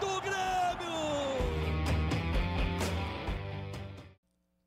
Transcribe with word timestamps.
do 0.00 0.20
Grêmio! 0.20 0.38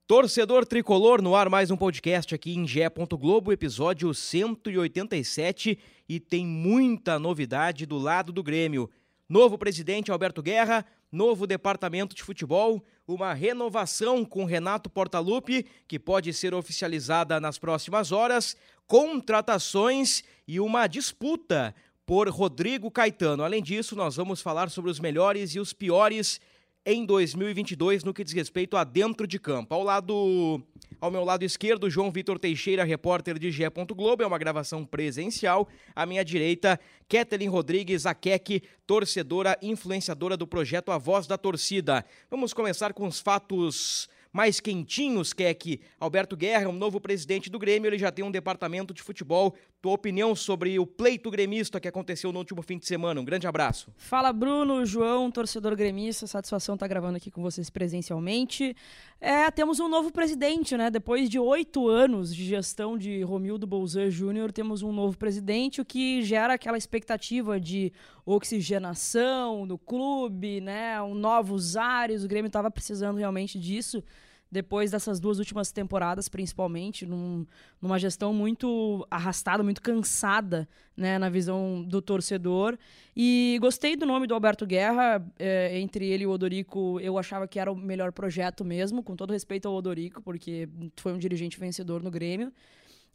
Torcedor 0.07 0.65
Tricolor, 0.65 1.21
no 1.21 1.35
ar 1.35 1.49
mais 1.49 1.71
um 1.71 1.77
podcast 1.77 2.35
aqui 2.35 2.53
em 2.53 2.67
Gé. 2.67 2.89
Globo, 2.89 3.51
episódio 3.51 4.13
187 4.13 5.79
e 6.07 6.19
tem 6.19 6.45
muita 6.45 7.17
novidade 7.17 7.85
do 7.85 7.97
lado 7.97 8.31
do 8.31 8.43
Grêmio. 8.43 8.89
Novo 9.27 9.57
presidente 9.57 10.11
Alberto 10.11 10.41
Guerra, 10.41 10.85
novo 11.11 11.47
departamento 11.47 12.13
de 12.15 12.23
futebol, 12.23 12.83
uma 13.07 13.33
renovação 13.33 14.25
com 14.25 14.43
Renato 14.43 14.89
Portaluppi, 14.89 15.65
que 15.87 15.97
pode 15.97 16.33
ser 16.33 16.53
oficializada 16.53 17.39
nas 17.39 17.57
próximas 17.57 18.11
horas, 18.11 18.57
contratações 18.85 20.23
e 20.45 20.59
uma 20.59 20.87
disputa 20.87 21.73
por 22.11 22.27
Rodrigo 22.27 22.91
Caetano. 22.91 23.41
Além 23.41 23.63
disso, 23.63 23.95
nós 23.95 24.17
vamos 24.17 24.41
falar 24.41 24.69
sobre 24.69 24.91
os 24.91 24.99
melhores 24.99 25.55
e 25.55 25.61
os 25.61 25.71
piores 25.71 26.41
em 26.85 27.05
2022 27.05 28.03
no 28.03 28.13
que 28.13 28.21
diz 28.21 28.33
respeito 28.33 28.75
a 28.75 28.83
dentro 28.83 29.25
de 29.25 29.39
campo. 29.39 29.73
Ao 29.73 29.81
lado 29.81 30.61
ao 30.99 31.09
meu 31.09 31.23
lado 31.23 31.43
esquerdo, 31.43 31.89
João 31.89 32.11
Vitor 32.11 32.37
Teixeira, 32.37 32.83
repórter 32.83 33.39
de 33.39 33.49
Gé. 33.49 33.69
Globo, 33.95 34.23
é 34.23 34.27
uma 34.27 34.37
gravação 34.37 34.85
presencial. 34.85 35.69
À 35.95 36.05
minha 36.05 36.25
direita, 36.25 36.77
Kathleen 37.07 37.47
Rodrigues, 37.47 38.05
a 38.05 38.13
Kek, 38.13 38.61
torcedora, 38.85 39.57
influenciadora 39.61 40.35
do 40.35 40.45
projeto 40.45 40.91
A 40.91 40.97
Voz 40.97 41.27
da 41.27 41.37
Torcida. 41.37 42.03
Vamos 42.29 42.53
começar 42.53 42.91
com 42.91 43.07
os 43.07 43.21
fatos 43.21 44.09
mais 44.31 44.59
quentinhos, 44.59 45.33
Keck. 45.33 45.81
Alberto 45.99 46.37
Guerra, 46.37 46.69
um 46.69 46.73
novo 46.73 47.01
presidente 47.01 47.49
do 47.49 47.59
Grêmio, 47.59 47.89
ele 47.89 47.97
já 47.97 48.11
tem 48.11 48.23
um 48.23 48.31
departamento 48.31 48.93
de 48.93 49.01
futebol. 49.01 49.55
Tua 49.81 49.93
opinião 49.93 50.35
sobre 50.35 50.77
o 50.77 50.85
pleito 50.85 51.31
gremista 51.31 51.79
que 51.79 51.87
aconteceu 51.87 52.31
no 52.31 52.37
último 52.37 52.61
fim 52.61 52.77
de 52.77 52.85
semana. 52.85 53.19
Um 53.19 53.25
grande 53.25 53.47
abraço. 53.47 53.91
Fala, 53.97 54.31
Bruno, 54.31 54.85
João, 54.85 55.31
torcedor 55.31 55.75
gremista. 55.75 56.27
Satisfação 56.27 56.75
estar 56.75 56.87
gravando 56.87 57.17
aqui 57.17 57.31
com 57.31 57.41
vocês 57.41 57.67
presencialmente. 57.67 58.75
É, 59.19 59.49
temos 59.49 59.79
um 59.79 59.89
novo 59.89 60.11
presidente, 60.11 60.77
né? 60.77 60.91
Depois 60.91 61.27
de 61.27 61.39
oito 61.39 61.87
anos 61.87 62.35
de 62.35 62.45
gestão 62.45 62.95
de 62.95 63.23
Romildo 63.23 63.65
Bolzan 63.65 64.11
Júnior, 64.11 64.51
temos 64.51 64.83
um 64.83 64.93
novo 64.93 65.17
presidente, 65.17 65.81
o 65.81 65.85
que 65.85 66.21
gera 66.21 66.53
aquela 66.53 66.77
expectativa 66.77 67.59
de 67.59 67.91
oxigenação 68.23 69.65
no 69.65 69.79
clube, 69.79 70.61
né? 70.61 71.01
Um 71.01 71.15
novos 71.15 71.75
ares. 71.75 72.23
O 72.23 72.27
Grêmio 72.27 72.49
estava 72.49 72.69
precisando 72.69 73.17
realmente 73.17 73.59
disso 73.59 74.03
depois 74.51 74.91
dessas 74.91 75.19
duas 75.19 75.39
últimas 75.39 75.71
temporadas, 75.71 76.27
principalmente, 76.27 77.05
num, 77.05 77.45
numa 77.81 77.97
gestão 77.97 78.33
muito 78.33 79.07
arrastada, 79.09 79.63
muito 79.63 79.81
cansada, 79.81 80.67
né, 80.95 81.17
na 81.17 81.29
visão 81.29 81.81
do 81.83 82.01
torcedor. 82.01 82.77
E 83.15 83.57
gostei 83.61 83.95
do 83.95 84.05
nome 84.05 84.27
do 84.27 84.33
Alberto 84.33 84.65
Guerra. 84.65 85.25
É, 85.39 85.79
entre 85.79 86.05
ele 86.05 86.25
e 86.25 86.27
o 86.27 86.31
Odorico, 86.31 86.99
eu 86.99 87.17
achava 87.17 87.47
que 87.47 87.59
era 87.59 87.71
o 87.71 87.75
melhor 87.75 88.11
projeto 88.11 88.65
mesmo, 88.65 89.01
com 89.01 89.15
todo 89.15 89.31
respeito 89.31 89.69
ao 89.69 89.73
Odorico, 89.73 90.21
porque 90.21 90.67
foi 90.97 91.13
um 91.13 91.17
dirigente 91.17 91.57
vencedor 91.57 92.03
no 92.03 92.11
Grêmio. 92.11 92.51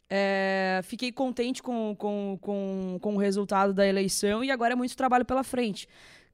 É, 0.09 0.79
fiquei 0.83 1.11
contente 1.11 1.61
com, 1.61 1.93
com, 1.97 2.37
com, 2.41 2.97
com 3.01 3.15
o 3.15 3.17
resultado 3.17 3.73
da 3.73 3.85
eleição 3.85 4.41
e 4.41 4.49
agora 4.49 4.73
é 4.73 4.75
muito 4.75 4.95
trabalho 4.95 5.25
pela 5.25 5.43
frente. 5.43 5.87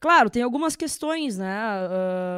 Claro, 0.04 0.30
tem 0.30 0.44
algumas 0.44 0.76
questões, 0.76 1.38
né? 1.38 1.58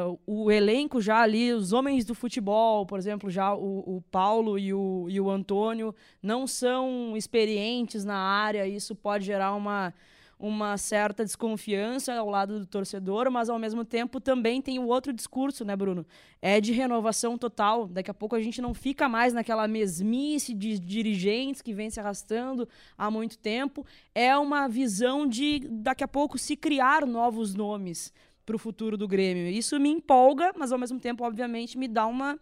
Uh, 0.06 0.20
o 0.24 0.52
elenco 0.52 1.00
já 1.00 1.18
ali, 1.22 1.52
os 1.52 1.72
homens 1.72 2.04
do 2.04 2.14
futebol, 2.14 2.86
por 2.86 2.96
exemplo, 2.96 3.28
já 3.28 3.52
o, 3.56 3.96
o 3.96 4.00
Paulo 4.08 4.56
e 4.56 4.72
o, 4.72 5.08
e 5.10 5.20
o 5.20 5.28
Antônio 5.28 5.92
não 6.22 6.46
são 6.46 7.16
experientes 7.16 8.04
na 8.04 8.16
área, 8.16 8.68
isso 8.68 8.94
pode 8.94 9.24
gerar 9.24 9.52
uma 9.52 9.92
uma 10.38 10.76
certa 10.76 11.24
desconfiança 11.24 12.14
ao 12.14 12.28
lado 12.28 12.58
do 12.60 12.66
torcedor, 12.66 13.30
mas 13.30 13.48
ao 13.48 13.58
mesmo 13.58 13.84
tempo 13.84 14.20
também 14.20 14.60
tem 14.60 14.78
o 14.78 14.86
outro 14.86 15.12
discurso, 15.12 15.64
né, 15.64 15.74
Bruno? 15.74 16.06
É 16.42 16.60
de 16.60 16.72
renovação 16.72 17.38
total. 17.38 17.86
Daqui 17.86 18.10
a 18.10 18.14
pouco 18.14 18.36
a 18.36 18.40
gente 18.40 18.60
não 18.60 18.74
fica 18.74 19.08
mais 19.08 19.32
naquela 19.32 19.66
mesmice 19.66 20.52
de 20.52 20.78
dirigentes 20.78 21.62
que 21.62 21.72
vem 21.72 21.88
se 21.88 21.98
arrastando 21.98 22.68
há 22.98 23.10
muito 23.10 23.38
tempo. 23.38 23.86
É 24.14 24.36
uma 24.36 24.68
visão 24.68 25.26
de 25.26 25.60
daqui 25.70 26.04
a 26.04 26.08
pouco 26.08 26.36
se 26.36 26.54
criar 26.54 27.06
novos 27.06 27.54
nomes 27.54 28.12
para 28.44 28.56
o 28.56 28.58
futuro 28.58 28.96
do 28.96 29.08
Grêmio. 29.08 29.48
Isso 29.48 29.80
me 29.80 29.88
empolga, 29.88 30.52
mas 30.56 30.70
ao 30.70 30.78
mesmo 30.78 31.00
tempo, 31.00 31.24
obviamente, 31.24 31.78
me 31.78 31.88
dá 31.88 32.06
uma 32.06 32.38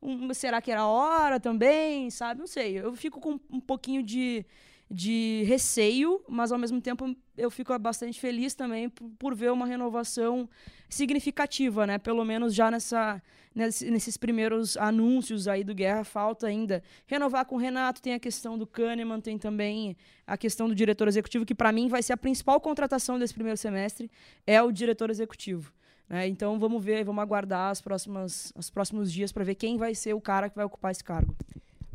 um, 0.00 0.32
será 0.32 0.62
que 0.62 0.70
era 0.70 0.86
hora 0.86 1.40
também, 1.40 2.08
sabe? 2.10 2.40
Não 2.40 2.46
sei. 2.46 2.78
Eu 2.78 2.94
fico 2.94 3.20
com 3.20 3.38
um 3.50 3.60
pouquinho 3.60 4.02
de 4.02 4.46
de 4.90 5.44
receio, 5.46 6.22
mas 6.26 6.50
ao 6.50 6.58
mesmo 6.58 6.80
tempo 6.80 7.14
eu 7.36 7.50
fico 7.50 7.76
bastante 7.78 8.18
feliz 8.18 8.54
também 8.54 8.88
por, 8.88 9.10
por 9.18 9.34
ver 9.34 9.52
uma 9.52 9.66
renovação 9.66 10.48
significativa, 10.88 11.86
né? 11.86 11.98
Pelo 11.98 12.24
menos 12.24 12.54
já 12.54 12.70
nessa, 12.70 13.22
nesses 13.54 14.16
primeiros 14.16 14.76
anúncios 14.78 15.46
aí 15.46 15.62
do 15.62 15.74
Guerra, 15.74 16.04
falta 16.04 16.46
ainda 16.46 16.82
renovar 17.06 17.44
com 17.44 17.56
o 17.56 17.58
Renato, 17.58 18.00
tem 18.00 18.14
a 18.14 18.18
questão 18.18 18.56
do 18.56 18.66
Kahneman, 18.66 19.20
tem 19.20 19.36
também 19.36 19.96
a 20.26 20.38
questão 20.38 20.68
do 20.68 20.74
diretor 20.74 21.06
executivo, 21.06 21.44
que 21.44 21.54
para 21.54 21.70
mim 21.70 21.88
vai 21.88 22.02
ser 22.02 22.14
a 22.14 22.16
principal 22.16 22.58
contratação 22.58 23.18
desse 23.18 23.34
primeiro 23.34 23.58
semestre, 23.58 24.10
é 24.46 24.62
o 24.62 24.72
diretor 24.72 25.10
executivo. 25.10 25.70
Né? 26.08 26.26
Então 26.28 26.58
vamos 26.58 26.82
ver, 26.82 27.04
vamos 27.04 27.20
aguardar 27.20 27.70
as 27.70 27.82
próximas, 27.82 28.52
os 28.56 28.70
próximos 28.70 29.12
dias 29.12 29.32
para 29.32 29.44
ver 29.44 29.54
quem 29.54 29.76
vai 29.76 29.94
ser 29.94 30.14
o 30.14 30.20
cara 30.20 30.48
que 30.48 30.56
vai 30.56 30.64
ocupar 30.64 30.92
esse 30.92 31.04
cargo. 31.04 31.36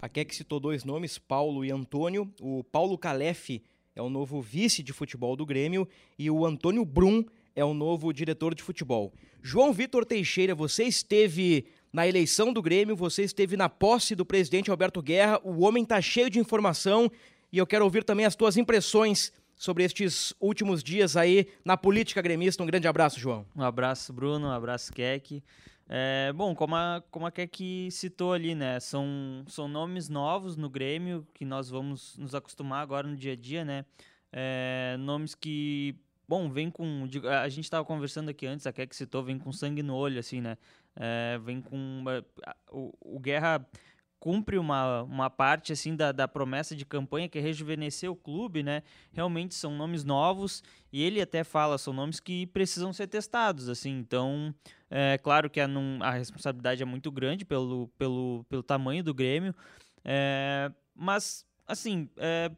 A 0.03 0.09
Keck 0.09 0.35
citou 0.35 0.59
dois 0.59 0.83
nomes, 0.83 1.17
Paulo 1.17 1.63
e 1.63 1.71
Antônio. 1.71 2.29
O 2.41 2.61
Paulo 2.61 2.97
Calef 2.97 3.61
é 3.95 4.01
o 4.01 4.09
novo 4.09 4.41
vice 4.41 4.83
de 4.83 4.91
futebol 4.91 5.33
do 5.33 5.45
Grêmio 5.45 5.87
e 6.19 6.29
o 6.29 6.45
Antônio 6.45 6.83
Brum 6.83 7.23
é 7.55 7.63
o 7.63 7.73
novo 7.73 8.11
diretor 8.11 8.53
de 8.53 8.61
futebol. 8.61 9.13
João 9.41 9.71
Vitor 9.71 10.03
Teixeira, 10.03 10.53
você 10.53 10.83
esteve 10.83 11.67
na 11.93 12.05
eleição 12.05 12.51
do 12.51 12.61
Grêmio, 12.61 12.97
você 12.97 13.23
esteve 13.23 13.55
na 13.55 13.69
posse 13.69 14.13
do 14.13 14.25
presidente 14.25 14.69
Alberto 14.69 15.01
Guerra. 15.01 15.39
O 15.41 15.61
homem 15.61 15.83
está 15.83 16.01
cheio 16.01 16.29
de 16.29 16.37
informação 16.37 17.09
e 17.49 17.57
eu 17.57 17.65
quero 17.65 17.85
ouvir 17.85 18.03
também 18.03 18.25
as 18.25 18.35
tuas 18.35 18.57
impressões 18.57 19.31
sobre 19.55 19.85
estes 19.85 20.33
últimos 20.37 20.83
dias 20.83 21.15
aí 21.15 21.47
na 21.63 21.77
política 21.77 22.21
gremista. 22.21 22.61
Um 22.61 22.65
grande 22.65 22.89
abraço, 22.89 23.17
João. 23.21 23.45
Um 23.55 23.63
abraço, 23.63 24.11
Bruno. 24.11 24.47
Um 24.47 24.51
abraço, 24.51 24.91
Keck. 24.91 25.41
É, 25.95 26.33
bom, 26.33 26.55
como 26.55 26.75
a, 26.75 27.03
como 27.11 27.27
a 27.27 27.31
Keck 27.31 27.87
citou 27.91 28.33
ali, 28.33 28.55
né? 28.55 28.79
São, 28.79 29.45
são 29.47 29.67
nomes 29.67 30.09
novos 30.09 30.57
no 30.57 30.67
Grêmio 30.67 31.27
que 31.35 31.45
nós 31.45 31.69
vamos 31.69 32.17
nos 32.17 32.33
acostumar 32.33 32.81
agora 32.81 33.07
no 33.07 33.15
dia 33.15 33.33
a 33.33 33.35
dia, 33.35 33.63
né? 33.63 33.85
É, 34.31 34.95
nomes 34.97 35.35
que, 35.35 35.95
bom, 36.27 36.49
vem 36.49 36.71
com. 36.71 37.07
A 37.43 37.47
gente 37.47 37.65
estava 37.65 37.85
conversando 37.85 38.29
aqui 38.29 38.47
antes, 38.47 38.65
a 38.65 38.73
Keck 38.73 38.95
citou, 38.95 39.23
vem 39.23 39.37
com 39.37 39.51
sangue 39.51 39.83
no 39.83 39.93
olho, 39.93 40.19
assim, 40.19 40.41
né? 40.41 40.57
É, 40.95 41.37
vem 41.37 41.61
com. 41.61 42.03
O, 42.71 42.91
o 42.99 43.19
Guerra 43.19 43.63
cumpre 44.23 44.57
uma, 44.57 45.03
uma 45.03 45.29
parte 45.29 45.73
assim 45.73 45.97
da, 45.97 46.13
da 46.13 46.29
promessa 46.29 46.73
de 46.73 46.85
campanha 46.85 47.27
que 47.27 47.37
é 47.37 47.41
rejuvenescer 47.41 48.09
o 48.09 48.15
clube, 48.15 48.63
né? 48.63 48.81
Realmente 49.11 49.53
são 49.53 49.75
nomes 49.75 50.05
novos 50.05 50.63
e 50.93 51.03
ele 51.03 51.19
até 51.19 51.43
fala 51.43 51.77
são 51.77 51.91
nomes 51.91 52.21
que 52.21 52.47
precisam 52.47 52.93
ser 52.93 53.07
testados, 53.07 53.67
assim. 53.67 53.89
Então, 53.89 54.55
é 54.89 55.17
claro 55.17 55.49
que 55.49 55.59
a, 55.59 55.67
a 55.99 56.11
responsabilidade 56.11 56.81
é 56.81 56.85
muito 56.85 57.11
grande 57.11 57.43
pelo, 57.43 57.89
pelo, 57.97 58.45
pelo 58.47 58.63
tamanho 58.63 59.03
do 59.03 59.13
Grêmio, 59.13 59.53
é, 60.05 60.71
mas 60.95 61.45
assim 61.67 62.09
é, 62.15 62.49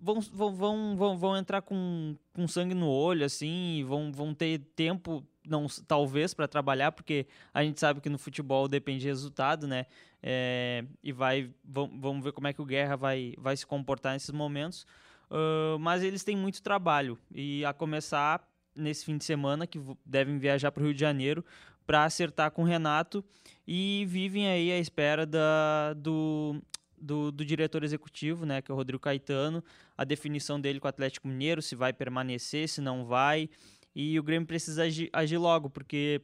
vão, 0.00 0.22
vão, 0.22 0.96
vão, 0.96 1.18
vão 1.18 1.36
entrar 1.36 1.60
com, 1.60 2.16
com 2.32 2.48
sangue 2.48 2.74
no 2.74 2.88
olho, 2.88 3.26
assim, 3.26 3.84
vão, 3.86 4.10
vão 4.10 4.32
ter 4.32 4.58
tempo 4.74 5.22
não 5.46 5.66
talvez 5.86 6.34
para 6.34 6.46
trabalhar, 6.46 6.92
porque 6.92 7.26
a 7.52 7.62
gente 7.62 7.80
sabe 7.80 8.00
que 8.00 8.08
no 8.08 8.18
futebol 8.18 8.68
depende 8.68 9.00
de 9.00 9.08
resultado, 9.08 9.66
né? 9.66 9.86
É, 10.22 10.84
e 11.02 11.12
vai 11.12 11.50
vamos 11.64 12.22
ver 12.22 12.32
como 12.32 12.46
é 12.46 12.52
que 12.52 12.60
o 12.60 12.64
Guerra 12.64 12.96
vai, 12.96 13.34
vai 13.38 13.56
se 13.56 13.66
comportar 13.66 14.12
nesses 14.12 14.30
momentos. 14.30 14.86
Uh, 15.30 15.78
mas 15.78 16.02
eles 16.02 16.24
têm 16.24 16.36
muito 16.36 16.60
trabalho 16.60 17.16
e 17.32 17.64
a 17.64 17.72
começar 17.72 18.44
nesse 18.74 19.04
fim 19.04 19.16
de 19.16 19.24
semana 19.24 19.66
que 19.66 19.80
devem 20.04 20.38
viajar 20.38 20.72
para 20.72 20.82
o 20.82 20.86
Rio 20.86 20.94
de 20.94 21.00
Janeiro 21.00 21.44
para 21.86 22.04
acertar 22.04 22.50
com 22.50 22.62
o 22.62 22.64
Renato 22.64 23.24
e 23.66 24.04
vivem 24.08 24.48
aí 24.48 24.72
à 24.72 24.78
espera 24.78 25.26
da, 25.26 25.92
do, 25.94 26.60
do, 26.96 27.32
do, 27.32 27.44
diretor 27.44 27.82
executivo, 27.82 28.44
né, 28.44 28.62
que 28.62 28.70
é 28.70 28.74
o 28.74 28.76
Rodrigo 28.76 29.00
Caetano, 29.00 29.62
a 29.96 30.04
definição 30.04 30.60
dele 30.60 30.80
com 30.80 30.86
o 30.86 30.88
Atlético 30.88 31.26
Mineiro, 31.28 31.60
se 31.62 31.74
vai 31.74 31.92
permanecer, 31.92 32.68
se 32.68 32.80
não 32.80 33.04
vai. 33.04 33.48
e 33.94 34.18
o 34.18 34.22
Grêmio 34.22 34.46
precisa 34.46 34.84
agir, 34.84 35.10
agir 35.12 35.38
logo, 35.38 35.68
porque, 35.68 36.20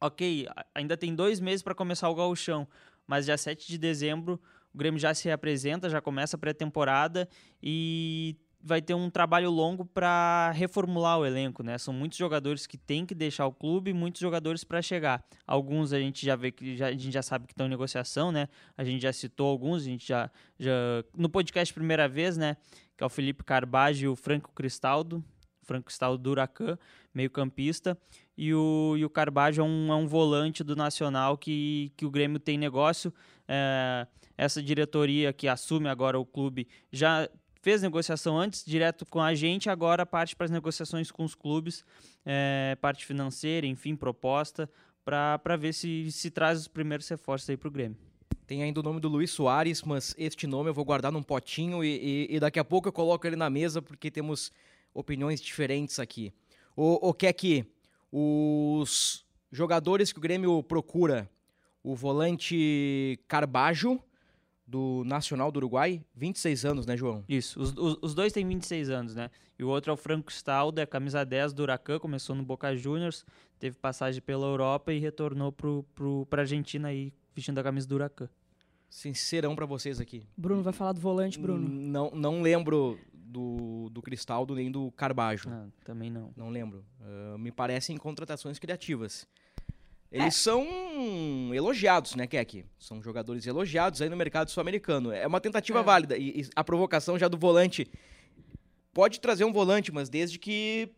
ok, 0.00 0.46
ainda 0.74 0.96
tem 0.96 1.14
dois 1.14 1.40
meses 1.40 1.62
para 1.62 1.74
começar 1.74 2.08
o 2.08 2.14
gauchão, 2.14 2.66
mas 3.10 3.24
dia 3.24 3.36
7 3.36 3.66
de 3.66 3.76
dezembro 3.76 4.40
o 4.72 4.78
Grêmio 4.78 5.00
já 5.00 5.12
se 5.12 5.28
apresenta, 5.28 5.90
já 5.90 6.00
começa 6.00 6.36
a 6.36 6.38
pré-temporada 6.38 7.28
e 7.60 8.36
vai 8.62 8.80
ter 8.80 8.94
um 8.94 9.10
trabalho 9.10 9.50
longo 9.50 9.84
para 9.84 10.52
reformular 10.52 11.18
o 11.18 11.26
elenco, 11.26 11.60
né? 11.64 11.76
São 11.76 11.92
muitos 11.92 12.16
jogadores 12.16 12.68
que 12.68 12.78
têm 12.78 13.04
que 13.04 13.14
deixar 13.14 13.46
o 13.46 13.52
clube, 13.52 13.92
muitos 13.92 14.20
jogadores 14.20 14.62
para 14.62 14.80
chegar. 14.80 15.24
Alguns 15.44 15.92
a 15.92 15.98
gente 15.98 16.24
já 16.24 16.36
vê 16.36 16.52
que 16.52 16.76
já, 16.76 16.86
a 16.86 16.92
gente 16.92 17.10
já 17.10 17.22
sabe 17.22 17.48
que 17.48 17.52
estão 17.52 17.66
em 17.66 17.70
negociação, 17.70 18.30
né? 18.30 18.48
A 18.76 18.84
gente 18.84 19.02
já 19.02 19.12
citou 19.12 19.48
alguns, 19.48 19.82
a 19.82 19.86
gente 19.86 20.06
já, 20.06 20.30
já 20.56 20.72
no 21.16 21.28
podcast 21.28 21.74
primeira 21.74 22.06
vez, 22.06 22.36
né? 22.36 22.56
Que 22.96 23.02
é 23.02 23.06
o 23.06 23.10
Felipe 23.10 23.42
Carbajo 23.42 24.04
e 24.04 24.08
o 24.08 24.14
Franco 24.14 24.52
Cristaldo, 24.54 25.24
Cristaldo 25.78 26.22
do 26.22 26.30
Huracan, 26.30 26.78
meio-campista, 27.14 27.96
e 28.36 28.54
o, 28.54 28.94
e 28.96 29.04
o 29.04 29.10
Carbajo 29.10 29.60
é 29.60 29.64
um, 29.64 29.92
é 29.92 29.94
um 29.94 30.06
volante 30.06 30.64
do 30.64 30.74
Nacional 30.74 31.36
que, 31.36 31.92
que 31.96 32.06
o 32.06 32.10
Grêmio 32.10 32.38
tem 32.40 32.56
negócio. 32.56 33.12
É, 33.46 34.06
essa 34.36 34.62
diretoria 34.62 35.32
que 35.32 35.46
assume 35.46 35.88
agora 35.88 36.18
o 36.18 36.24
clube 36.24 36.66
já 36.90 37.28
fez 37.60 37.82
negociação 37.82 38.38
antes 38.38 38.64
direto 38.64 39.04
com 39.06 39.20
a 39.20 39.34
gente, 39.34 39.68
agora 39.68 40.06
parte 40.06 40.34
para 40.34 40.46
as 40.46 40.50
negociações 40.50 41.10
com 41.10 41.24
os 41.24 41.34
clubes, 41.34 41.84
é, 42.24 42.76
parte 42.80 43.04
financeira, 43.04 43.66
enfim, 43.66 43.94
proposta, 43.94 44.68
para 45.04 45.56
ver 45.56 45.74
se 45.74 46.10
se 46.10 46.30
traz 46.30 46.60
os 46.60 46.68
primeiros 46.68 47.08
reforços 47.08 47.48
aí 47.50 47.56
para 47.56 47.68
o 47.68 47.70
Grêmio. 47.70 47.98
Tem 48.46 48.62
ainda 48.62 48.80
o 48.80 48.82
nome 48.82 48.98
do 48.98 49.08
Luiz 49.08 49.30
Soares, 49.30 49.82
mas 49.82 50.14
este 50.18 50.46
nome 50.46 50.70
eu 50.70 50.74
vou 50.74 50.84
guardar 50.84 51.12
num 51.12 51.22
potinho 51.22 51.84
e, 51.84 52.26
e, 52.30 52.36
e 52.36 52.40
daqui 52.40 52.58
a 52.58 52.64
pouco 52.64 52.88
eu 52.88 52.92
coloco 52.92 53.24
ele 53.26 53.36
na 53.36 53.48
mesa 53.48 53.80
porque 53.80 54.10
temos 54.10 54.50
opiniões 54.94 55.40
diferentes 55.40 55.98
aqui. 55.98 56.32
O, 56.76 57.08
o 57.08 57.14
que 57.14 57.26
é 57.26 57.32
que 57.32 57.66
os 58.10 59.24
jogadores 59.50 60.12
que 60.12 60.18
o 60.18 60.22
Grêmio 60.22 60.62
procura, 60.62 61.30
o 61.82 61.94
volante 61.94 63.18
Carbajo, 63.28 64.00
do 64.70 65.02
Nacional 65.04 65.50
do 65.50 65.56
Uruguai, 65.56 66.00
26 66.14 66.64
anos, 66.64 66.86
né, 66.86 66.96
João? 66.96 67.24
Isso, 67.28 67.60
os, 67.60 67.74
os, 67.76 67.98
os, 68.00 68.14
dois 68.14 68.32
têm 68.32 68.46
26 68.46 68.88
anos, 68.88 69.14
né? 69.16 69.28
E 69.58 69.64
o 69.64 69.68
outro 69.68 69.90
é 69.90 69.94
o 69.94 69.96
Franco 69.96 70.30
Staldo, 70.30 70.80
é 70.80 70.86
camisa 70.86 71.24
10 71.24 71.52
do 71.52 71.64
Huracan, 71.64 71.98
começou 71.98 72.36
no 72.36 72.44
Boca 72.44 72.74
Juniors, 72.76 73.26
teve 73.58 73.76
passagem 73.76 74.22
pela 74.22 74.46
Europa 74.46 74.92
e 74.92 75.00
retornou 75.00 75.50
pro, 75.50 75.84
pro, 75.92 76.24
pra 76.30 76.42
Argentina 76.42 76.88
aí, 76.88 77.12
vestindo 77.34 77.58
a 77.58 77.64
camisa 77.64 77.88
do 77.88 77.96
Huracan. 77.96 78.28
Sincerão 78.88 79.56
para 79.56 79.66
vocês 79.66 80.00
aqui. 80.00 80.22
Bruno 80.36 80.62
vai 80.62 80.72
falar 80.72 80.92
do 80.92 81.00
volante, 81.00 81.38
Bruno. 81.38 81.68
Não, 81.68 82.10
não 82.12 82.40
lembro 82.40 82.98
do, 83.30 83.88
do 83.90 84.02
Cristaldo 84.02 84.54
nem 84.54 84.70
do 84.70 84.90
Carbajo. 84.92 85.48
Ah, 85.48 85.66
também 85.84 86.10
não. 86.10 86.32
Não 86.36 86.50
lembro. 86.50 86.84
Uh, 87.00 87.38
me 87.38 87.52
parecem 87.52 87.96
contratações 87.96 88.58
criativas. 88.58 89.26
Eles 90.10 90.26
é. 90.26 90.30
são 90.30 90.66
elogiados, 91.54 92.16
né, 92.16 92.26
Keck? 92.26 92.64
São 92.78 93.00
jogadores 93.00 93.46
elogiados 93.46 94.02
aí 94.02 94.08
no 94.08 94.16
mercado 94.16 94.50
sul-americano. 94.50 95.12
É 95.12 95.26
uma 95.26 95.40
tentativa 95.40 95.78
é. 95.78 95.82
válida. 95.82 96.16
E, 96.16 96.40
e, 96.40 96.48
a 96.56 96.64
provocação 96.64 97.16
já 97.16 97.28
do 97.28 97.38
volante. 97.38 97.88
Pode 98.92 99.20
trazer 99.20 99.44
um 99.44 99.52
volante, 99.52 99.92
mas 99.92 100.08
desde 100.08 100.36
que 100.36 100.90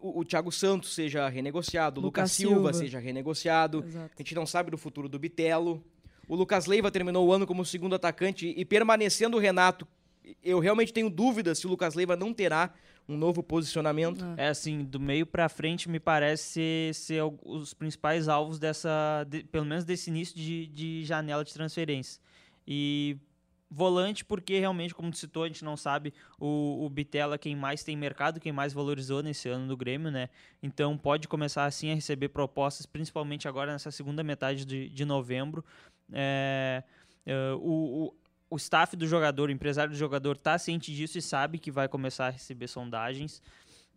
o, 0.00 0.20
o 0.20 0.24
Thiago 0.24 0.50
Santos 0.50 0.92
seja 0.92 1.28
renegociado, 1.28 2.00
o 2.00 2.04
Lucas, 2.04 2.22
Lucas 2.22 2.32
Silva, 2.32 2.54
Silva, 2.54 2.72
seja 2.72 2.98
renegociado. 2.98 3.84
Exato. 3.86 4.12
A 4.16 4.22
gente 4.22 4.34
não 4.34 4.44
sabe 4.44 4.72
do 4.72 4.78
futuro 4.78 5.08
do 5.08 5.20
Bitelo. 5.20 5.84
O 6.26 6.34
Lucas 6.34 6.66
Leiva 6.66 6.90
terminou 6.90 7.28
o 7.28 7.32
ano 7.32 7.46
como 7.46 7.64
segundo 7.64 7.94
atacante 7.94 8.52
e 8.56 8.64
permanecendo 8.64 9.36
o 9.36 9.40
Renato. 9.40 9.86
Eu 10.42 10.58
realmente 10.58 10.92
tenho 10.92 11.08
dúvidas 11.10 11.58
se 11.58 11.66
o 11.66 11.70
Lucas 11.70 11.94
Leiva 11.94 12.16
não 12.16 12.32
terá 12.32 12.72
um 13.08 13.16
novo 13.16 13.42
posicionamento. 13.42 14.24
É 14.36 14.48
assim, 14.48 14.84
do 14.84 15.00
meio 15.00 15.26
para 15.26 15.48
frente 15.48 15.88
me 15.88 15.98
parece 15.98 16.90
ser, 16.92 17.22
os 17.42 17.72
principais 17.72 18.28
alvos 18.28 18.58
dessa, 18.58 19.24
de, 19.24 19.44
pelo 19.44 19.64
menos 19.64 19.84
desse 19.84 20.10
início 20.10 20.36
de, 20.36 20.66
de 20.66 21.04
janela 21.04 21.44
de 21.44 21.52
transferência. 21.52 22.20
E 22.66 23.16
volante 23.70 24.24
porque 24.24 24.58
realmente, 24.58 24.94
como 24.94 25.10
tu 25.10 25.18
citou, 25.18 25.44
a 25.44 25.46
gente 25.46 25.64
não 25.64 25.76
sabe 25.76 26.12
o, 26.38 26.86
o 26.86 27.38
quem 27.38 27.54
mais 27.54 27.82
tem 27.82 27.96
mercado, 27.96 28.40
quem 28.40 28.52
mais 28.52 28.72
valorizou 28.72 29.22
nesse 29.22 29.48
ano 29.48 29.66
do 29.66 29.76
Grêmio, 29.76 30.10
né? 30.10 30.28
Então 30.62 30.96
pode 30.96 31.28
começar 31.28 31.64
assim 31.64 31.90
a 31.90 31.94
receber 31.94 32.28
propostas, 32.28 32.86
principalmente 32.86 33.48
agora 33.48 33.72
nessa 33.72 33.90
segunda 33.90 34.22
metade 34.22 34.64
de, 34.64 34.88
de 34.88 35.04
novembro. 35.04 35.64
É, 36.12 36.82
é, 37.26 37.52
o, 37.54 38.06
o, 38.06 38.14
o 38.50 38.56
staff 38.56 38.96
do 38.96 39.06
jogador, 39.06 39.48
o 39.48 39.52
empresário 39.52 39.92
do 39.92 39.96
jogador 39.96 40.36
está 40.36 40.58
ciente 40.58 40.94
disso 40.94 41.18
e 41.18 41.22
sabe 41.22 41.58
que 41.58 41.70
vai 41.70 41.88
começar 41.88 42.26
a 42.26 42.30
receber 42.30 42.68
sondagens. 42.68 43.42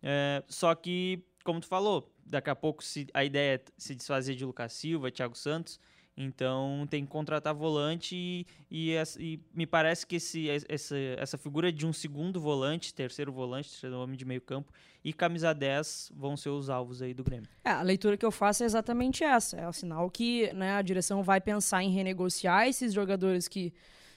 É, 0.02 0.42
só 0.48 0.74
que, 0.74 1.22
como 1.44 1.60
tu 1.60 1.66
falou, 1.66 2.12
daqui 2.26 2.50
a 2.50 2.56
pouco 2.56 2.82
se, 2.82 3.06
a 3.14 3.24
ideia 3.24 3.56
é 3.56 3.60
se 3.76 3.94
desfazer 3.94 4.34
de 4.34 4.44
Lucas 4.44 4.72
Silva, 4.72 5.10
Thiago 5.10 5.36
Santos. 5.36 5.80
Então 6.14 6.86
tem 6.90 7.04
que 7.04 7.10
contratar 7.10 7.54
volante 7.54 8.14
e, 8.14 8.46
e, 8.70 8.94
e, 9.18 9.40
me 9.54 9.66
parece 9.66 10.06
que 10.06 10.16
esse, 10.16 10.46
essa, 10.68 10.94
essa 11.16 11.38
figura 11.38 11.72
de 11.72 11.86
um 11.86 11.92
segundo 11.92 12.38
volante, 12.38 12.92
terceiro 12.92 13.32
volante, 13.32 13.70
terceiro 13.70 13.96
homem 13.98 14.14
de 14.14 14.24
meio 14.26 14.42
campo 14.42 14.70
e 15.02 15.10
camisa 15.10 15.54
10 15.54 16.12
vão 16.14 16.36
ser 16.36 16.50
os 16.50 16.68
alvos 16.68 17.00
aí 17.00 17.14
do 17.14 17.24
Grêmio. 17.24 17.48
É, 17.64 17.70
a 17.70 17.80
leitura 17.80 18.18
que 18.18 18.26
eu 18.26 18.30
faço 18.30 18.62
é 18.62 18.66
exatamente 18.66 19.24
essa. 19.24 19.56
É 19.56 19.66
o 19.66 19.72
sinal 19.72 20.10
que 20.10 20.52
né, 20.52 20.74
a 20.74 20.82
direção 20.82 21.22
vai 21.22 21.40
pensar 21.40 21.82
em 21.82 21.90
renegociar 21.90 22.68
esses 22.68 22.92
jogadores 22.92 23.48
que 23.48 23.72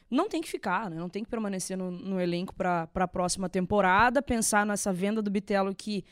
não 0.09 0.29
tem 0.29 0.41
que 0.41 0.49
ficar, 0.49 0.89
né? 0.89 0.97
não 0.97 1.09
tem 1.09 1.23
que 1.23 1.29
permanecer 1.29 1.77
no, 1.77 1.89
no 1.91 2.19
elenco 2.19 2.53
para 2.53 2.87
a 2.93 3.07
próxima 3.07 3.49
temporada, 3.49 4.21
pensar 4.21 4.65
nessa 4.65 4.93
venda 4.93 5.21
do 5.21 5.31
Bitelo 5.31 5.73
que 5.73 6.03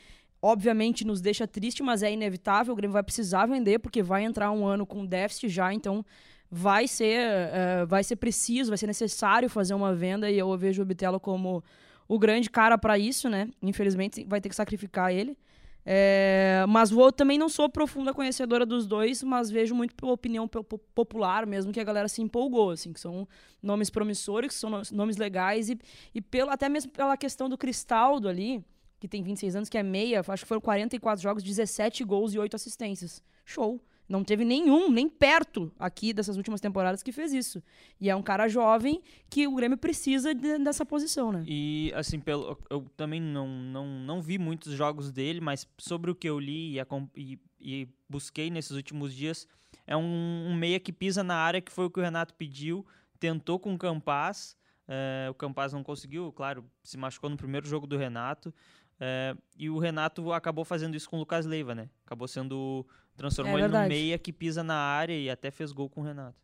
obviamente 0.42 1.06
nos 1.06 1.20
deixa 1.20 1.46
triste, 1.46 1.82
mas 1.82 2.02
é 2.02 2.12
inevitável, 2.12 2.72
o 2.72 2.76
Grêmio 2.76 2.92
vai 2.92 3.02
precisar 3.02 3.46
vender 3.46 3.78
porque 3.78 4.02
vai 4.02 4.24
entrar 4.24 4.50
um 4.50 4.66
ano 4.66 4.84
com 4.84 5.06
déficit 5.06 5.48
já, 5.48 5.72
então 5.72 6.04
vai 6.50 6.86
ser, 6.86 7.18
uh, 7.18 7.86
vai 7.86 8.04
ser 8.04 8.16
preciso, 8.16 8.70
vai 8.70 8.78
ser 8.78 8.86
necessário 8.86 9.48
fazer 9.48 9.74
uma 9.74 9.94
venda 9.94 10.30
e 10.30 10.38
eu 10.38 10.56
vejo 10.58 10.82
o 10.82 10.84
Bitelo 10.84 11.18
como 11.18 11.64
o 12.06 12.18
grande 12.18 12.50
cara 12.50 12.76
para 12.76 12.98
isso, 12.98 13.28
né? 13.28 13.48
Infelizmente 13.62 14.24
vai 14.24 14.40
ter 14.40 14.48
que 14.48 14.54
sacrificar 14.54 15.12
ele. 15.12 15.36
É, 15.86 16.64
mas 16.68 16.90
vou, 16.90 17.12
também 17.12 17.36
não 17.36 17.48
sou 17.48 17.68
profunda 17.68 18.14
conhecedora 18.14 18.64
dos 18.64 18.86
dois, 18.86 19.22
mas 19.22 19.50
vejo 19.50 19.74
muito 19.74 19.94
pela 19.94 20.12
opinião 20.12 20.48
popular 20.48 21.46
mesmo 21.46 21.72
que 21.72 21.80
a 21.80 21.84
galera 21.84 22.08
se 22.08 22.22
empolgou, 22.22 22.70
assim, 22.70 22.92
que 22.92 23.00
são 23.00 23.28
nomes 23.62 23.90
promissores, 23.90 24.48
que 24.48 24.54
são 24.54 24.82
nomes 24.92 25.16
legais 25.16 25.68
e, 25.68 25.78
e 26.14 26.20
pelo, 26.22 26.50
até 26.50 26.68
mesmo 26.68 26.90
pela 26.90 27.16
questão 27.16 27.48
do 27.48 27.58
Cristaldo 27.58 28.28
ali, 28.28 28.64
que 28.98 29.06
tem 29.06 29.22
26 29.22 29.56
anos, 29.56 29.68
que 29.68 29.76
é 29.76 29.82
meia, 29.82 30.22
acho 30.26 30.44
que 30.44 30.48
foram 30.48 30.60
44 30.62 31.22
jogos, 31.22 31.42
17 31.42 32.02
gols 32.04 32.32
e 32.32 32.38
8 32.38 32.56
assistências. 32.56 33.22
Show! 33.44 33.78
Não 34.06 34.22
teve 34.22 34.44
nenhum, 34.44 34.90
nem 34.90 35.08
perto 35.08 35.72
aqui 35.78 36.12
dessas 36.12 36.36
últimas 36.36 36.60
temporadas 36.60 37.02
que 37.02 37.10
fez 37.10 37.32
isso. 37.32 37.62
E 37.98 38.10
é 38.10 38.14
um 38.16 38.22
cara 38.22 38.48
jovem 38.48 39.02
que 39.30 39.46
o 39.46 39.54
Grêmio 39.54 39.78
precisa 39.78 40.34
de, 40.34 40.58
dessa 40.58 40.84
posição, 40.84 41.32
né? 41.32 41.42
E, 41.46 41.90
assim, 41.94 42.20
pelo, 42.20 42.58
eu 42.68 42.86
também 42.96 43.20
não, 43.20 43.48
não, 43.48 43.86
não 43.86 44.20
vi 44.20 44.38
muitos 44.38 44.72
jogos 44.74 45.10
dele, 45.10 45.40
mas 45.40 45.66
sobre 45.78 46.10
o 46.10 46.14
que 46.14 46.28
eu 46.28 46.38
li 46.38 46.78
e, 47.16 47.38
e, 47.58 47.88
busquei 48.08 48.50
nesses 48.50 48.72
últimos 48.72 49.14
dias, 49.14 49.48
é 49.86 49.96
um, 49.96 50.48
um, 50.48 50.54
meia 50.54 50.78
que 50.78 50.92
pisa 50.92 51.22
na 51.22 51.36
área, 51.36 51.62
que 51.62 51.72
foi 51.72 51.86
o 51.86 51.90
que 51.90 51.98
o 51.98 52.02
Renato 52.02 52.34
pediu, 52.34 52.86
tentou 53.18 53.58
com 53.58 53.74
o 53.74 53.78
Campaz, 53.78 54.54
é, 54.86 55.28
o 55.30 55.34
Campaz 55.34 55.72
não 55.72 55.82
conseguiu, 55.82 56.30
claro, 56.30 56.64
se 56.82 56.98
machucou 56.98 57.30
no 57.30 57.38
primeiro 57.38 57.66
jogo 57.66 57.86
do 57.86 57.96
Renato, 57.96 58.52
é, 59.00 59.34
e 59.58 59.68
o 59.70 59.78
Renato 59.78 60.32
acabou 60.32 60.64
fazendo 60.64 60.94
isso 60.94 61.08
com 61.08 61.16
o 61.16 61.20
Lucas 61.20 61.46
Leiva, 61.46 61.74
né? 61.74 61.88
Acabou 62.04 62.28
sendo 62.28 62.86
Transformou 63.16 63.58
é 63.58 63.62
ele 63.62 63.68
no 63.68 63.88
meia 63.88 64.18
que 64.18 64.32
pisa 64.32 64.62
na 64.62 64.76
área 64.76 65.14
e 65.14 65.30
até 65.30 65.50
fez 65.50 65.72
gol 65.72 65.88
com 65.88 66.00
o 66.00 66.04
Renato. 66.04 66.36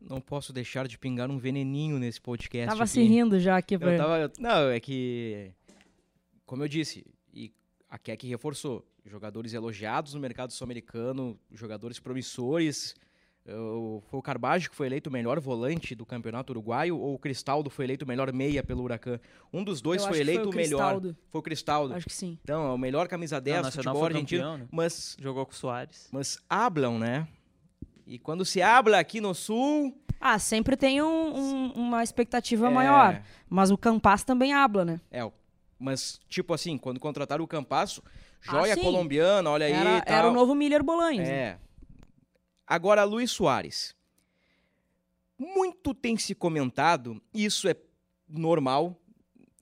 Não 0.00 0.20
posso 0.20 0.52
deixar 0.52 0.88
de 0.88 0.98
pingar 0.98 1.30
um 1.30 1.38
veneninho 1.38 1.98
nesse 1.98 2.20
podcast. 2.20 2.68
Tava 2.68 2.84
aqui. 2.84 2.92
se 2.92 3.02
rindo 3.02 3.38
já 3.38 3.56
aqui. 3.56 3.78
Pra... 3.78 3.92
Eu 3.92 3.98
tava, 3.98 4.32
não, 4.38 4.70
é 4.70 4.80
que... 4.80 5.52
Como 6.46 6.64
eu 6.64 6.68
disse, 6.68 7.06
e 7.32 7.52
a 7.88 7.98
Keck 7.98 8.26
reforçou. 8.26 8.86
Jogadores 9.04 9.52
elogiados 9.54 10.14
no 10.14 10.20
mercado 10.20 10.52
sul-americano, 10.52 11.38
jogadores 11.52 11.98
promissores. 11.98 12.94
Foi 14.10 14.18
o 14.18 14.22
Carbajo 14.22 14.70
que 14.70 14.76
foi 14.76 14.86
eleito 14.86 15.10
o 15.10 15.12
melhor 15.12 15.40
volante 15.40 15.94
do 15.94 16.06
campeonato 16.06 16.52
uruguaio 16.52 16.98
ou 16.98 17.14
o 17.14 17.18
Cristaldo 17.18 17.70
foi 17.70 17.84
eleito 17.84 18.04
o 18.04 18.08
melhor 18.08 18.32
meia 18.32 18.62
pelo 18.62 18.82
Huracan? 18.82 19.18
Um 19.52 19.64
dos 19.64 19.80
dois 19.80 20.04
foi 20.04 20.20
eleito 20.20 20.44
foi 20.44 20.50
o, 20.50 20.52
o 20.52 20.56
melhor. 20.56 21.00
Foi 21.30 21.40
o 21.40 21.42
Cristaldo. 21.42 21.94
Acho 21.94 22.06
que 22.06 22.12
sim. 22.12 22.38
Então, 22.42 22.70
é 22.70 22.72
o 22.72 22.78
melhor 22.78 23.08
camisa 23.08 23.40
10 23.40 23.66
do 23.66 23.72
futebol 23.72 24.04
argentino. 24.04 24.42
Campeão, 24.42 24.58
né? 24.58 24.68
Mas 24.70 25.16
jogou 25.18 25.44
com 25.44 25.52
o 25.52 25.54
Soares. 25.54 26.08
Mas 26.12 26.38
hablam, 26.48 26.98
né? 26.98 27.26
E 28.06 28.18
quando 28.18 28.44
se 28.44 28.60
habla 28.60 28.98
aqui 28.98 29.20
no 29.20 29.34
sul, 29.34 29.96
ah, 30.20 30.38
sempre 30.38 30.76
tem 30.76 31.00
um, 31.00 31.06
um, 31.06 31.72
uma 31.72 32.02
expectativa 32.02 32.66
é... 32.66 32.70
maior. 32.70 33.22
Mas 33.48 33.70
o 33.70 33.78
Campas 33.78 34.22
também 34.22 34.52
habla, 34.52 34.84
né? 34.84 35.00
É, 35.10 35.28
mas 35.78 36.20
tipo 36.28 36.52
assim, 36.52 36.76
quando 36.76 37.00
contrataram 37.00 37.42
o 37.42 37.48
Campas, 37.48 38.00
joia 38.42 38.74
ah, 38.74 38.76
colombiana, 38.76 39.48
olha 39.48 39.66
aí. 39.66 39.72
Era, 39.72 40.00
tal. 40.02 40.16
era 40.18 40.28
o 40.28 40.32
novo 40.32 40.54
Miller 40.54 40.82
Bolanhos. 40.82 41.26
É. 41.26 41.52
Né? 41.52 41.58
Agora, 42.70 43.02
Luiz 43.02 43.32
Soares. 43.32 43.96
Muito 45.36 45.92
tem 45.92 46.16
se 46.16 46.36
comentado, 46.36 47.20
isso 47.34 47.66
é 47.66 47.74
normal. 48.28 48.96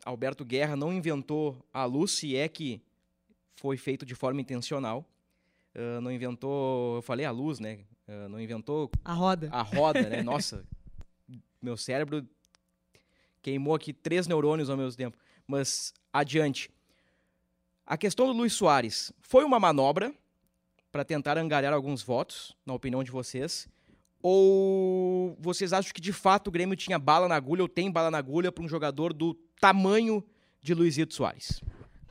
Alberto 0.05 0.45
Guerra 0.45 0.77
não 0.77 0.93
inventou 0.93 1.65
a 1.73 1.87
luz, 1.87 2.11
se 2.11 2.37
é 2.37 2.47
que 2.51 2.83
foi 3.57 3.79
feito 3.79 4.05
de 4.05 4.15
forma 4.15 4.43
intencional. 4.43 5.09
Uh, 5.75 6.03
não 6.03 6.13
inventou, 6.13 6.97
eu 6.97 7.03
falei 7.03 7.25
a 7.25 7.31
luz, 7.31 7.59
né? 7.59 7.79
Uh, 8.07 8.29
não 8.29 8.39
inventou 8.39 8.91
a 9.03 9.15
roda. 9.15 9.49
A 9.53 9.63
roda, 9.63 10.03
né? 10.03 10.23
Nossa, 10.23 10.63
meu 11.63 11.79
cérebro 11.79 12.29
queimou 13.41 13.75
aqui 13.75 13.95
três 13.95 14.27
neurônios 14.27 14.69
ao 14.69 14.77
mesmo 14.77 14.99
tempo. 14.99 15.17
Mas 15.47 15.95
adiante. 16.13 16.71
A 17.87 17.97
questão 17.97 18.27
do 18.27 18.35
Luiz 18.35 18.53
Soares 18.53 19.15
foi 19.23 19.45
uma 19.45 19.59
manobra 19.59 20.15
para 20.91 21.05
tentar 21.05 21.39
angariar 21.39 21.73
alguns 21.73 22.03
votos, 22.03 22.57
na 22.65 22.75
opinião 22.75 23.03
de 23.03 23.11
vocês? 23.11 23.69
Ou 24.23 25.37
vocês 25.39 25.73
acham 25.73 25.93
que 25.93 26.01
de 26.01 26.13
fato 26.13 26.49
o 26.49 26.51
Grêmio 26.51 26.77
tinha 26.77 26.99
bala 26.99 27.29
na 27.29 27.37
agulha 27.37 27.63
ou 27.63 27.69
tem 27.69 27.91
bala 27.91 28.11
na 28.11 28.19
agulha 28.19 28.51
para 28.51 28.65
um 28.65 28.69
jogador 28.69 29.13
do 29.13 29.35
tamanho 29.61 30.25
de 30.61 30.75
Luizito 30.75 31.15
Soares? 31.15 31.61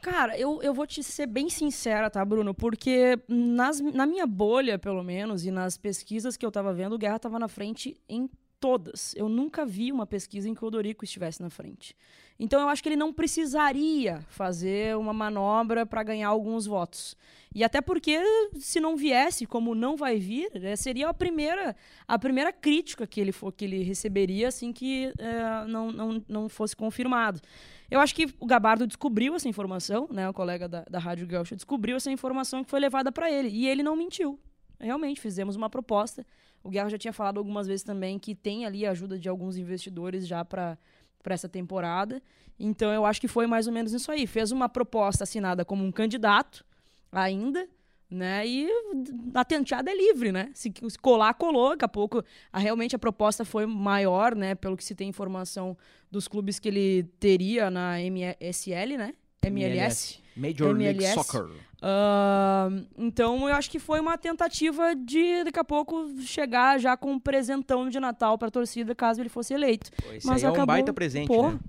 Cara, 0.01 0.37
eu, 0.37 0.61
eu 0.61 0.73
vou 0.73 0.87
te 0.87 1.03
ser 1.03 1.27
bem 1.27 1.49
sincera, 1.49 2.09
tá, 2.09 2.23
Bruno? 2.23 2.53
Porque 2.53 3.19
nas, 3.27 3.81
na 3.81 4.05
minha 4.05 4.25
bolha, 4.25 4.79
pelo 4.79 5.03
menos, 5.03 5.45
e 5.45 5.51
nas 5.51 5.77
pesquisas 5.77 6.37
que 6.37 6.45
eu 6.45 6.51
tava 6.51 6.73
vendo, 6.73 6.93
o 6.93 6.97
Guerra 6.97 7.19
tava 7.19 7.37
na 7.37 7.47
frente 7.47 7.99
em 8.07 8.29
todas. 8.59 9.13
Eu 9.15 9.29
nunca 9.29 9.65
vi 9.65 9.91
uma 9.91 10.05
pesquisa 10.05 10.49
em 10.49 10.53
que 10.53 10.63
o 10.63 10.67
Odorico 10.67 11.03
estivesse 11.03 11.41
na 11.41 11.49
frente. 11.49 11.95
Então 12.39 12.61
eu 12.61 12.69
acho 12.69 12.83
que 12.83 12.89
ele 12.89 12.95
não 12.95 13.11
precisaria 13.11 14.21
fazer 14.29 14.95
uma 14.95 15.13
manobra 15.13 15.85
para 15.85 16.03
ganhar 16.03 16.27
alguns 16.27 16.65
votos. 16.65 17.15
E 17.53 17.63
até 17.63 17.81
porque 17.81 18.19
se 18.59 18.79
não 18.79 18.95
viesse, 18.95 19.45
como 19.45 19.73
não 19.73 19.95
vai 19.95 20.17
vir, 20.19 20.51
né, 20.53 20.75
seria 20.75 21.09
a 21.09 21.13
primeira 21.13 21.75
a 22.07 22.19
primeira 22.19 22.53
crítica 22.53 23.07
que 23.07 23.19
ele 23.19 23.31
for 23.31 23.51
que 23.51 23.65
ele 23.65 23.81
receberia 23.81 24.49
assim 24.49 24.71
que 24.71 25.11
é, 25.17 25.65
não, 25.67 25.91
não, 25.91 26.23
não 26.27 26.49
fosse 26.49 26.75
confirmado. 26.75 27.41
Eu 27.89 27.99
acho 27.99 28.13
que 28.13 28.27
o 28.39 28.45
Gabardo 28.45 28.85
descobriu 28.85 29.33
essa 29.33 29.47
informação, 29.47 30.07
né? 30.11 30.29
O 30.29 30.33
colega 30.33 30.67
da, 30.67 30.83
da 30.89 30.99
Rádio 30.99 31.25
Gaúcha 31.25 31.55
descobriu 31.55 31.95
essa 31.95 32.11
informação 32.11 32.63
que 32.63 32.69
foi 32.69 32.81
levada 32.81 33.11
para 33.11 33.31
ele. 33.31 33.47
E 33.47 33.65
ele 33.67 33.81
não 33.81 33.95
mentiu. 33.95 34.37
Realmente, 34.79 35.21
fizemos 35.21 35.55
uma 35.55 35.69
proposta. 35.69 36.25
O 36.63 36.69
Guerra 36.69 36.89
já 36.89 36.97
tinha 36.97 37.13
falado 37.13 37.37
algumas 37.37 37.67
vezes 37.67 37.83
também 37.83 38.19
que 38.19 38.35
tem 38.35 38.65
ali 38.65 38.85
a 38.85 38.91
ajuda 38.91 39.17
de 39.17 39.29
alguns 39.29 39.57
investidores 39.57 40.27
já 40.27 40.43
para 40.43 40.77
essa 41.25 41.47
temporada. 41.47 42.21
Então 42.59 42.91
eu 42.91 43.05
acho 43.05 43.21
que 43.21 43.27
foi 43.27 43.47
mais 43.47 43.67
ou 43.67 43.73
menos 43.73 43.93
isso 43.93 44.11
aí. 44.11 44.25
Fez 44.27 44.51
uma 44.51 44.67
proposta 44.67 45.23
assinada 45.23 45.63
como 45.63 45.83
um 45.83 45.91
candidato 45.91 46.65
ainda, 47.11 47.67
né? 48.09 48.45
E 48.47 48.69
a 49.33 49.45
tenteada 49.45 49.91
é 49.91 49.95
livre, 49.95 50.31
né? 50.31 50.49
Se, 50.53 50.73
colar, 51.01 51.33
colou. 51.33 51.71
Daqui 51.71 51.85
a 51.85 51.89
pouco, 51.89 52.23
a, 52.51 52.59
realmente 52.59 52.95
a 52.95 52.99
proposta 52.99 53.45
foi 53.45 53.65
maior, 53.65 54.35
né? 54.35 54.55
Pelo 54.55 54.75
que 54.75 54.83
se 54.83 54.95
tem 54.95 55.09
informação 55.09 55.77
dos 56.11 56.27
clubes 56.27 56.59
que 56.59 56.67
ele 56.67 57.03
teria 57.19 57.69
na 57.69 57.97
MSL, 57.99 58.97
né? 58.97 59.13
MLS. 59.43 60.19
Major 60.37 60.69
MLS. 60.69 60.99
League 60.99 61.13
Soccer. 61.13 61.45
Uh, 61.45 62.87
então 62.97 63.47
eu 63.47 63.55
acho 63.55 63.69
que 63.69 63.79
foi 63.79 63.99
uma 63.99 64.17
tentativa 64.17 64.95
de 64.95 65.43
daqui 65.43 65.59
a 65.59 65.63
pouco 65.63 66.09
chegar 66.21 66.79
já 66.79 66.97
com 66.97 67.13
um 67.13 67.19
presentão 67.19 67.87
de 67.89 67.99
Natal 67.99 68.37
para 68.37 68.47
a 68.47 68.51
torcida 68.51 68.95
caso 68.95 69.21
ele 69.21 69.29
fosse 69.29 69.53
eleito. 69.53 69.91
Pois 70.03 70.25
Mas 70.25 70.43
é 70.43 70.47
acabou, 70.47 70.63
um 70.63 70.65
baita 70.65 70.93
presente, 70.93 71.27
pô, 71.27 71.51
né? 71.51 71.59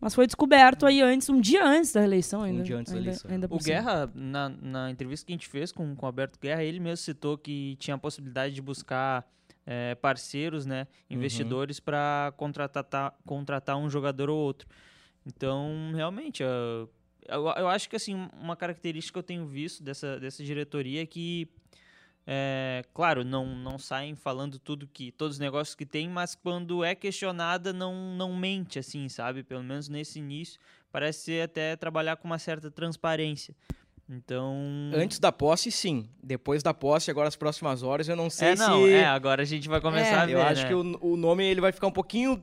Mas 0.00 0.14
foi 0.14 0.26
descoberto 0.26 0.84
aí 0.84 1.00
antes, 1.00 1.30
um 1.30 1.40
dia 1.40 1.64
antes 1.64 1.92
da 1.92 2.04
eleição 2.04 2.42
ainda. 2.42 2.60
Um 2.60 2.62
dia 2.62 2.76
antes 2.76 2.92
ainda, 2.92 3.02
da 3.02 3.08
eleição. 3.10 3.30
Ainda 3.30 3.48
o 3.50 3.58
Guerra, 3.58 4.12
na, 4.14 4.50
na 4.50 4.90
entrevista 4.90 5.24
que 5.24 5.32
a 5.32 5.34
gente 5.34 5.48
fez 5.48 5.72
com, 5.72 5.96
com 5.96 6.04
o 6.04 6.06
Alberto 6.06 6.38
Guerra, 6.38 6.62
ele 6.62 6.78
mesmo 6.78 6.98
citou 6.98 7.38
que 7.38 7.74
tinha 7.76 7.94
a 7.94 7.98
possibilidade 7.98 8.54
de 8.54 8.60
buscar 8.60 9.26
é, 9.64 9.94
parceiros, 9.94 10.66
né, 10.66 10.86
uhum. 11.08 11.16
investidores 11.16 11.78
uhum. 11.78 11.84
para 11.84 12.34
contratar, 12.36 13.14
contratar 13.24 13.78
um 13.78 13.88
jogador 13.88 14.28
ou 14.28 14.38
outro. 14.38 14.68
Então, 15.26 15.92
realmente, 15.94 16.42
eu, 16.42 16.90
eu, 17.28 17.46
eu, 17.56 17.68
acho 17.68 17.88
que 17.88 17.96
assim 17.96 18.28
uma 18.40 18.56
característica 18.56 19.14
que 19.14 19.18
eu 19.18 19.22
tenho 19.22 19.46
visto 19.46 19.82
dessa, 19.82 20.18
dessa 20.18 20.42
diretoria 20.42 21.02
é 21.02 21.06
que 21.06 21.48
é, 22.26 22.82
claro, 22.94 23.22
não, 23.22 23.54
não 23.54 23.78
saem 23.78 24.14
falando 24.14 24.58
tudo 24.58 24.88
que 24.90 25.12
todos 25.12 25.36
os 25.36 25.40
negócios 25.40 25.74
que 25.74 25.84
tem, 25.84 26.08
mas 26.08 26.34
quando 26.34 26.82
é 26.82 26.94
questionada 26.94 27.72
não, 27.72 27.94
não 28.16 28.34
mente 28.34 28.78
assim, 28.78 29.08
sabe? 29.08 29.42
Pelo 29.42 29.62
menos 29.62 29.88
nesse 29.88 30.18
início, 30.18 30.58
parece 30.90 31.24
ser 31.24 31.42
até 31.42 31.76
trabalhar 31.76 32.16
com 32.16 32.26
uma 32.26 32.38
certa 32.38 32.70
transparência. 32.70 33.54
Então, 34.08 34.54
antes 34.94 35.18
da 35.18 35.32
posse, 35.32 35.70
sim. 35.70 36.08
Depois 36.22 36.62
da 36.62 36.74
posse, 36.74 37.10
agora 37.10 37.28
as 37.28 37.36
próximas 37.36 37.82
horas, 37.82 38.08
eu 38.08 38.16
não 38.16 38.28
sei 38.28 38.48
é, 38.48 38.54
não, 38.56 38.84
se 38.84 38.92
É, 38.92 39.06
agora 39.06 39.42
a 39.42 39.46
gente 39.46 39.68
vai 39.68 39.80
começar 39.80 40.16
é, 40.16 40.20
a 40.20 40.26
ver, 40.26 40.32
Eu 40.32 40.42
acho 40.42 40.62
né? 40.62 40.68
que 40.68 40.74
o, 40.74 41.12
o 41.12 41.16
nome 41.16 41.44
ele 41.44 41.60
vai 41.60 41.72
ficar 41.72 41.86
um 41.86 41.92
pouquinho 41.92 42.42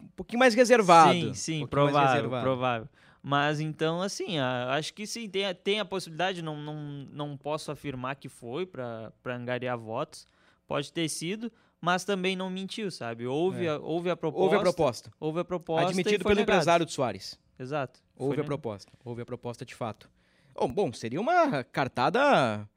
um 0.00 0.08
pouquinho 0.14 0.38
mais 0.38 0.54
reservado. 0.54 1.12
Sim, 1.12 1.34
sim, 1.34 1.64
um 1.64 1.66
provável, 1.66 2.30
provável. 2.30 2.88
Mas 3.22 3.60
então, 3.60 4.00
assim, 4.00 4.38
acho 4.38 4.94
que 4.94 5.06
sim, 5.06 5.28
tem, 5.28 5.42
tem 5.54 5.80
a 5.80 5.84
possibilidade, 5.84 6.40
não, 6.40 6.56
não, 6.56 6.74
não 7.12 7.36
posso 7.36 7.70
afirmar 7.70 8.16
que 8.16 8.28
foi 8.28 8.64
para 8.64 9.12
angariar 9.26 9.76
votos, 9.76 10.26
pode 10.66 10.92
ter 10.92 11.08
sido, 11.08 11.50
mas 11.80 12.04
também 12.04 12.36
não 12.36 12.48
mentiu, 12.48 12.90
sabe? 12.90 13.26
Houve, 13.26 13.66
é. 13.66 13.70
a, 13.70 13.78
houve 13.78 14.10
a 14.10 14.16
proposta. 14.16 14.44
Houve 14.44 14.56
a 14.56 14.60
proposta. 14.60 15.12
Houve 15.18 15.40
a 15.40 15.44
proposta. 15.44 15.88
Admitido 15.88 16.24
pelo 16.24 16.36
negado. 16.36 16.50
empresário 16.50 16.86
de 16.86 16.92
Soares. 16.92 17.38
Exato. 17.58 18.00
Houve 18.16 18.40
a 18.40 18.44
proposta. 18.44 18.92
Houve 19.04 19.22
a 19.22 19.26
proposta 19.26 19.64
de 19.64 19.74
fato. 19.74 20.08
Bom, 20.54 20.68
bom, 20.68 20.92
seria 20.92 21.20
uma 21.20 21.62
cartada 21.64 22.68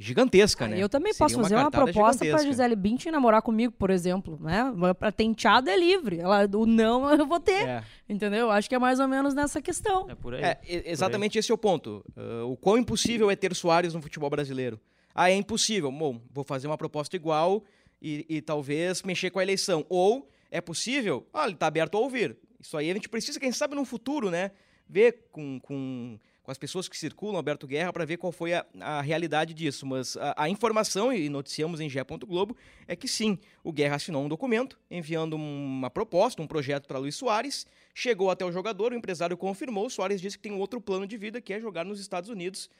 gigantesca, 0.00 0.64
ah, 0.64 0.68
né? 0.68 0.82
Eu 0.82 0.88
também 0.88 1.12
Seria 1.12 1.26
posso 1.26 1.42
fazer 1.42 1.54
uma, 1.54 1.64
uma 1.64 1.70
proposta 1.70 2.24
para 2.24 2.42
Gisele 2.42 2.74
Bündchen 2.74 3.12
namorar 3.12 3.42
comigo, 3.42 3.74
por 3.74 3.90
exemplo, 3.90 4.38
né? 4.40 4.72
Para 4.98 5.12
tenteada 5.12 5.70
é 5.70 5.76
livre, 5.76 6.18
ela 6.18 6.48
o 6.54 6.64
não 6.64 7.08
eu 7.12 7.26
vou 7.26 7.38
ter, 7.38 7.68
é. 7.68 7.84
entendeu? 8.08 8.50
Acho 8.50 8.66
que 8.66 8.74
é 8.74 8.78
mais 8.78 8.98
ou 8.98 9.06
menos 9.06 9.34
nessa 9.34 9.60
questão. 9.60 10.08
É 10.08 10.14
por 10.14 10.34
aí. 10.34 10.42
É, 10.42 10.58
exatamente 10.66 11.36
aí. 11.36 11.40
esse 11.40 11.52
é 11.52 11.54
o 11.54 11.58
ponto. 11.58 12.02
Uh, 12.16 12.50
o 12.50 12.56
quão 12.56 12.78
impossível 12.78 13.30
é 13.30 13.36
ter 13.36 13.54
Soares 13.54 13.92
no 13.92 14.00
futebol 14.00 14.30
brasileiro? 14.30 14.80
Ah, 15.14 15.30
é 15.30 15.34
impossível. 15.34 15.92
Bom, 15.92 16.18
vou 16.32 16.44
fazer 16.44 16.66
uma 16.66 16.78
proposta 16.78 17.14
igual 17.14 17.62
e, 18.00 18.24
e 18.26 18.40
talvez 18.40 19.02
mexer 19.02 19.30
com 19.30 19.38
a 19.38 19.42
eleição. 19.42 19.84
Ou 19.90 20.26
é 20.50 20.62
possível? 20.62 21.26
Ah, 21.30 21.44
ele 21.44 21.52
está 21.52 21.66
aberto 21.66 21.98
a 21.98 22.00
ouvir. 22.00 22.38
Isso 22.58 22.76
aí 22.76 22.90
a 22.90 22.94
gente 22.94 23.08
precisa, 23.08 23.38
quem 23.38 23.52
sabe, 23.52 23.74
no 23.74 23.84
futuro, 23.84 24.30
né? 24.30 24.50
Ver 24.88 25.28
com, 25.30 25.60
com 25.60 26.18
com 26.42 26.50
as 26.50 26.58
pessoas 26.58 26.88
que 26.88 26.96
circulam 26.96 27.36
Alberto 27.36 27.66
Guerra 27.66 27.92
para 27.92 28.04
ver 28.04 28.16
qual 28.16 28.32
foi 28.32 28.54
a, 28.54 28.64
a, 28.80 29.00
realidade 29.00 29.54
disso. 29.54 29.86
Mas 29.86 30.16
a, 30.16 30.34
a, 30.44 30.48
informação, 30.48 31.12
e 31.12 31.28
noticiamos 31.28 31.80
em 31.80 31.88
Gé. 31.88 32.04
Globo, 32.26 32.56
é 32.88 32.96
que 32.96 33.06
sim, 33.06 33.38
o 33.62 33.72
Guerra 33.72 33.96
assinou 33.96 34.24
um 34.24 34.28
documento 34.28 34.78
enviando 34.90 35.36
uma 35.36 35.90
proposta, 35.90 36.42
um 36.42 36.46
projeto 36.46 36.86
para 36.88 36.98
Luiz 36.98 37.14
Soares, 37.14 37.66
chegou 37.94 38.30
até 38.30 38.44
o 38.44 38.50
jogador, 38.50 38.92
o 38.92 38.96
empresário 38.96 39.36
confirmou, 39.36 39.86
o 39.86 39.90
Soares 39.90 40.20
disse 40.20 40.36
que 40.36 40.42
tem 40.42 40.52
um 40.52 40.58
outro 40.58 40.80
plano 40.80 41.06
de 41.06 41.16
vida 41.16 41.40
que 41.40 41.52
é 41.52 41.60
jogar 41.60 41.84
nos 41.84 42.00
Estados 42.00 42.30
Unidos. 42.30 42.70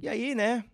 E 0.00 0.08
aí, 0.08 0.34
né, 0.34 0.64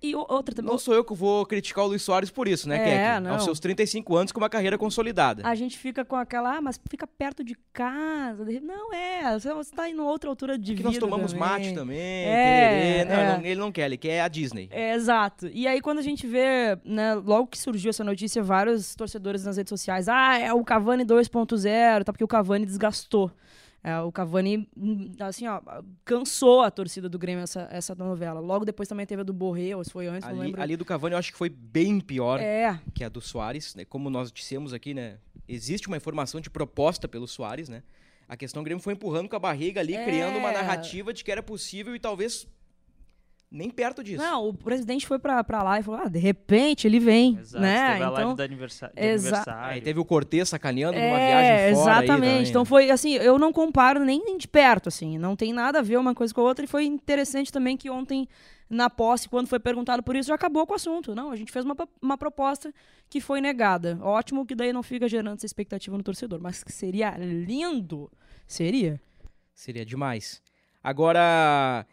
e 0.00 0.14
outra 0.14 0.54
também. 0.54 0.70
Não 0.70 0.78
sou 0.78 0.94
eu 0.94 1.04
que 1.04 1.12
vou 1.12 1.44
criticar 1.44 1.84
o 1.84 1.88
Luiz 1.88 2.02
Soares 2.02 2.30
por 2.30 2.46
isso, 2.46 2.68
né, 2.68 3.16
é? 3.16 3.20
Não. 3.20 3.32
Aos 3.32 3.44
seus 3.44 3.58
35 3.58 4.16
anos 4.16 4.32
com 4.32 4.38
uma 4.38 4.48
carreira 4.48 4.78
consolidada. 4.78 5.42
A 5.46 5.54
gente 5.54 5.76
fica 5.76 6.04
com 6.04 6.14
aquela, 6.14 6.56
ah, 6.56 6.60
mas 6.60 6.80
fica 6.88 7.06
perto 7.06 7.42
de 7.42 7.56
casa. 7.72 8.44
Não 8.62 8.94
é, 8.94 9.38
você 9.38 9.50
está 9.60 9.88
em 9.88 9.98
outra 9.98 10.30
altura 10.30 10.56
de 10.56 10.74
vida. 10.74 10.76
Que 10.76 10.84
nós 10.84 10.98
tomamos 10.98 11.32
também. 11.32 11.48
mate 11.48 11.74
também, 11.74 11.98
é, 11.98 13.04
não, 13.04 13.14
é. 13.14 13.38
Não, 13.38 13.44
ele 13.44 13.60
não 13.60 13.72
quer, 13.72 13.86
ele 13.86 13.96
quer 13.96 14.20
a 14.20 14.28
Disney. 14.28 14.68
É, 14.70 14.94
exato. 14.94 15.48
E 15.52 15.66
aí 15.66 15.80
quando 15.80 15.98
a 15.98 16.02
gente 16.02 16.26
vê, 16.26 16.78
né, 16.84 17.14
logo 17.14 17.48
que 17.48 17.58
surgiu 17.58 17.90
essa 17.90 18.04
notícia, 18.04 18.42
vários 18.42 18.94
torcedores 18.94 19.44
nas 19.44 19.56
redes 19.56 19.70
sociais, 19.70 20.08
ah, 20.08 20.38
é 20.38 20.52
o 20.52 20.62
Cavani 20.62 21.04
2.0, 21.04 22.04
tá? 22.04 22.12
Porque 22.12 22.24
o 22.24 22.28
Cavani 22.28 22.64
desgastou. 22.64 23.32
É, 23.82 23.98
o 24.00 24.10
Cavani, 24.10 24.68
hum, 24.76 25.12
assim, 25.20 25.46
ó, 25.46 25.60
cansou 26.04 26.62
a 26.62 26.70
torcida 26.70 27.08
do 27.08 27.18
Grêmio 27.18 27.42
essa, 27.42 27.68
essa 27.70 27.94
novela. 27.94 28.40
Logo 28.40 28.64
depois 28.64 28.88
também 28.88 29.06
teve 29.06 29.20
a 29.20 29.24
do 29.24 29.32
Borré, 29.32 29.76
ou 29.76 29.84
se 29.84 29.90
foi 29.90 30.08
antes, 30.08 30.28
ali, 30.28 30.36
não 30.36 30.44
lembro. 30.44 30.60
Ali 30.60 30.76
do 30.76 30.84
Cavani 30.84 31.14
eu 31.14 31.18
acho 31.18 31.32
que 31.32 31.38
foi 31.38 31.48
bem 31.48 32.00
pior 32.00 32.40
é. 32.40 32.80
que 32.94 33.04
a 33.04 33.08
do 33.08 33.20
Soares. 33.20 33.74
Né? 33.74 33.84
Como 33.84 34.10
nós 34.10 34.32
dissemos 34.32 34.72
aqui, 34.72 34.92
né? 34.92 35.18
Existe 35.46 35.86
uma 35.86 35.96
informação 35.96 36.40
de 36.40 36.50
proposta 36.50 37.06
pelo 37.08 37.26
Soares, 37.26 37.68
né? 37.68 37.82
A 38.28 38.36
questão 38.36 38.62
do 38.62 38.64
Grêmio 38.66 38.82
foi 38.82 38.92
empurrando 38.92 39.28
com 39.28 39.36
a 39.36 39.38
barriga 39.38 39.80
ali, 39.80 39.94
é. 39.94 40.04
criando 40.04 40.36
uma 40.38 40.52
narrativa 40.52 41.14
de 41.14 41.24
que 41.24 41.32
era 41.32 41.42
possível 41.42 41.96
e 41.96 41.98
talvez 41.98 42.46
nem 43.50 43.70
perto 43.70 44.04
disso. 44.04 44.22
Não, 44.22 44.48
o 44.48 44.54
presidente 44.54 45.06
foi 45.06 45.18
pra, 45.18 45.42
pra 45.42 45.62
lá 45.62 45.80
e 45.80 45.82
falou: 45.82 46.02
ah, 46.04 46.08
de 46.08 46.18
repente 46.18 46.86
ele 46.86 47.00
vem. 47.00 47.38
Exato, 47.38 47.62
né? 47.62 47.92
Teve 47.92 48.02
a 48.02 48.10
live 48.10 48.22
então, 48.22 48.34
do 48.36 48.42
aniversário. 48.42 48.94
Exa 48.94 49.44
Aí 49.58 49.80
teve 49.80 49.98
o 49.98 50.04
Cortez 50.04 50.48
sacaneando 50.50 50.98
é, 50.98 51.08
numa 51.08 51.18
viagem 51.18 51.74
fora. 51.74 51.90
Exatamente. 51.92 52.44
Aí, 52.44 52.48
então 52.50 52.64
foi 52.64 52.90
assim, 52.90 53.14
eu 53.14 53.38
não 53.38 53.50
comparo 53.50 54.04
nem 54.04 54.36
de 54.36 54.46
perto, 54.46 54.88
assim. 54.88 55.16
Não 55.16 55.34
tem 55.34 55.52
nada 55.52 55.78
a 55.78 55.82
ver 55.82 55.98
uma 55.98 56.14
coisa 56.14 56.34
com 56.34 56.42
a 56.42 56.44
outra. 56.44 56.64
E 56.64 56.68
foi 56.68 56.84
interessante 56.84 57.50
também 57.50 57.74
que 57.74 57.88
ontem, 57.88 58.28
na 58.68 58.90
posse, 58.90 59.30
quando 59.30 59.46
foi 59.46 59.58
perguntado 59.58 60.02
por 60.02 60.14
isso, 60.14 60.28
já 60.28 60.34
acabou 60.34 60.66
com 60.66 60.74
o 60.74 60.76
assunto. 60.76 61.14
Não, 61.14 61.30
a 61.30 61.36
gente 61.36 61.50
fez 61.50 61.64
uma, 61.64 61.76
uma 62.02 62.18
proposta 62.18 62.70
que 63.08 63.18
foi 63.18 63.40
negada. 63.40 63.98
Ótimo 64.02 64.44
que 64.44 64.54
daí 64.54 64.74
não 64.74 64.82
fica 64.82 65.08
gerando 65.08 65.36
essa 65.36 65.46
expectativa 65.46 65.96
no 65.96 66.02
torcedor. 66.02 66.38
Mas 66.38 66.62
que 66.62 66.72
seria 66.72 67.16
lindo. 67.16 68.10
Seria. 68.46 69.00
Seria 69.54 69.86
demais. 69.86 70.42
Agora 70.84 71.86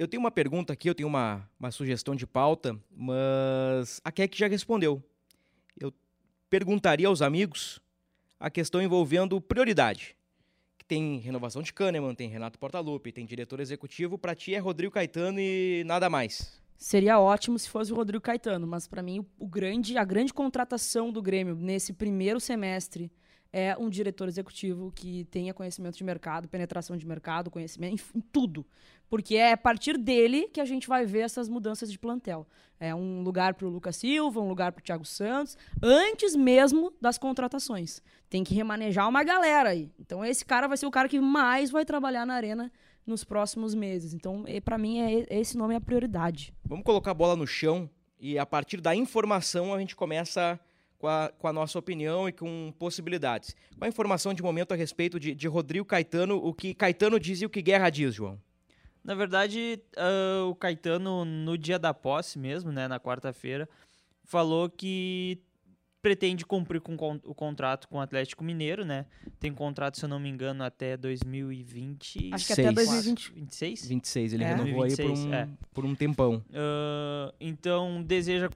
eu 0.00 0.08
tenho 0.08 0.22
uma 0.22 0.30
pergunta 0.30 0.72
aqui, 0.72 0.88
eu 0.88 0.94
tenho 0.94 1.06
uma, 1.06 1.46
uma 1.58 1.70
sugestão 1.70 2.16
de 2.16 2.26
pauta, 2.26 2.74
mas 2.90 4.00
a 4.02 4.10
Keck 4.10 4.34
já 4.34 4.48
respondeu. 4.48 5.04
Eu 5.78 5.92
perguntaria 6.48 7.06
aos 7.06 7.20
amigos 7.20 7.82
a 8.40 8.48
questão 8.48 8.80
envolvendo 8.80 9.38
prioridade. 9.42 10.16
tem 10.88 11.18
renovação 11.18 11.60
de 11.60 11.70
Kahneman, 11.74 12.14
tem 12.14 12.30
Renato 12.30 12.58
Portaluppi, 12.58 13.12
tem 13.12 13.26
diretor 13.26 13.60
executivo. 13.60 14.16
Para 14.16 14.34
ti 14.34 14.54
é 14.54 14.58
Rodrigo 14.58 14.94
Caetano 14.94 15.38
e 15.38 15.84
nada 15.84 16.08
mais. 16.08 16.58
Seria 16.78 17.20
ótimo 17.20 17.58
se 17.58 17.68
fosse 17.68 17.92
o 17.92 17.94
Rodrigo 17.94 18.22
Caetano, 18.22 18.66
mas 18.66 18.88
para 18.88 19.02
mim 19.02 19.18
o, 19.20 19.26
o, 19.38 19.46
grande, 19.46 19.98
a 19.98 20.04
grande 20.04 20.32
contratação 20.32 21.12
do 21.12 21.20
Grêmio 21.20 21.54
nesse 21.54 21.92
primeiro 21.92 22.40
semestre 22.40 23.12
é 23.52 23.76
um 23.76 23.88
diretor 23.88 24.28
executivo 24.28 24.92
que 24.94 25.24
tenha 25.24 25.52
conhecimento 25.52 25.96
de 25.96 26.04
mercado, 26.04 26.48
penetração 26.48 26.96
de 26.96 27.06
mercado, 27.06 27.50
conhecimento 27.50 28.02
em 28.14 28.20
tudo. 28.20 28.64
Porque 29.08 29.34
é 29.36 29.52
a 29.52 29.56
partir 29.56 29.98
dele 29.98 30.48
que 30.48 30.60
a 30.60 30.64
gente 30.64 30.86
vai 30.86 31.04
ver 31.04 31.20
essas 31.20 31.48
mudanças 31.48 31.90
de 31.90 31.98
plantel. 31.98 32.46
É 32.78 32.94
um 32.94 33.22
lugar 33.22 33.54
para 33.54 33.66
o 33.66 33.70
Lucas 33.70 33.96
Silva, 33.96 34.40
um 34.40 34.48
lugar 34.48 34.70
para 34.70 34.80
o 34.80 34.82
Thiago 34.84 35.04
Santos, 35.04 35.58
antes 35.82 36.36
mesmo 36.36 36.92
das 37.00 37.18
contratações. 37.18 38.00
Tem 38.28 38.44
que 38.44 38.54
remanejar 38.54 39.08
uma 39.08 39.24
galera 39.24 39.70
aí. 39.70 39.90
Então 39.98 40.24
esse 40.24 40.44
cara 40.44 40.68
vai 40.68 40.76
ser 40.76 40.86
o 40.86 40.90
cara 40.90 41.08
que 41.08 41.20
mais 41.20 41.70
vai 41.70 41.84
trabalhar 41.84 42.24
na 42.24 42.34
arena 42.34 42.72
nos 43.04 43.24
próximos 43.24 43.74
meses. 43.74 44.14
Então, 44.14 44.44
para 44.64 44.78
mim, 44.78 45.00
é, 45.00 45.26
esse 45.40 45.58
nome 45.58 45.74
é 45.74 45.76
a 45.78 45.80
prioridade. 45.80 46.54
Vamos 46.64 46.84
colocar 46.84 47.10
a 47.10 47.14
bola 47.14 47.34
no 47.34 47.46
chão 47.46 47.90
e 48.20 48.38
a 48.38 48.46
partir 48.46 48.80
da 48.80 48.94
informação 48.94 49.74
a 49.74 49.78
gente 49.80 49.96
começa 49.96 50.60
com 51.00 51.08
a, 51.08 51.32
com 51.38 51.48
a, 51.48 51.52
nossa 51.52 51.78
opinião 51.78 52.28
e 52.28 52.32
com 52.32 52.72
possibilidades. 52.78 53.56
Qual 53.78 53.86
a 53.86 53.88
informação 53.88 54.34
de 54.34 54.42
momento 54.42 54.72
a 54.72 54.76
respeito 54.76 55.18
de, 55.18 55.34
de 55.34 55.48
Rodrigo 55.48 55.84
Caetano, 55.86 56.36
o 56.36 56.52
que 56.52 56.74
Caetano 56.74 57.18
diz 57.18 57.40
e 57.40 57.46
o 57.46 57.50
que 57.50 57.62
Guerra 57.62 57.88
diz, 57.88 58.14
João? 58.14 58.38
Na 59.02 59.14
verdade, 59.14 59.82
uh, 59.96 60.50
o 60.50 60.54
Caetano, 60.54 61.24
no 61.24 61.56
dia 61.56 61.78
da 61.78 61.94
posse 61.94 62.38
mesmo, 62.38 62.70
né, 62.70 62.86
na 62.86 63.00
quarta-feira, 63.00 63.66
falou 64.24 64.68
que 64.68 65.40
pretende 66.02 66.44
cumprir 66.44 66.82
com 66.82 66.94
o 67.24 67.34
contrato 67.34 67.88
com 67.88 67.96
o 67.96 68.00
Atlético 68.00 68.44
Mineiro, 68.44 68.84
né? 68.84 69.06
Tem 69.38 69.52
contrato, 69.52 69.98
se 69.98 70.04
eu 70.04 70.08
não 70.08 70.18
me 70.18 70.28
engano, 70.28 70.62
até 70.62 70.96
2020. 70.98 72.30
Acho 72.32 72.46
que 72.46 72.52
até 72.52 72.72
2026. 72.72 73.86
26, 73.86 74.32
ele 74.34 74.44
é. 74.44 74.54
renovou 74.54 74.82
26, 74.84 75.08
aí 75.08 75.14
por 75.14 75.18
um, 75.18 75.34
é. 75.34 75.48
por 75.74 75.84
um 75.84 75.94
tempão. 75.94 76.44
Uh, 76.48 77.34
então, 77.40 78.02
deseja 78.02 78.50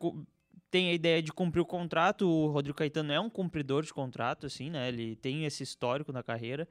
tem 0.75 0.91
a 0.91 0.93
ideia 0.93 1.23
de 1.23 1.33
cumprir 1.33 1.61
o 1.61 1.65
contrato. 1.65 2.29
O 2.29 2.49
Rodrigo 2.49 2.77
Caetano 2.77 3.13
é 3.13 3.21
um 3.21 3.31
cumpridor 3.31 3.85
de 3.85 3.95
contrato, 3.95 4.45
assim, 4.45 4.71
né? 4.71 4.89
Ele 4.89 5.15
tem 5.15 5.45
esse 5.45 5.63
histórico 5.63 6.11
na 6.11 6.21
carreira. 6.21 6.67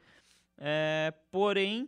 É, 0.57 1.13
porém, 1.31 1.87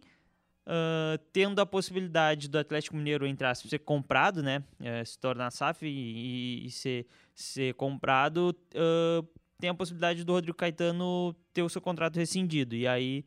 uh, 0.66 1.18
tendo 1.34 1.60
a 1.60 1.66
possibilidade 1.66 2.48
do 2.48 2.58
Atlético 2.58 2.96
Mineiro 2.96 3.28
entrar, 3.28 3.54
ser 3.54 3.80
comprado, 3.80 4.42
né? 4.42 4.64
É, 4.80 5.04
se 5.04 5.20
tornar 5.20 5.52
SAF 5.52 5.86
e, 5.86 6.66
e, 6.66 6.72
ser, 6.72 7.06
ser 7.34 7.74
comprado, 7.74 8.56
uh, 8.74 9.28
tem 9.60 9.70
a 9.70 9.74
possibilidade 9.74 10.24
do 10.24 10.32
Rodrigo 10.32 10.58
Caetano 10.58 11.36
ter 11.54 11.64
o 11.64 11.70
seu 11.70 11.82
contrato 11.82 12.16
rescindido. 12.16 12.78
E 12.78 12.88
aí 12.88 13.26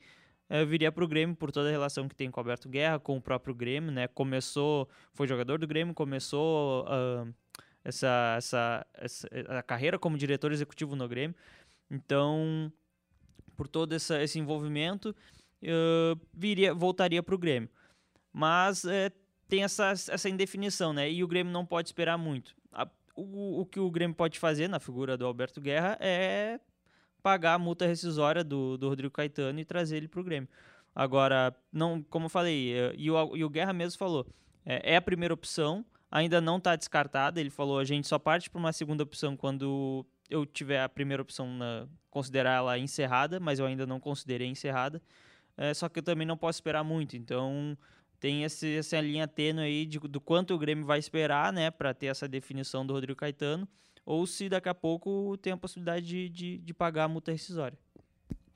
uh, 0.48 0.64
viria 0.64 0.90
para 0.90 1.04
o 1.04 1.08
Grêmio 1.08 1.36
por 1.36 1.52
toda 1.52 1.68
a 1.68 1.70
relação 1.70 2.08
que 2.08 2.16
tem 2.16 2.30
com 2.30 2.40
o 2.40 2.42
Alberto 2.42 2.70
Guerra, 2.70 2.98
com 2.98 3.18
o 3.18 3.20
próprio 3.20 3.54
Grêmio, 3.54 3.92
né? 3.92 4.08
Começou, 4.08 4.88
foi 5.12 5.28
jogador 5.28 5.58
do 5.58 5.66
Grêmio, 5.66 5.92
começou 5.92 6.86
essa, 7.88 8.34
essa, 8.36 8.86
essa 8.94 9.28
a 9.48 9.62
carreira 9.62 9.98
como 9.98 10.18
diretor 10.18 10.52
executivo 10.52 10.94
no 10.94 11.08
Grêmio. 11.08 11.34
Então, 11.90 12.70
por 13.56 13.66
todo 13.66 13.94
essa, 13.94 14.22
esse 14.22 14.38
envolvimento, 14.38 15.16
viria, 16.34 16.74
voltaria 16.74 17.22
para 17.22 17.34
o 17.34 17.38
Grêmio. 17.38 17.68
Mas 18.32 18.84
uh, 18.84 19.10
tem 19.48 19.64
essa, 19.64 19.90
essa 19.90 20.28
indefinição, 20.28 20.92
né? 20.92 21.10
E 21.10 21.24
o 21.24 21.28
Grêmio 21.28 21.52
não 21.52 21.64
pode 21.64 21.88
esperar 21.88 22.18
muito. 22.18 22.54
A, 22.70 22.86
o, 23.16 23.62
o 23.62 23.66
que 23.66 23.80
o 23.80 23.90
Grêmio 23.90 24.14
pode 24.14 24.38
fazer 24.38 24.68
na 24.68 24.78
figura 24.78 25.16
do 25.16 25.24
Alberto 25.26 25.60
Guerra 25.60 25.96
é 25.98 26.60
pagar 27.22 27.54
a 27.54 27.58
multa 27.58 27.86
rescisória 27.86 28.44
do, 28.44 28.76
do 28.76 28.88
Rodrigo 28.88 29.12
Caetano 29.12 29.58
e 29.58 29.64
trazer 29.64 29.96
ele 29.96 30.08
para 30.08 30.20
o 30.20 30.24
Grêmio. 30.24 30.48
Agora, 30.94 31.56
não, 31.72 32.02
como 32.02 32.26
eu 32.26 32.30
falei, 32.30 32.74
uh, 32.74 32.94
e 32.96 33.10
o, 33.10 33.36
e 33.36 33.44
o 33.44 33.48
Guerra 33.48 33.72
mesmo 33.72 33.98
falou, 33.98 34.26
é, 34.64 34.92
é 34.92 34.96
a 34.96 35.02
primeira 35.02 35.32
opção, 35.32 35.84
ainda 36.10 36.40
não 36.40 36.58
está 36.58 36.76
descartada. 36.76 37.40
Ele 37.40 37.50
falou: 37.50 37.78
a 37.78 37.84
gente 37.84 38.06
só 38.06 38.18
parte 38.18 38.50
para 38.50 38.58
uma 38.58 38.72
segunda 38.72 39.02
opção 39.02 39.36
quando 39.36 40.06
eu 40.28 40.44
tiver 40.44 40.82
a 40.82 40.88
primeira 40.88 41.22
opção 41.22 41.48
na, 41.48 41.86
considerar 42.10 42.56
ela 42.56 42.78
encerrada, 42.78 43.40
mas 43.40 43.58
eu 43.58 43.66
ainda 43.66 43.86
não 43.86 44.00
considerei 44.00 44.48
encerrada. 44.48 45.00
É, 45.56 45.72
só 45.74 45.88
que 45.88 45.98
eu 45.98 46.02
também 46.02 46.26
não 46.26 46.36
posso 46.36 46.58
esperar 46.58 46.84
muito, 46.84 47.16
então 47.16 47.76
tem 48.20 48.44
esse, 48.44 48.76
essa 48.76 49.00
linha 49.00 49.26
tênue 49.26 49.62
aí 49.62 49.86
de, 49.86 49.98
do 49.98 50.20
quanto 50.20 50.54
o 50.54 50.58
Grêmio 50.58 50.84
vai 50.84 50.98
esperar, 50.98 51.52
né, 51.52 51.70
para 51.70 51.92
ter 51.92 52.06
essa 52.06 52.28
definição 52.28 52.86
do 52.86 52.92
Rodrigo 52.92 53.18
Caetano, 53.18 53.66
ou 54.04 54.26
se 54.26 54.48
daqui 54.48 54.68
a 54.68 54.74
pouco 54.74 55.36
tem 55.38 55.52
a 55.52 55.56
possibilidade 55.56 56.06
de, 56.06 56.28
de, 56.28 56.58
de 56.58 56.74
pagar 56.74 57.04
a 57.04 57.08
multa 57.08 57.32
rescisória. 57.32 57.78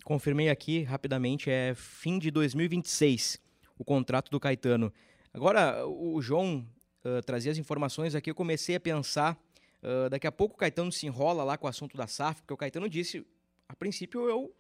Confirmei 0.05 0.49
aqui 0.49 0.83
rapidamente, 0.83 1.51
é 1.51 1.75
fim 1.75 2.19
de 2.19 2.31
2026 2.31 3.41
o 3.79 3.85
contrato 3.85 4.31
do 4.31 4.41
Caetano. 4.41 4.93
Agora, 5.33 5.87
o 5.87 6.21
João 6.21 6.67
uh, 7.05 7.23
trazer 7.23 7.51
as 7.51 7.59
informações 7.59 8.15
aqui, 8.15 8.31
eu 8.31 8.35
comecei 8.35 8.75
a 8.77 8.81
pensar. 8.81 9.39
Uh, 9.83 10.09
daqui 10.09 10.27
a 10.27 10.33
pouco 10.33 10.55
o 10.55 10.59
Caetano 10.59 10.93
se 10.93 11.07
enrola 11.07 11.43
lá 11.43 11.59
com 11.59 11.67
o 11.67 11.71
assunto 11.71 11.97
da 11.97 12.07
SAF, 12.07 12.43
porque 12.43 12.55
o 12.55 12.57
Caetano 12.57 12.89
disse: 12.89 13.27
a 13.69 13.75
princípio 13.75 14.29
eu 14.29 14.55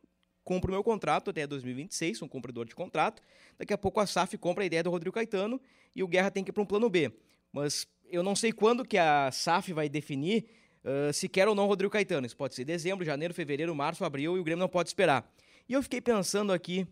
compro 0.44 0.72
meu 0.72 0.83
contrato 0.83 1.31
até 1.31 1.46
2026, 1.46 2.18
sou 2.18 2.26
um 2.26 2.28
cumpridor 2.28 2.64
de 2.64 2.74
contrato. 2.74 3.22
Daqui 3.59 3.72
a 3.72 3.78
pouco 3.78 4.00
a 4.00 4.07
SAF 4.07 4.37
compra 4.38 4.64
a 4.64 4.66
ideia 4.66 4.83
do 4.83 4.90
Rodrigo 4.90 5.14
Caetano 5.14 5.61
e 5.94 6.02
o 6.02 6.09
Guerra 6.09 6.31
tem 6.31 6.42
que 6.42 6.50
ir 6.50 6.52
para 6.52 6.62
um 6.62 6.66
plano 6.66 6.88
B. 6.88 7.12
Mas 7.52 7.87
eu 8.11 8.22
não 8.22 8.35
sei 8.35 8.52
quando 8.52 8.85
que 8.85 8.98
a 8.98 9.31
SAF 9.31 9.72
vai 9.72 9.88
definir 9.88 10.46
uh, 10.85 11.12
se 11.12 11.28
quer 11.28 11.48
ou 11.48 11.55
não 11.55 11.64
o 11.64 11.68
Rodrigo 11.68 11.92
Caetano. 11.92 12.26
Isso 12.26 12.37
pode 12.37 12.55
ser 12.55 12.64
dezembro, 12.64 13.05
janeiro, 13.05 13.33
fevereiro, 13.33 13.74
março, 13.74 14.05
abril 14.05 14.37
e 14.37 14.40
o 14.40 14.44
Grêmio 14.44 14.61
não 14.61 14.68
pode 14.68 14.88
esperar. 14.88 15.31
E 15.68 15.72
eu 15.72 15.83
fiquei 15.83 16.00
pensando 16.00 16.52
aqui, 16.52 16.87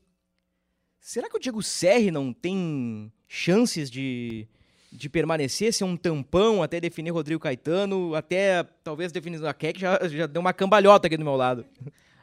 será 1.00 1.28
que 1.28 1.36
o 1.36 1.40
Diego 1.40 1.62
Serri 1.62 2.10
não 2.10 2.32
tem 2.32 3.12
chances 3.26 3.90
de, 3.90 4.46
de 4.92 5.08
permanecer, 5.08 5.72
ser 5.72 5.84
um 5.84 5.96
tampão 5.96 6.62
até 6.62 6.80
definir 6.80 7.10
Rodrigo 7.10 7.40
Caetano, 7.40 8.14
até 8.14 8.64
talvez 8.82 9.12
definir 9.12 9.44
a 9.46 9.54
Keck 9.54 9.80
já, 9.80 9.98
já 10.08 10.26
deu 10.26 10.40
uma 10.40 10.52
cambalhota 10.52 11.06
aqui 11.06 11.16
do 11.16 11.24
meu 11.24 11.36
lado. 11.36 11.64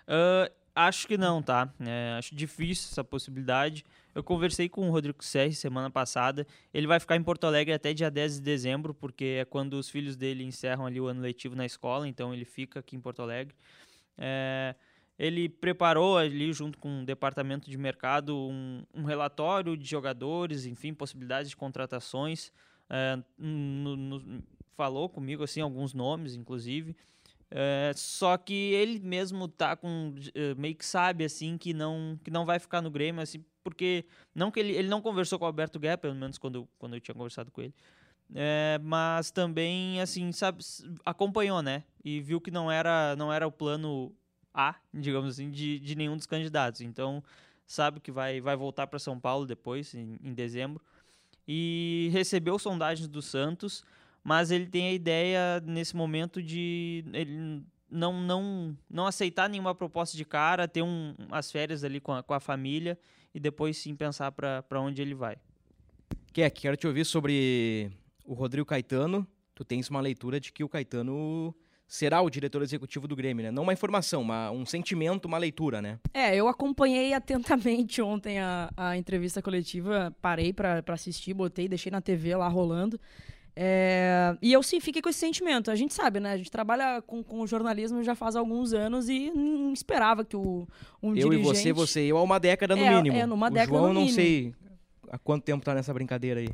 Uh, 0.07 0.51
acho 0.75 1.07
que 1.07 1.17
não, 1.17 1.41
tá? 1.41 1.73
É, 1.79 2.15
acho 2.17 2.35
difícil 2.35 2.89
essa 2.91 3.03
possibilidade. 3.03 3.85
Eu 4.13 4.23
conversei 4.23 4.67
com 4.67 4.87
o 4.87 4.91
Rodrigo 4.91 5.23
Serri 5.23 5.53
semana 5.53 5.89
passada. 5.89 6.45
Ele 6.73 6.87
vai 6.87 6.99
ficar 6.99 7.15
em 7.15 7.23
Porto 7.23 7.45
Alegre 7.45 7.73
até 7.73 7.93
dia 7.93 8.11
10 8.11 8.35
de 8.35 8.41
dezembro, 8.41 8.93
porque 8.93 9.37
é 9.41 9.45
quando 9.45 9.73
os 9.73 9.89
filhos 9.89 10.15
dele 10.15 10.43
encerram 10.43 10.85
ali 10.85 10.99
o 10.99 11.07
ano 11.07 11.21
letivo 11.21 11.55
na 11.55 11.65
escola, 11.65 12.07
então 12.07 12.33
ele 12.33 12.45
fica 12.45 12.79
aqui 12.79 12.95
em 12.95 12.99
Porto 12.99 13.21
Alegre. 13.21 13.55
É, 14.17 14.75
ele 15.17 15.49
preparou 15.49 16.17
ali, 16.17 16.53
junto 16.53 16.77
com 16.77 17.01
o 17.01 17.05
departamento 17.05 17.69
de 17.69 17.77
mercado, 17.77 18.37
um, 18.37 18.83
um 18.93 19.03
relatório 19.03 19.75
de 19.75 19.87
jogadores, 19.89 20.65
enfim, 20.65 20.93
possibilidades 20.93 21.49
de 21.49 21.57
contratações. 21.57 22.51
É, 22.89 23.17
no, 23.37 23.95
no, 23.95 24.43
falou 24.75 25.09
comigo 25.09 25.43
assim 25.43 25.59
alguns 25.59 25.93
nomes, 25.93 26.35
inclusive. 26.35 26.95
É, 27.49 27.91
só 27.95 28.37
que 28.37 28.53
ele 28.53 28.99
mesmo 28.99 29.47
tá 29.47 29.75
com 29.75 30.13
é, 30.35 30.53
meio 30.55 30.75
que 30.75 30.85
sabe 30.85 31.23
assim 31.23 31.57
que 31.57 31.73
não 31.73 32.19
que 32.21 32.29
não 32.29 32.45
vai 32.45 32.59
ficar 32.59 32.81
no 32.81 32.91
Grêmio 32.91 33.21
assim 33.21 33.41
porque 33.63 34.03
não 34.35 34.51
que 34.51 34.59
ele, 34.59 34.73
ele 34.73 34.89
não 34.89 35.01
conversou 35.01 35.39
com 35.39 35.45
o 35.45 35.47
Alberto 35.47 35.79
Guerra 35.79 35.97
pelo 35.97 36.13
menos 36.13 36.37
quando 36.37 36.67
quando 36.77 36.95
eu 36.95 36.99
tinha 36.99 37.15
conversado 37.15 37.49
com 37.49 37.61
ele 37.61 37.73
é, 38.35 38.77
mas 38.83 39.31
também 39.31 40.01
assim 40.01 40.29
sabe 40.33 40.61
acompanhou 41.05 41.61
né 41.61 41.85
e 42.03 42.19
viu 42.19 42.41
que 42.41 42.51
não 42.51 42.69
era 42.69 43.15
não 43.15 43.31
era 43.31 43.47
o 43.47 43.51
plano 43.51 44.13
a, 44.57 44.75
digamos 44.91 45.35
assim, 45.35 45.51
de, 45.51 45.79
de 45.79 45.95
nenhum 45.95 46.17
dos 46.17 46.25
candidatos. 46.25 46.81
Então, 46.81 47.23
sabe 47.67 47.99
que 47.99 48.11
vai, 48.11 48.41
vai 48.41 48.55
voltar 48.55 48.87
para 48.87 48.97
São 48.97 49.19
Paulo 49.19 49.45
depois, 49.45 49.93
em, 49.93 50.17
em 50.23 50.33
dezembro. 50.33 50.83
E 51.47 52.09
recebeu 52.11 52.57
sondagens 52.57 53.07
do 53.07 53.21
Santos, 53.21 53.85
mas 54.23 54.49
ele 54.49 54.65
tem 54.65 54.87
a 54.87 54.93
ideia, 54.93 55.61
nesse 55.63 55.95
momento, 55.95 56.41
de 56.41 57.05
ele 57.13 57.63
não, 57.89 58.19
não, 58.19 58.77
não 58.89 59.05
aceitar 59.05 59.47
nenhuma 59.47 59.75
proposta 59.75 60.17
de 60.17 60.25
cara, 60.25 60.67
ter 60.67 60.81
um, 60.81 61.13
as 61.31 61.51
férias 61.51 61.83
ali 61.83 61.99
com 61.99 62.13
a, 62.13 62.23
com 62.23 62.33
a 62.33 62.39
família 62.39 62.97
e 63.33 63.39
depois 63.39 63.77
sim 63.77 63.95
pensar 63.95 64.31
para 64.31 64.81
onde 64.81 65.01
ele 65.01 65.13
vai. 65.13 65.37
Keck, 66.33 66.61
quero 66.61 66.75
te 66.75 66.87
ouvir 66.87 67.05
sobre 67.05 67.91
o 68.25 68.33
Rodrigo 68.33 68.65
Caetano. 68.65 69.25
Tu 69.55 69.63
tens 69.63 69.89
uma 69.89 70.01
leitura 70.01 70.39
de 70.39 70.51
que 70.51 70.63
o 70.63 70.69
Caetano 70.69 71.55
será 71.87 72.21
o 72.21 72.29
diretor 72.29 72.61
executivo 72.61 73.07
do 73.07 73.15
Grêmio, 73.15 73.43
né? 73.43 73.51
Não 73.51 73.63
uma 73.63 73.73
informação, 73.73 74.21
uma, 74.21 74.51
um 74.51 74.65
sentimento, 74.65 75.25
uma 75.25 75.37
leitura, 75.37 75.81
né? 75.81 75.99
É, 76.13 76.35
eu 76.35 76.47
acompanhei 76.47 77.13
atentamente 77.13 78.01
ontem 78.01 78.39
a, 78.39 78.69
a 78.75 78.97
entrevista 78.97 79.41
coletiva, 79.41 80.13
parei 80.21 80.51
para 80.51 80.83
assistir, 80.89 81.33
botei, 81.33 81.67
deixei 81.67 81.91
na 81.91 82.01
TV 82.01 82.35
lá 82.35 82.47
rolando. 82.47 82.99
É, 83.59 84.37
e 84.39 84.53
eu 84.53 84.61
sim 84.61 84.79
fiquei 84.79 85.01
com 85.01 85.09
esse 85.09 85.17
sentimento. 85.17 85.71
A 85.71 85.75
gente 85.75 85.93
sabe, 85.93 86.19
né? 86.19 86.33
A 86.33 86.37
gente 86.37 86.51
trabalha 86.51 87.01
com, 87.01 87.23
com 87.23 87.47
jornalismo 87.47 88.03
já 88.03 88.13
faz 88.13 88.35
alguns 88.35 88.71
anos 88.71 89.09
e 89.09 89.31
não 89.31 89.73
esperava 89.73 90.23
que 90.23 90.35
o, 90.35 90.67
um 91.01 91.15
eu 91.15 91.29
dirigente... 91.29 91.35
Eu 91.35 91.39
e 91.39 91.43
você, 91.43 91.73
você 91.73 92.05
e 92.05 92.09
eu 92.09 92.17
há 92.17 92.21
uma 92.21 92.39
década 92.39 92.75
no 92.75 92.83
é, 92.83 92.95
mínimo. 92.95 93.17
É, 93.17 93.25
numa 93.25 93.47
o 93.47 93.49
década 93.49 93.71
João, 93.71 93.87
no 93.87 93.93
não 93.93 94.01
mínimo. 94.01 94.15
sei 94.15 94.53
há 95.09 95.17
quanto 95.17 95.43
tempo 95.43 95.65
tá 95.65 95.73
nessa 95.73 95.91
brincadeira 95.91 96.41
aí. 96.41 96.49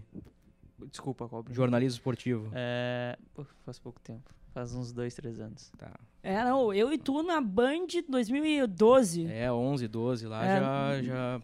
Desculpa, 0.89 1.27
qual 1.27 1.43
Jornalismo 1.49 1.97
esportivo. 1.97 2.49
É, 2.53 3.17
faz 3.65 3.79
pouco 3.79 3.99
tempo. 3.99 4.31
Faz 4.53 4.73
uns 4.75 4.91
dois, 4.93 5.13
três 5.15 5.39
anos. 5.39 5.71
Tá. 5.77 5.91
É, 6.21 6.43
não, 6.43 6.73
eu 6.73 6.93
e 6.93 6.97
tu 6.97 7.23
na 7.23 7.41
Band 7.41 7.87
2012. 8.07 9.27
É, 9.27 9.51
11, 9.51 9.87
12 9.87 10.27
lá 10.27 10.45
É. 10.45 10.59
já, 10.59 11.01
já 11.03 11.41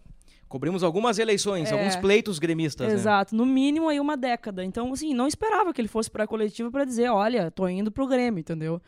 cobrimos 0.47 0.83
algumas 0.83 1.19
eleições, 1.19 1.71
É. 1.71 1.73
alguns 1.73 1.95
pleitos 1.95 2.39
gremistas, 2.39 2.87
né? 2.87 2.93
Exato, 2.93 3.35
no 3.35 3.45
mínimo 3.45 3.89
aí 3.89 3.99
uma 3.99 4.15
década. 4.15 4.63
Então, 4.63 4.91
assim, 4.93 5.13
não 5.13 5.27
esperava 5.27 5.73
que 5.73 5.81
ele 5.81 5.87
fosse 5.87 6.09
pra 6.09 6.27
coletiva 6.27 6.69
pra 6.71 6.85
dizer, 6.85 7.09
olha, 7.09 7.51
tô 7.51 7.67
indo 7.67 7.91
pro 7.91 8.07
Grêmio, 8.07 8.39
entendeu? 8.39 8.81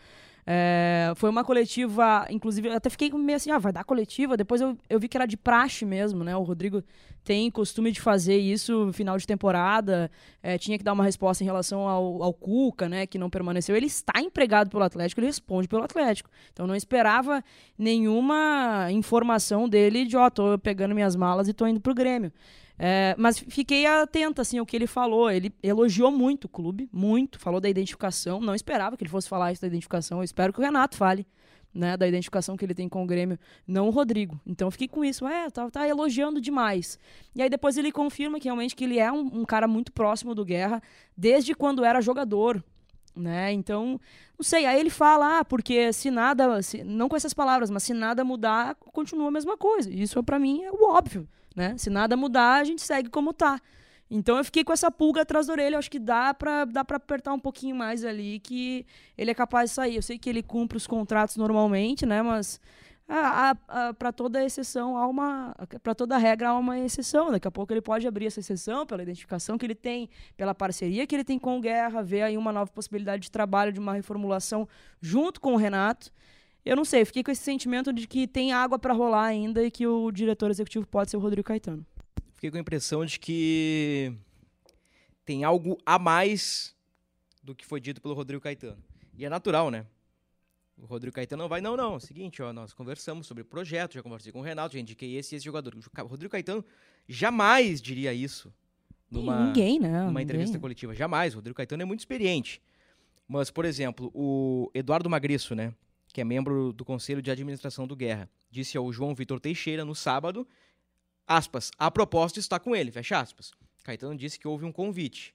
É, 0.46 1.14
foi 1.16 1.30
uma 1.30 1.44
coletiva, 1.44 2.26
inclusive, 2.30 2.70
eu 2.70 2.74
até 2.74 2.90
fiquei 2.90 3.12
meio 3.12 3.36
assim, 3.36 3.52
ah, 3.52 3.58
vai 3.58 3.72
dar 3.72 3.84
coletiva? 3.84 4.36
Depois 4.36 4.62
eu, 4.62 4.78
eu 4.90 5.00
vi 5.00 5.08
que 5.08 5.18
era 5.18 5.26
de 5.26 5.38
praxe 5.38 5.86
mesmo, 5.86 6.24
né? 6.24 6.36
O 6.36 6.44
Rodrigo 6.44 6.84
tem 7.24 7.50
costume 7.52 7.92
de 7.92 8.02
fazer 8.02 8.38
isso 8.38 8.92
final 8.94 9.18
de 9.18 9.28
temporada, 9.28 10.10
é, 10.42 10.58
tinha 10.58 10.78
que 10.78 10.84
dar 10.84 10.94
uma 10.94 11.04
resposta 11.04 11.44
em 11.44 11.46
relação 11.46 11.88
ao, 11.88 12.24
ao 12.24 12.34
Cuca, 12.34 12.90
né? 12.90 13.06
Que 13.06 13.18
não 13.18 13.30
permaneceu. 13.30 13.76
Ele 13.76 13.86
está 13.86 14.20
empregado 14.20 14.70
pelo 14.70 14.84
Atlético, 14.84 15.22
ele 15.22 15.28
responde 15.28 15.68
pelo 15.68 15.84
Atlético. 15.84 16.30
Então 16.52 16.66
não 16.66 16.76
esperava 16.76 17.44
nenhuma 17.78 18.88
informação 18.92 19.70
dele 19.70 20.06
de, 20.06 20.18
ó, 20.18 20.30
tô 20.30 20.58
pegando 20.58 20.96
minhas 20.96 21.16
malas 21.16 21.48
e 21.48 21.54
tô 21.54 21.68
indo 21.68 21.80
pro 21.80 21.94
Grêmio. 21.94 22.32
É, 22.78 23.16
mas 23.18 23.38
fiquei 23.40 23.86
atenta 23.86 24.42
assim 24.42 24.58
ao 24.58 24.66
que 24.66 24.76
ele 24.76 24.88
falou. 24.88 25.30
Ele 25.30 25.54
elogiou 25.62 26.12
muito 26.12 26.46
o 26.46 26.50
clube, 26.50 26.90
muito. 26.92 27.40
Falou 27.40 27.60
da 27.60 27.70
identificação. 27.70 28.40
Não 28.40 28.56
esperava 28.56 28.98
que 28.98 29.04
ele 29.04 29.10
fosse 29.12 29.30
falar 29.30 29.52
isso 29.52 29.62
da 29.62 29.68
identificação. 29.68 30.20
Eu 30.20 30.24
espero 30.24 30.52
que 30.52 30.60
o 30.60 30.64
Renato 30.64 30.98
fale, 30.98 31.26
né, 31.74 31.96
da 31.96 32.08
identificação 32.08 32.58
que 32.58 32.66
ele 32.66 32.74
tem 32.74 32.90
com 32.90 33.04
o 33.04 33.06
Grêmio, 33.08 33.38
não 33.68 33.88
o 33.88 33.92
Rodrigo. 33.92 34.40
Então 34.46 34.68
eu 34.68 34.72
fiquei 34.72 34.88
com 34.88 35.06
isso. 35.06 35.28
É, 35.28 35.50
tá, 35.50 35.70
tá 35.70 35.88
elogiando 35.88 36.42
demais. 36.42 36.98
E 37.36 37.42
aí 37.42 37.50
depois 37.50 37.78
ele 37.78 37.92
confirma 37.92 38.40
que 38.40 38.46
realmente 38.46 38.76
que 38.76 38.84
ele 38.84 39.00
é 39.00 39.12
um, 39.12 39.42
um 39.42 39.46
cara 39.46 39.68
muito 39.68 39.92
próximo 39.92 40.34
do 40.34 40.44
Guerra 40.44 40.82
desde 41.16 41.54
quando 41.54 41.86
era 41.86 42.02
jogador. 42.02 42.64
Né? 43.16 43.52
Então, 43.52 44.00
não 44.40 44.44
sei. 44.44 44.66
Aí 44.66 44.80
ele 44.80 44.90
fala, 44.90 45.40
ah, 45.40 45.46
porque 45.46 45.92
se 45.92 46.10
nada, 46.10 46.62
se- 46.62 46.82
não 46.84 47.10
com 47.10 47.16
essas 47.16 47.34
palavras, 47.34 47.70
mas 47.70 47.84
se 47.84 47.94
nada 47.94 48.24
mudar, 48.24 48.74
continua 48.76 49.28
a 49.28 49.32
mesma 49.32 49.58
coisa. 49.58 49.90
Isso 49.94 50.24
pra 50.24 50.40
mim 50.40 50.64
é 50.64 50.72
o 50.72 50.90
óbvio, 50.90 51.28
né? 51.56 51.78
Se 51.78 51.90
nada 51.90 52.16
mudar, 52.18 52.62
a 52.62 52.64
gente 52.64 52.82
segue 52.82 53.10
como 53.10 53.34
tá. 53.34 53.60
Então 54.10 54.38
eu 54.38 54.44
fiquei 54.44 54.64
com 54.64 54.74
essa 54.74 54.92
pulga 54.92 55.22
atrás 55.22 55.48
da 55.48 55.54
orelha. 55.54 55.78
Acho 55.78 55.90
que 55.90 56.00
dá 56.00 56.34
pra, 56.34 56.66
dá 56.66 56.84
pra 56.84 56.98
apertar 56.98 57.34
um 57.34 57.40
pouquinho 57.40 57.76
mais 57.76 58.04
ali 58.04 58.40
que 58.40 58.86
ele 59.18 59.32
é 59.32 59.34
capaz 59.34 59.70
de 59.70 59.76
sair. 59.76 59.96
Eu 59.96 60.02
sei 60.02 60.20
que 60.20 60.30
ele 60.30 60.44
cumpre 60.44 60.76
os 60.76 60.86
contratos 60.86 61.38
normalmente, 61.38 62.06
né? 62.06 62.22
Mas 62.22 62.60
para 63.98 64.12
toda 64.12 64.44
exceção 64.44 64.98
há 64.98 65.06
uma. 65.08 65.56
para 65.84 65.94
toda 65.94 66.18
regra 66.18 66.50
há 66.50 66.58
uma 66.58 66.80
exceção. 66.80 67.32
Daqui 67.32 67.48
a 67.48 67.52
pouco 67.52 67.74
ele 67.74 67.82
pode 67.82 68.08
abrir 68.08 68.26
essa 68.26 68.40
exceção 68.40 68.86
pela 68.86 69.04
identificação 69.04 69.58
que 69.58 69.66
ele 69.66 69.76
tem, 69.76 70.10
pela 70.38 70.56
parceria 70.56 71.06
que 71.06 71.16
ele 71.16 71.24
tem 71.24 71.38
com 71.38 71.58
o 71.58 71.62
Guerra, 71.62 72.02
ver 72.02 72.22
aí 72.22 72.38
uma 72.38 72.52
nova 72.52 72.72
possibilidade 72.72 73.24
de 73.24 73.32
trabalho, 73.32 73.72
de 73.72 73.80
uma 73.80 73.94
reformulação 73.94 74.68
junto 75.02 75.42
com 75.42 75.54
o 75.54 75.58
Renato. 75.58 76.12
Eu 76.64 76.76
não 76.76 76.86
sei, 76.86 77.04
fiquei 77.06 77.24
com 77.24 77.32
esse 77.32 77.42
sentimento 77.42 77.92
de 77.92 78.08
que 78.08 78.28
tem 78.28 78.52
água 78.54 78.78
para 78.78 78.94
rolar 78.94 79.26
ainda 79.26 79.64
e 79.64 79.72
que 79.72 79.88
o 79.88 80.12
diretor 80.12 80.52
executivo 80.52 80.86
pode 80.86 81.10
ser 81.10 81.18
o 81.18 81.20
Rodrigo 81.20 81.48
Caetano. 81.48 81.86
Fiquei 82.36 82.52
com 82.52 82.58
a 82.58 82.62
impressão 82.62 83.06
de 83.06 83.20
que 83.20 84.14
tem 85.26 85.44
algo 85.44 85.78
a 85.86 85.98
mais 85.98 86.76
do 87.44 87.56
que 87.56 87.66
foi 87.66 87.80
dito 87.80 88.02
pelo 88.02 88.14
Rodrigo 88.14 88.42
Caetano. 88.42 88.82
E 89.18 89.26
é 89.26 89.30
natural, 89.30 89.72
né? 89.72 89.86
O 90.78 90.86
Rodrigo 90.86 91.16
Caetano 91.16 91.44
não 91.44 91.50
vai, 91.50 91.62
não, 91.62 91.78
não. 91.78 91.94
É 91.94 91.98
o 91.98 92.00
seguinte, 92.00 92.42
ó, 92.42 92.52
nós 92.52 92.74
conversamos 92.74 93.28
sobre 93.28 93.42
o 93.44 93.46
projeto, 93.46 93.94
já 93.94 94.02
conversei 94.04 94.32
com 94.32 94.40
o 94.40 94.44
Renato, 94.44 94.74
já 94.74 94.80
indiquei 94.80 95.16
esse 95.16 95.34
e 95.34 95.38
esse 95.38 95.46
jogador. 95.46 95.76
O 95.76 96.08
Rodrigo 96.08 96.32
Caetano 96.32 96.66
jamais 97.08 97.82
diria 97.82 98.14
isso 98.14 98.52
numa, 99.10 99.46
ninguém, 99.46 99.80
né? 99.80 99.90
numa 100.00 100.08
Ninguém. 100.08 100.24
entrevista 100.24 100.60
coletiva. 100.60 100.96
Jamais. 100.96 101.34
O 101.34 101.38
Rodrigo 101.38 101.56
Caetano 101.58 101.84
é 101.84 101.86
muito 101.86 102.00
experiente. 102.00 102.62
Mas, 103.28 103.52
por 103.52 103.66
exemplo, 103.66 104.12
o 104.14 104.72
Eduardo 104.74 105.10
Magriço, 105.10 105.54
né? 105.54 105.74
Que 106.14 106.22
é 106.22 106.24
membro 106.24 106.74
do 106.74 106.84
Conselho 106.84 107.22
de 107.22 107.32
Administração 107.32 107.88
do 107.88 107.96
Guerra, 107.96 108.30
disse 108.50 108.78
ao 108.78 108.92
João 108.92 109.16
Vitor 109.16 109.40
Teixeira 109.40 109.86
no 109.86 109.96
sábado, 109.96 110.46
aspas, 111.26 111.72
a 111.78 111.90
proposta 111.90 112.40
está 112.40 112.60
com 112.60 112.76
ele, 112.76 112.92
fecha 112.92 113.20
aspas. 113.20 113.52
Caetano 113.84 114.16
disse 114.16 114.38
que 114.40 114.48
houve 114.48 114.66
um 114.66 114.72
convite. 114.72 115.34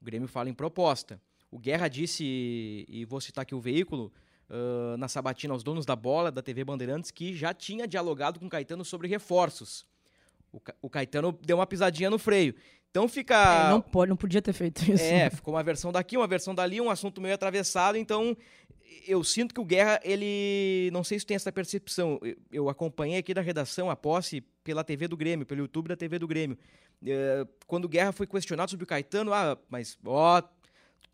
O 0.00 0.04
Grêmio 0.04 0.26
fala 0.28 0.48
em 0.48 0.54
proposta. 0.54 1.20
O 1.50 1.58
Guerra 1.58 1.88
disse, 1.88 2.24
e 2.88 3.04
vou 3.04 3.20
citar 3.20 3.42
aqui 3.42 3.54
o 3.54 3.60
veículo, 3.60 4.12
ah, 4.50 4.96
na 4.98 5.08
sabatina 5.08 5.52
aos 5.54 5.62
donos 5.62 5.84
da 5.86 5.94
bola 5.94 6.30
da 6.32 6.42
TV 6.42 6.64
Bandeirantes, 6.64 7.10
que 7.10 7.34
já 7.34 7.52
tinha 7.54 7.86
dialogado 7.86 8.40
com 8.40 8.48
Caetano 8.48 8.84
sobre 8.84 9.06
reforços. 9.06 9.86
O, 10.50 10.58
Ca- 10.60 10.74
o 10.80 10.88
Caetano 10.88 11.38
deu 11.42 11.58
uma 11.58 11.66
pisadinha 11.66 12.08
no 12.10 12.18
freio. 12.18 12.54
Então 12.90 13.08
fica. 13.08 13.66
É, 13.66 13.70
não, 13.70 13.80
pode, 13.80 14.08
não 14.08 14.16
podia 14.16 14.40
ter 14.40 14.52
feito 14.52 14.82
isso. 14.90 15.02
É, 15.02 15.28
ficou 15.28 15.54
uma 15.54 15.62
versão 15.64 15.90
daqui, 15.90 16.16
uma 16.16 16.28
versão 16.28 16.54
dali, 16.54 16.80
um 16.80 16.88
assunto 16.90 17.20
meio 17.20 17.34
atravessado, 17.34 17.98
então 17.98 18.36
eu 19.06 19.22
sinto 19.22 19.54
que 19.54 19.60
o 19.60 19.64
Guerra, 19.64 20.00
ele. 20.02 20.90
Não 20.92 21.04
sei 21.04 21.18
se 21.18 21.26
tem 21.26 21.34
essa 21.34 21.52
percepção. 21.52 22.20
Eu, 22.50 22.68
acompanhei 22.68 23.18
aqui 23.18 23.34
da 23.34 23.40
redação 23.40 23.90
a 23.90 23.96
posse 23.96 24.40
pela 24.62 24.84
TV 24.84 25.08
do 25.08 25.16
Grêmio, 25.16 25.46
pelo 25.46 25.60
YouTube 25.60 25.88
da 25.88 25.96
TV 25.96 26.18
do 26.18 26.26
Grêmio. 26.26 26.58
Eh, 27.04 27.46
quando 27.66 27.84
o 27.84 27.88
Guerra 27.88 28.12
foi 28.12 28.26
questionado 28.26 28.70
sobre 28.70 28.84
o 28.84 28.86
Caetano, 28.86 29.32
ah, 29.32 29.58
mas 29.68 29.98
ó. 30.04 30.42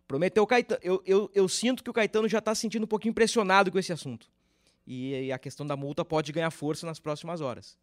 Prometeu 0.07 0.43
o 0.43 0.47
Caetano. 0.47 0.81
Eu, 0.83 1.03
eu, 1.07 1.31
eu 1.33 1.49
sinto 1.49 1.85
que 1.85 1.91
o 1.91 1.93
Caetano 1.93 2.29
já 2.29 2.39
está 2.39 2.55
se 2.55 2.63
sentindo 2.63 2.83
um 2.83 2.89
pouquinho 2.89 3.11
impressionado 3.11 3.71
com 3.71 3.79
esse 3.79 3.93
assunto. 3.93 4.29
E, 4.85 5.27
e 5.27 5.33
a 5.33 5.39
questão 5.39 5.65
da 5.65 5.77
multa 5.77 6.05
pode 6.05 6.33
ganhar 6.33 6.51
força 6.51 6.85
nas 6.85 6.99
próximas 6.99 7.41
horas. 7.41 7.79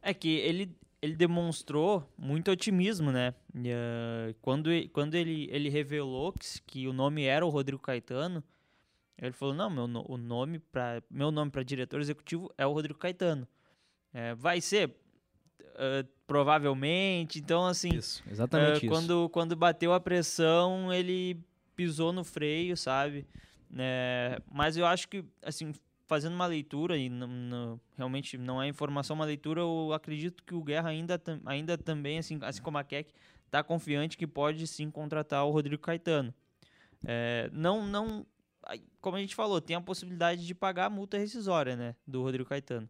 É 0.00 0.14
que 0.14 0.36
ele, 0.36 0.74
ele 1.02 1.14
demonstrou 1.14 2.10
muito 2.16 2.50
otimismo, 2.50 3.12
né? 3.12 3.34
E, 3.54 3.70
ah, 3.70 4.34
quando 4.40 4.70
quando 4.92 5.14
ele, 5.14 5.46
ele 5.52 5.68
revelou 5.68 6.32
que, 6.32 6.62
que 6.66 6.88
o 6.88 6.92
nome 6.94 7.24
era 7.24 7.44
o 7.44 7.50
Rodrigo 7.50 7.82
Caetano, 7.82 8.42
ele 9.20 9.32
falou: 9.32 9.54
não, 9.54 9.68
meu, 9.68 9.86
no- 9.86 10.04
o 10.08 10.16
nome 10.16 10.58
pra, 10.58 11.02
meu 11.10 11.30
nome 11.30 11.50
para 11.50 11.62
diretor 11.62 12.00
executivo 12.00 12.52
é 12.56 12.66
o 12.66 12.72
Rodrigo 12.72 12.98
Caetano. 12.98 13.46
É, 14.12 14.34
vai 14.34 14.60
ser 14.60 14.94
ah, 15.76 16.04
provavelmente, 16.26 17.38
então 17.38 17.66
assim. 17.66 17.90
Isso, 17.94 18.22
exatamente 18.30 18.70
É, 18.70 18.76
isso. 18.78 18.88
Quando, 18.88 19.28
quando 19.30 19.56
bateu 19.56 19.92
a 19.92 20.00
pressão, 20.00 20.92
ele 20.92 21.38
pisou 21.76 22.12
no 22.12 22.24
freio, 22.24 22.76
sabe? 22.76 23.26
É, 23.76 24.40
mas 24.50 24.76
eu 24.76 24.86
acho 24.86 25.08
que, 25.08 25.24
assim, 25.42 25.72
fazendo 26.06 26.34
uma 26.34 26.46
leitura, 26.46 26.96
e 26.96 27.08
não- 27.08 27.28
não- 27.28 27.80
realmente 27.96 28.36
não 28.38 28.60
é 28.62 28.66
informação, 28.66 29.14
uma 29.14 29.24
leitura, 29.26 29.60
eu 29.60 29.92
acredito 29.92 30.42
que 30.42 30.54
o 30.54 30.62
Guerra 30.62 30.88
ainda, 30.88 31.20
ainda 31.44 31.76
também, 31.76 32.18
assim, 32.18 32.38
assim 32.42 32.62
como 32.62 32.78
a 32.78 32.84
Keck, 32.84 33.12
tá 33.50 33.62
confiante 33.62 34.16
que 34.16 34.26
pode 34.26 34.66
sim 34.66 34.90
contratar 34.90 35.44
o 35.44 35.50
Rodrigo 35.50 35.82
Caetano. 35.82 36.34
É, 37.04 37.48
não, 37.52 37.86
não, 37.86 38.26
como 39.00 39.16
a 39.16 39.20
gente 39.20 39.34
falou, 39.34 39.60
tem 39.60 39.76
a 39.76 39.80
possibilidade 39.80 40.46
de 40.46 40.54
pagar 40.54 40.86
a 40.86 40.90
multa 40.90 41.16
rescisória, 41.18 41.76
né, 41.76 41.94
do 42.06 42.22
Rodrigo 42.22 42.48
Caetano. 42.48 42.88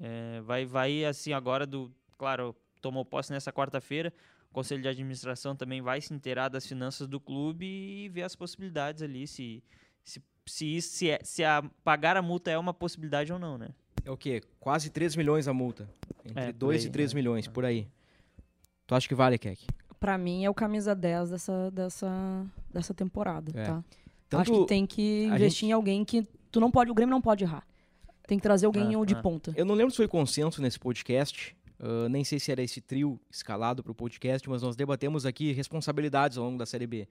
É, 0.00 0.40
vai, 0.40 0.64
vai, 0.66 1.04
assim, 1.04 1.32
agora 1.32 1.66
do, 1.66 1.92
claro, 2.18 2.56
tomou 2.80 3.04
posse 3.04 3.30
nessa 3.32 3.52
quarta-feira, 3.52 4.12
o 4.50 4.54
Conselho 4.54 4.82
de 4.82 4.88
Administração 4.88 5.54
também 5.54 5.80
vai 5.80 6.00
se 6.00 6.12
inteirar 6.12 6.48
das 6.48 6.66
finanças 6.66 7.06
do 7.06 7.20
clube 7.20 7.64
e 7.66 8.08
ver 8.08 8.22
as 8.22 8.34
possibilidades 8.34 9.02
ali, 9.02 9.26
se, 9.26 9.62
se, 10.04 10.22
se, 10.46 10.76
isso- 10.76 10.90
se, 10.96 11.10
é- 11.10 11.20
se 11.22 11.44
a, 11.44 11.62
pagar 11.84 12.16
a 12.16 12.22
multa 12.22 12.50
é 12.50 12.58
uma 12.58 12.74
possibilidade 12.74 13.32
ou 13.32 13.38
não, 13.38 13.56
né? 13.56 13.68
É 14.04 14.10
o 14.10 14.16
quê? 14.16 14.42
Quase 14.58 14.90
3 14.90 15.14
milhões 15.14 15.46
a 15.46 15.52
multa. 15.54 15.88
Entre 16.24 16.40
É, 16.42 16.46
por 16.52 16.58
2 16.58 16.82
aí, 16.82 16.88
e 16.88 16.90
3 16.90 17.12
é. 17.12 17.14
milhões, 17.14 17.46
por 17.46 17.64
aí. 17.64 17.88
Tu 18.86 18.94
acha 18.94 19.06
que 19.08 19.14
vale, 19.14 19.38
Keck? 19.38 19.64
Pra 20.00 20.18
mim 20.18 20.44
é 20.44 20.50
o 20.50 20.54
camisa 20.54 20.94
10 20.94 21.30
dessa, 21.30 21.70
dessa, 21.70 22.44
dessa 22.72 22.92
temporada, 22.92 23.52
É. 23.54 23.64
tá? 23.64 23.84
Tanto 24.32 24.50
Acho 24.52 24.60
que 24.62 24.66
tem 24.66 24.86
que 24.86 25.24
investir 25.24 25.50
gente- 25.50 25.66
em 25.66 25.72
alguém 25.72 26.04
que 26.04 26.26
tu 26.50 26.58
não 26.58 26.70
pode, 26.70 26.90
o 26.90 26.94
Grêmio 26.94 27.12
não 27.12 27.20
pode 27.20 27.44
errar. 27.44 27.66
Tem 28.26 28.38
que 28.38 28.42
trazer 28.42 28.64
alguém 28.66 28.94
Ah, 28.96 29.04
de 29.04 29.14
ah. 29.14 29.20
ponta. 29.20 29.52
Eu 29.56 29.64
não 29.66 29.74
lembro 29.74 29.90
se 29.90 29.96
foi 29.98 30.08
consenso 30.08 30.62
nesse 30.62 30.78
podcast, 30.78 31.54
ah, 31.78 32.08
nem 32.08 32.24
sei 32.24 32.40
se 32.40 32.50
era 32.50 32.62
esse 32.62 32.80
trio 32.80 33.20
escalado 33.30 33.82
para 33.82 33.92
o 33.92 33.94
podcast, 33.94 34.48
mas 34.48 34.62
nós 34.62 34.74
debatemos 34.74 35.26
aqui 35.26 35.52
responsabilidades 35.52 36.38
ao 36.38 36.44
longo 36.44 36.56
da 36.56 36.64
Série 36.64 36.86
B. 36.86 37.06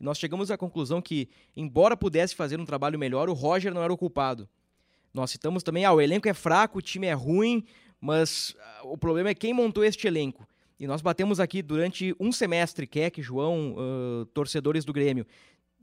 E 0.00 0.02
nós 0.02 0.18
chegamos 0.18 0.50
à 0.50 0.58
conclusão 0.58 1.00
que, 1.00 1.28
embora 1.56 1.96
pudesse 1.96 2.34
fazer 2.34 2.58
um 2.58 2.64
trabalho 2.64 2.98
melhor, 2.98 3.28
o 3.28 3.34
Roger 3.34 3.72
não 3.72 3.82
era 3.82 3.92
o 3.92 3.96
culpado. 3.96 4.48
Nós 5.12 5.30
citamos 5.30 5.62
também, 5.62 5.84
ah, 5.84 5.92
o 5.92 6.00
elenco 6.00 6.28
é 6.28 6.34
fraco, 6.34 6.78
o 6.78 6.82
time 6.82 7.06
é 7.06 7.12
ruim, 7.12 7.64
mas 8.00 8.56
ah, 8.58 8.80
o 8.84 8.98
problema 8.98 9.28
é 9.30 9.34
quem 9.34 9.54
montou 9.54 9.84
este 9.84 10.08
elenco. 10.08 10.44
E 10.80 10.88
nós 10.88 11.00
batemos 11.00 11.38
aqui 11.38 11.62
durante 11.62 12.16
um 12.18 12.32
semestre, 12.32 12.84
Keck, 12.84 13.22
João, 13.22 13.76
ah, 13.78 14.26
torcedores 14.34 14.84
do 14.84 14.92
Grêmio, 14.92 15.24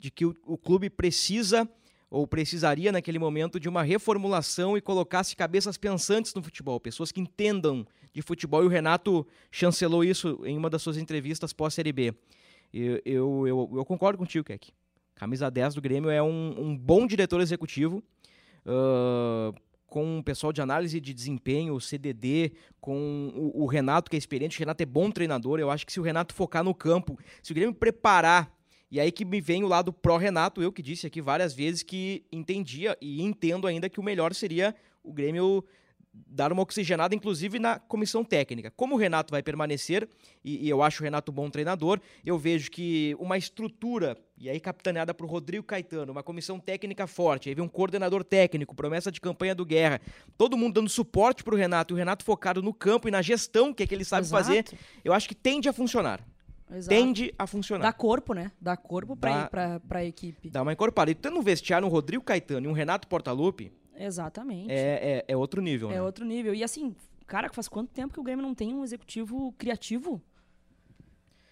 de 0.02 0.10
que 0.10 0.26
o, 0.26 0.36
o 0.46 0.58
clube 0.58 0.90
precisa 0.90 1.70
ou 2.10 2.28
precisaria 2.28 2.92
naquele 2.92 3.20
momento 3.20 3.60
de 3.60 3.70
uma 3.70 3.84
reformulação 3.84 4.76
e 4.76 4.82
colocasse 4.82 5.36
cabeças 5.36 5.78
pensantes 5.78 6.34
no 6.34 6.44
futebol, 6.44 6.80
pessoas 6.80 7.12
que 7.12 7.22
entendam 7.22 7.88
de 8.12 8.22
futebol. 8.22 8.64
E 8.64 8.66
o 8.66 8.70
Renato 8.70 9.26
chancelou 9.50 10.04
isso 10.04 10.42
em 10.44 10.58
uma 10.58 10.70
das 10.70 10.82
suas 10.82 10.98
entrevistas 10.98 11.54
pós-Série 11.54 11.94
B. 11.94 12.14
Eu, 12.74 13.02
eu, 13.06 13.48
eu, 13.48 13.72
eu 13.76 13.86
concordo 13.86 14.18
contigo, 14.18 14.44
Keck. 14.44 14.74
Camisa 15.16 15.50
10 15.50 15.76
do 15.76 15.82
Grêmio 15.82 16.10
é 16.10 16.22
um, 16.22 16.56
um 16.58 16.78
bom 16.78 17.06
diretor 17.06 17.40
executivo, 17.40 18.04
ah, 18.66 19.54
com 19.86 20.18
um 20.18 20.24
pessoal 20.24 20.52
de 20.52 20.62
análise 20.62 21.00
de 21.00 21.14
desempenho, 21.14 21.76
o 21.76 21.82
CDD, 21.82 22.54
com 22.80 23.32
o, 23.36 23.64
o 23.64 23.66
Renato, 23.68 24.10
que 24.10 24.18
é 24.18 24.20
experiente. 24.20 24.58
O 24.58 24.60
Renato 24.60 24.82
é 24.82 24.86
bom 24.86 25.12
treinador. 25.12 25.60
Eu 25.60 25.70
acho 25.70 25.86
que 25.86 25.94
se 25.94 26.00
o 26.00 26.04
Renato 26.04 26.34
focar 26.34 26.64
no 26.64 26.74
campo, 26.74 27.20
se 27.44 27.52
o 27.52 27.56
Grêmio 27.56 27.76
preparar 27.76 28.52
E 28.92 29.00
aí 29.00 29.12
que 29.12 29.24
me 29.24 29.40
vem 29.40 29.64
o 29.64 29.68
lado 29.68 29.94
pró-Renato, 29.94 30.62
eu 30.62 30.72
que 30.72 30.82
disse 30.82 31.08
aqui 31.08 31.22
várias 31.22 31.54
vezes 31.54 31.82
que 31.82 32.26
entendia 32.30 32.98
e 33.00 33.22
entendo 33.22 33.66
ainda 33.66 33.90
que 33.90 34.02
o 34.02 34.04
melhor 34.04 34.34
seria 34.36 34.76
o 35.02 35.14
Grêmio 35.14 35.64
dar 36.14 36.52
uma 36.52 36.62
oxigenada, 36.62 37.16
inclusive 37.16 37.58
na 37.58 37.80
comissão 37.80 38.24
técnica. 38.24 38.70
Como 38.72 38.96
o 38.96 38.98
Renato 38.98 39.32
vai 39.32 39.42
permanecer, 39.42 40.08
e, 40.44 40.66
e 40.66 40.70
eu 40.70 40.82
acho 40.82 41.02
o 41.02 41.06
Renato 41.06 41.32
bom 41.32 41.50
treinador, 41.50 42.02
eu 42.26 42.38
vejo 42.38 42.70
que 42.70 43.16
uma 43.18 43.38
estrutura, 43.38 44.18
e 44.38 44.50
aí 44.50 44.60
capitaneada 44.60 45.14
por 45.14 45.26
Rodrigo 45.30 45.64
Caetano, 45.64 46.12
uma 46.12 46.22
comissão 46.22 46.60
técnica 46.60 47.08
forte, 47.08 47.48
aí 47.48 47.56
vem 47.56 47.64
um 47.64 47.70
coordenador 47.70 48.24
técnico, 48.24 48.76
promessa 48.76 49.10
de 49.10 49.22
campanha 49.22 49.56
do 49.56 49.66
Guerra, 49.66 50.02
todo 50.38 50.58
mundo 50.58 50.74
dando 50.74 50.90
suporte 50.90 51.44
para 51.44 51.56
o 51.56 51.58
Renato, 51.58 51.94
e 51.94 51.96
o 51.96 51.98
Renato 51.98 52.26
focado 52.26 52.62
no 52.62 52.74
campo 52.74 53.08
e 53.08 53.12
na 53.12 53.22
gestão, 53.22 53.74
que 53.74 53.84
é 53.84 53.88
que 53.88 53.96
ele 53.96 54.04
sabe 54.06 54.26
Exato. 54.26 54.44
fazer, 54.44 54.66
eu 55.06 55.14
acho 55.14 55.30
que 55.30 55.36
tende 55.36 55.70
a 55.70 55.74
funcionar. 55.74 56.22
Exato. 56.74 56.90
Tende 56.96 57.34
a 57.38 57.46
funcionar. 57.46 57.84
Dá 57.84 57.94
corpo, 57.94 58.34
né? 58.34 58.52
Dá 58.60 58.78
corpo 58.78 59.16
pra, 59.16 59.42
Dá- 59.44 59.50
pra, 59.50 59.80
pra 59.82 60.06
equipe. 60.06 60.50
Dá 60.50 60.62
uma 60.62 60.72
encorpada. 60.74 61.12
E 61.12 61.16
tendo 61.16 61.38
um 61.38 61.42
vestiário, 61.42 61.86
um 61.88 61.92
Rodrigo 61.92 62.24
Caetano 62.24 62.68
e 62.68 62.70
um 62.70 62.74
Renato 62.74 63.08
Portaluppi, 63.08 63.72
Exatamente. 63.96 64.72
é, 64.72 64.76
é, 65.20 65.26
é 65.28 65.38
outro 65.38 65.62
nível, 65.62 65.90
É 65.92 65.96
né? 65.96 66.02
outro 66.02 66.24
nível. 66.26 66.54
E 66.56 66.64
assim, 66.64 66.96
cara, 67.28 67.50
faz 67.52 67.68
quanto 67.68 67.90
tempo 67.92 68.14
que 68.14 68.20
o 68.20 68.24
Grêmio 68.24 68.42
não 68.46 68.56
tem 68.56 68.74
um 68.74 68.84
executivo 68.84 69.52
criativo? 69.58 70.22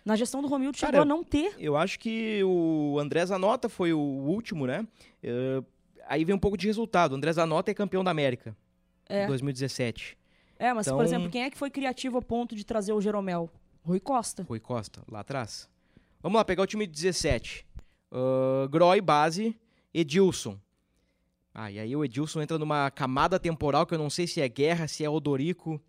Na 0.05 0.15
gestão 0.15 0.41
do 0.41 0.47
Romildo 0.47 0.77
Cara, 0.77 0.91
chegou 0.93 1.01
a 1.03 1.05
não 1.05 1.23
ter. 1.23 1.53
Eu 1.59 1.75
acho 1.75 1.99
que 1.99 2.41
o 2.43 2.97
André 2.99 3.25
Zanota 3.25 3.67
foi 3.69 3.93
o 3.93 3.99
último, 3.99 4.65
né? 4.65 4.87
Eh, 5.21 5.61
aí 6.07 6.23
vem 6.23 6.33
um 6.33 6.39
pouco 6.39 6.57
de 6.57 6.65
resultado. 6.65 7.11
O 7.11 7.15
André 7.15 7.31
Zanota 7.33 7.69
é 7.69 7.73
campeão 7.73 8.03
da 8.03 8.09
América 8.09 8.55
É. 9.07 9.25
em 9.25 9.27
2017. 9.27 10.17
É, 10.57 10.73
mas, 10.73 10.87
por 10.87 10.93
Então- 10.93 11.03
exemplo, 11.03 11.29
quem 11.29 11.43
é 11.43 11.49
que 11.49 11.57
foi 11.57 11.69
criativo 11.69 12.17
a 12.17 12.21
ponto 12.21 12.55
de 12.55 12.65
trazer 12.65 12.93
o 12.93 13.01
Jeromel? 13.01 13.49
Rui 13.89 13.99
Costa. 13.99 14.43
Rui 14.47 14.59
Costa, 14.59 15.01
lá 15.09 15.21
atrás. 15.21 15.67
Vamos 16.21 16.37
lá, 16.37 16.45
pegar 16.45 16.61
o 16.61 16.67
time 16.67 16.85
de 16.85 16.93
17. 16.93 17.65
Uh, 18.11 18.69
Groy, 18.69 19.01
base, 19.01 19.57
Edilson. 19.91 20.59
Ah, 21.51 21.71
e 21.71 21.79
aí 21.79 21.95
o 21.95 22.05
Edilson 22.05 22.39
entra 22.43 22.59
numa 22.59 22.91
camada 22.91 23.39
temporal 23.39 23.87
que 23.87 23.95
eu 23.95 23.97
não 23.97 24.11
sei 24.11 24.27
se 24.27 24.39
é 24.41 24.47
Guerra, 24.47 24.87
se 24.87 25.03
é 25.03 25.09
Odorico, 25.09 25.81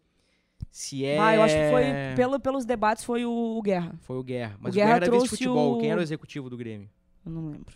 se 0.70 1.04
é... 1.04 1.18
Ah, 1.18 1.34
eu 1.34 1.42
acho 1.42 1.54
que 1.54 1.70
foi, 1.70 1.84
pelo, 2.16 2.40
pelos 2.40 2.64
debates, 2.64 3.04
foi 3.04 3.26
o, 3.26 3.58
o 3.58 3.60
Guerra. 3.60 3.92
Foi 4.00 4.16
o 4.16 4.22
Guerra. 4.22 4.56
Mas 4.58 4.72
o, 4.72 4.76
Guerra 4.76 4.98
Guerra 4.98 5.06
era 5.06 5.10
vice-futebol. 5.20 5.78
Quem 5.78 5.90
o- 5.90 5.92
era 5.92 6.00
o 6.00 6.02
executivo 6.02 6.48
do 6.48 6.56
Grêmio? 6.56 6.88
Eu 7.26 7.32
não 7.32 7.48
lembro. 7.50 7.74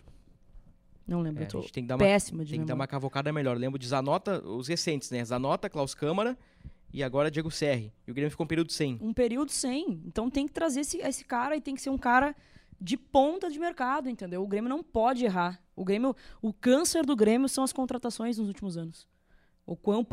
Não 1.07 1.21
lembro. 1.21 1.43
É, 1.45 1.47
eu 1.53 1.59
a 1.59 1.63
gente 1.63 1.73
tem 1.73 1.85
que 1.85 1.89
dar 1.89 1.97
uma 1.97 1.99
péssima 2.05 2.43
de 2.47 2.53
Tem 2.53 2.61
que 2.61 2.65
dar 2.65 2.73
memória. 2.73 2.81
uma 2.81 2.87
cavocada 2.87 3.31
melhor. 3.31 3.59
Lembro 3.59 3.79
de 3.79 3.87
Zanota, 3.87 4.43
os 4.43 4.69
recentes, 4.69 5.11
né? 5.11 5.23
Zanota, 5.23 5.69
Klaus 5.69 5.93
Câmara 5.95 6.35
e 6.95 7.03
agora 7.03 7.29
Diego 7.29 7.51
Serri. 7.51 7.93
E 8.07 8.13
o 8.13 8.15
Grêmio 8.15 8.31
ficou 8.31 8.45
um 8.45 8.49
período 8.49 8.71
sem. 8.71 8.97
Um 9.01 9.13
período 9.13 9.51
sem. 9.51 10.01
Então 10.07 10.31
tem 10.31 10.47
que 10.47 10.53
trazer 10.53 10.83
esse, 10.83 10.99
esse 10.99 11.25
cara 11.25 11.57
e 11.57 11.61
tem 11.61 11.75
que 11.75 11.83
ser 11.83 11.91
um 11.91 11.99
cara 11.99 12.37
de 12.81 12.97
ponta 12.97 13.51
de 13.51 13.59
mercado, 13.59 14.09
entendeu? 14.09 14.45
O 14.45 14.47
Grêmio 14.47 14.71
não 14.71 14.81
pode 14.81 15.25
errar. 15.25 15.61
O 15.75 15.85
Grêmio, 15.85 16.15
o 16.41 16.53
câncer 16.53 17.05
do 17.05 17.17
Grêmio 17.17 17.49
são 17.49 17.65
as 17.65 17.73
contratações 17.73 18.39
nos 18.39 18.47
últimos 18.47 18.77
anos. 18.77 19.09
O 19.67 19.75
quão 19.75 20.07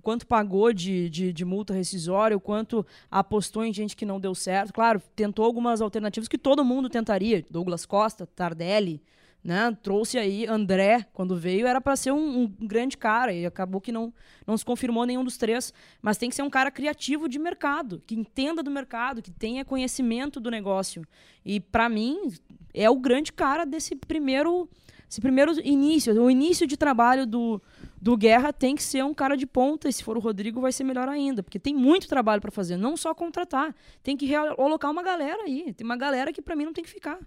quanto 0.00 0.26
pagou 0.26 0.72
de, 0.72 1.10
de, 1.10 1.34
de 1.34 1.44
multa 1.44 1.74
rescisória, 1.74 2.34
o 2.34 2.40
quanto 2.40 2.86
apostou 3.10 3.62
em 3.62 3.72
gente 3.72 3.94
que 3.94 4.06
não 4.06 4.18
deu 4.18 4.34
certo. 4.34 4.72
Claro, 4.72 5.02
tentou 5.14 5.44
algumas 5.44 5.82
alternativas 5.82 6.28
que 6.28 6.38
todo 6.38 6.64
mundo 6.64 6.88
tentaria. 6.88 7.44
Douglas 7.50 7.84
Costa, 7.84 8.26
Tardelli, 8.26 9.02
né? 9.42 9.76
Trouxe 9.82 10.18
aí 10.18 10.46
André, 10.46 11.06
quando 11.12 11.36
veio, 11.36 11.66
era 11.66 11.80
para 11.80 11.96
ser 11.96 12.12
um, 12.12 12.42
um 12.42 12.66
grande 12.66 12.96
cara 12.96 13.32
e 13.32 13.44
acabou 13.44 13.80
que 13.80 13.90
não, 13.90 14.12
não 14.46 14.56
se 14.56 14.64
confirmou 14.64 15.04
nenhum 15.04 15.24
dos 15.24 15.36
três. 15.36 15.72
Mas 16.00 16.16
tem 16.16 16.28
que 16.28 16.36
ser 16.36 16.42
um 16.42 16.50
cara 16.50 16.70
criativo 16.70 17.28
de 17.28 17.38
mercado, 17.38 18.02
que 18.06 18.14
entenda 18.14 18.62
do 18.62 18.70
mercado, 18.70 19.20
que 19.20 19.30
tenha 19.30 19.64
conhecimento 19.64 20.38
do 20.38 20.50
negócio. 20.50 21.04
E 21.44 21.58
para 21.58 21.88
mim 21.88 22.32
é 22.72 22.88
o 22.88 22.96
grande 22.96 23.32
cara 23.32 23.64
desse 23.64 23.96
primeiro, 23.96 24.68
esse 25.10 25.20
primeiro 25.20 25.52
início, 25.66 26.14
o 26.22 26.30
início 26.30 26.64
de 26.64 26.76
trabalho 26.76 27.26
do, 27.26 27.60
do 28.00 28.16
Guerra 28.16 28.52
tem 28.52 28.76
que 28.76 28.82
ser 28.82 29.04
um 29.04 29.12
cara 29.12 29.36
de 29.36 29.46
ponta. 29.46 29.88
E 29.88 29.92
se 29.92 30.04
for 30.04 30.16
o 30.16 30.20
Rodrigo 30.20 30.60
vai 30.60 30.70
ser 30.70 30.84
melhor 30.84 31.08
ainda, 31.08 31.42
porque 31.42 31.58
tem 31.58 31.74
muito 31.74 32.06
trabalho 32.06 32.40
para 32.40 32.52
fazer, 32.52 32.76
não 32.76 32.96
só 32.96 33.12
contratar, 33.12 33.74
tem 34.04 34.16
que 34.16 34.24
realocar 34.24 34.90
uma 34.90 35.02
galera 35.02 35.42
aí. 35.42 35.72
Tem 35.72 35.84
uma 35.84 35.96
galera 35.96 36.32
que 36.32 36.40
para 36.40 36.54
mim 36.54 36.64
não 36.64 36.72
tem 36.72 36.84
que 36.84 36.90
ficar. 36.90 37.18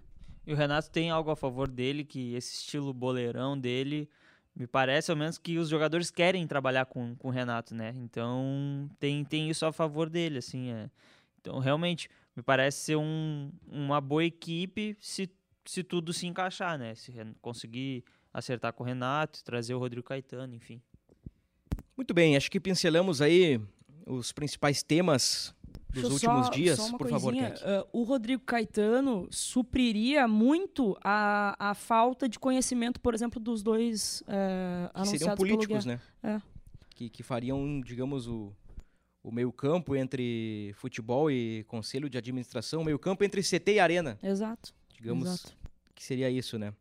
E 0.46 0.52
o 0.52 0.56
Renato 0.56 0.90
tem 0.90 1.10
algo 1.10 1.30
a 1.30 1.36
favor 1.36 1.68
dele, 1.68 2.04
que 2.04 2.34
esse 2.34 2.54
estilo 2.54 2.94
boleirão 2.94 3.58
dele, 3.58 4.08
me 4.54 4.66
parece 4.66 5.10
ao 5.10 5.16
menos 5.16 5.38
que 5.38 5.58
os 5.58 5.68
jogadores 5.68 6.10
querem 6.10 6.46
trabalhar 6.46 6.86
com, 6.86 7.16
com 7.16 7.28
o 7.28 7.30
Renato, 7.30 7.74
né? 7.74 7.92
Então 7.96 8.88
tem, 9.00 9.24
tem 9.24 9.50
isso 9.50 9.66
a 9.66 9.72
favor 9.72 10.08
dele, 10.08 10.38
assim. 10.38 10.70
É. 10.70 10.88
Então 11.40 11.58
realmente 11.58 12.08
me 12.34 12.42
parece 12.42 12.78
ser 12.78 12.96
um, 12.96 13.50
uma 13.66 14.00
boa 14.00 14.24
equipe 14.24 14.96
se, 15.00 15.28
se 15.64 15.82
tudo 15.82 16.12
se 16.12 16.26
encaixar, 16.26 16.78
né? 16.78 16.94
Se 16.94 17.12
conseguir 17.42 18.04
acertar 18.32 18.72
com 18.72 18.84
o 18.84 18.86
Renato, 18.86 19.42
trazer 19.42 19.74
o 19.74 19.78
Rodrigo 19.78 20.06
Caetano, 20.06 20.54
enfim. 20.54 20.80
Muito 21.96 22.14
bem, 22.14 22.36
acho 22.36 22.50
que 22.50 22.60
pincelamos 22.60 23.20
aí 23.20 23.60
os 24.06 24.30
principais 24.30 24.82
temas 24.82 25.54
dos 25.88 26.02
Deixa 26.02 26.14
últimos 26.30 26.46
só- 26.46 26.52
dias. 26.52 26.78
só 26.78 26.96
Por 26.98 27.08
favor, 27.08 27.32
coisinha, 27.32 27.50
Keck. 27.52 27.64
ah, 27.64 27.86
o 27.92 28.02
Rodrigo 28.02 28.42
Caetano 28.44 29.26
supriria 29.30 30.26
muito 30.28 30.96
a, 31.02 31.70
a 31.70 31.74
falta 31.74 32.28
de 32.28 32.38
conhecimento, 32.38 33.00
por 33.00 33.14
exemplo, 33.14 33.40
dos 33.40 33.62
dois 33.62 34.22
uh, 34.22 35.02
Que 35.02 35.08
seriam 35.08 35.34
políticos, 35.36 35.84
né? 35.86 36.00
É. 36.22 36.40
Que, 36.90 37.08
que 37.08 37.22
fariam, 37.22 37.80
digamos, 37.80 38.26
o, 38.26 38.52
o 39.22 39.30
meio-campo 39.30 39.94
entre 39.96 40.72
futebol 40.76 41.30
e 41.30 41.64
conselho 41.68 42.08
de 42.10 42.18
administração, 42.18 42.82
o 42.82 42.84
meio-campo 42.84 43.22
entre 43.24 43.42
CT 43.42 43.72
e 43.74 43.78
arena. 43.80 44.18
Exato. 44.22 44.74
Digamos 44.92 45.28
Exato. 45.28 45.56
que 45.94 46.02
seria 46.04 46.28
isso, 46.30 46.58
né? 46.58 46.72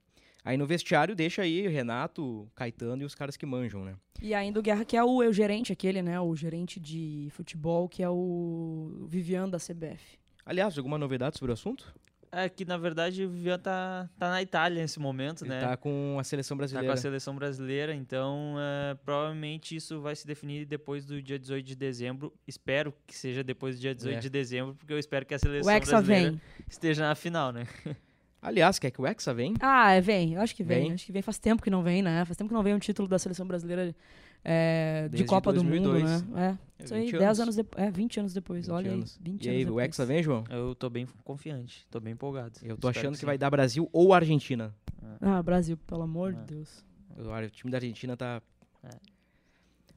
Aí 0.45 0.55
no 0.57 0.65
vestiário 0.67 1.15
deixa 1.15 1.41
aí 1.41 1.67
Renato, 1.67 2.47
Caetano 2.55 3.01
e 3.01 3.05
os 3.05 3.15
caras 3.15 3.35
que 3.35 3.45
manjam, 3.47 3.83
né? 3.83 3.95
E 4.21 4.33
ainda 4.33 4.59
o 4.59 4.63
Guerra, 4.63 4.85
que 4.85 4.95
é 4.95 5.03
o, 5.03 5.23
é 5.23 5.27
o 5.27 5.33
gerente 5.33 5.73
aquele, 5.73 6.01
né? 6.03 6.19
O 6.21 6.35
gerente 6.35 6.79
de 6.79 7.27
futebol, 7.31 7.89
que 7.89 8.03
é 8.03 8.09
o 8.09 9.05
Vivian 9.09 9.49
da 9.49 9.57
CBF. 9.57 10.19
Aliás, 10.45 10.77
alguma 10.77 10.97
novidade 10.99 11.37
sobre 11.39 11.51
o 11.51 11.53
assunto? 11.53 11.91
É 12.31 12.49
que 12.49 12.65
na 12.65 12.77
verdade 12.77 13.23
o 13.23 13.29
Vivian 13.29 13.57
tá, 13.57 14.09
tá 14.19 14.29
na 14.29 14.41
Itália 14.41 14.81
nesse 14.81 14.99
momento, 14.99 15.43
Ele 15.45 15.49
né? 15.51 15.61
tá 15.61 15.77
com 15.77 16.17
a 16.19 16.23
seleção 16.23 16.55
Tá 16.55 16.59
brasileira. 16.59 16.87
com 16.87 16.93
a 16.93 16.97
seleção 16.97 17.35
brasileira, 17.35 17.95
então 17.95 18.55
é, 18.59 18.93
provavelmente 18.95 19.73
isso 19.75 20.01
vai 20.01 20.15
se 20.15 20.27
definir 20.27 20.65
depois 20.65 21.05
do 21.05 21.21
dia 21.21 21.39
18 21.39 21.65
de 21.65 21.75
dezembro. 21.75 22.33
Espero 22.45 22.93
que 23.07 23.15
seja 23.15 23.41
depois 23.43 23.77
do 23.77 23.81
dia 23.81 23.95
18 23.95 24.17
É. 24.17 24.19
de 24.19 24.29
dezembro, 24.29 24.75
porque 24.75 24.91
eu 24.91 24.99
espero 24.99 25.25
que 25.25 25.33
a 25.33 25.39
seleção 25.39 25.73
brasileira 25.79 26.31
vem. 26.31 26.41
esteja 26.69 27.07
na 27.07 27.15
final, 27.15 27.51
né? 27.53 27.65
Aliás, 28.45 28.77
quer 28.77 28.91
que 28.91 29.01
o 29.01 29.07
Hexa 29.07 29.33
vem? 29.33 29.55
Ah, 29.59 29.93
é, 29.93 30.01
vem. 30.01 30.33
Eu 30.35 30.41
acho 30.41 30.55
que 30.55 30.63
vem. 30.63 30.83
Vem? 30.83 30.91
Acho 30.93 31.05
que 31.05 31.11
vem. 31.11 31.21
Faz 31.21 31.39
tempo 31.39 31.63
que 31.63 31.69
não 31.69 31.81
vem, 31.81 32.01
né? 32.03 32.23
Faz 32.25 32.37
tempo 32.37 32.47
que 32.49 32.53
não 32.53 32.61
vem 32.61 32.75
um 32.75 32.79
título 32.79 33.07
da 33.07 33.17
seleção 33.17 33.47
brasileira 33.47 33.95
é, 34.43 35.03
de 35.05 35.09
Desde 35.09 35.25
Copa 35.27 35.51
do 35.51 35.61
2002. 35.63 36.03
Mundo, 36.21 36.35
né? 36.35 36.57
É. 36.79 36.81
É, 36.81 36.85
Isso 36.85 36.93
aí, 36.93 37.01
20 37.05 37.11
10 37.13 37.23
anos. 37.23 37.39
anos 37.39 37.55
depois. 37.55 37.83
É, 37.87 37.91
20 37.91 38.19
anos 38.19 38.33
depois. 38.33 38.65
20 38.67 38.75
Olha 38.75 38.91
anos. 38.91 39.19
aí. 39.25 39.31
20 39.31 39.45
E 39.45 39.49
aí, 39.49 39.65
o. 39.65 39.79
Hexa 39.79 40.05
vem, 40.05 40.21
João? 40.21 40.43
Eu 40.49 40.75
tô 40.75 40.89
bem 40.89 41.07
confiante, 41.23 41.87
tô 41.89 41.99
bem 41.99 42.13
empolgado. 42.13 42.53
Eu 42.61 42.77
tô 42.77 42.87
Espero 42.89 42.99
achando 43.07 43.13
que, 43.13 43.19
sim. 43.21 43.25
vai 43.25 43.37
dar 43.37 43.49
Brasil 43.49 43.89
ou 43.91 44.13
Argentina. 44.13 44.73
Ah, 45.21 45.41
Brasil, 45.41 45.77
pelo 45.77 46.03
amor 46.03 46.33
É. 46.33 46.35
de 46.35 46.53
Deus. 46.55 46.85
O 47.17 47.49
time 47.49 47.71
da 47.71 47.77
Argentina 47.77 48.15
tá. 48.15 48.41
É. 48.83 48.89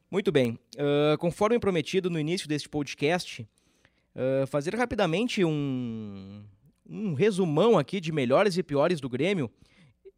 Muito 0.09 0.31
bem. 0.31 0.57
Ah, 0.77 1.15
conforme 1.19 1.59
prometido 1.59 2.09
no 2.09 2.19
início 2.19 2.47
deste 2.47 2.67
podcast, 2.67 3.47
ah, 4.15 4.47
fazer 4.47 4.73
rapidamente 4.75 5.43
um, 5.45 6.43
um 6.89 7.13
resumão 7.13 7.77
aqui 7.77 8.01
de 8.01 8.11
melhores 8.11 8.57
e 8.57 8.63
piores 8.63 8.99
do 8.99 9.07
Grêmio. 9.07 9.49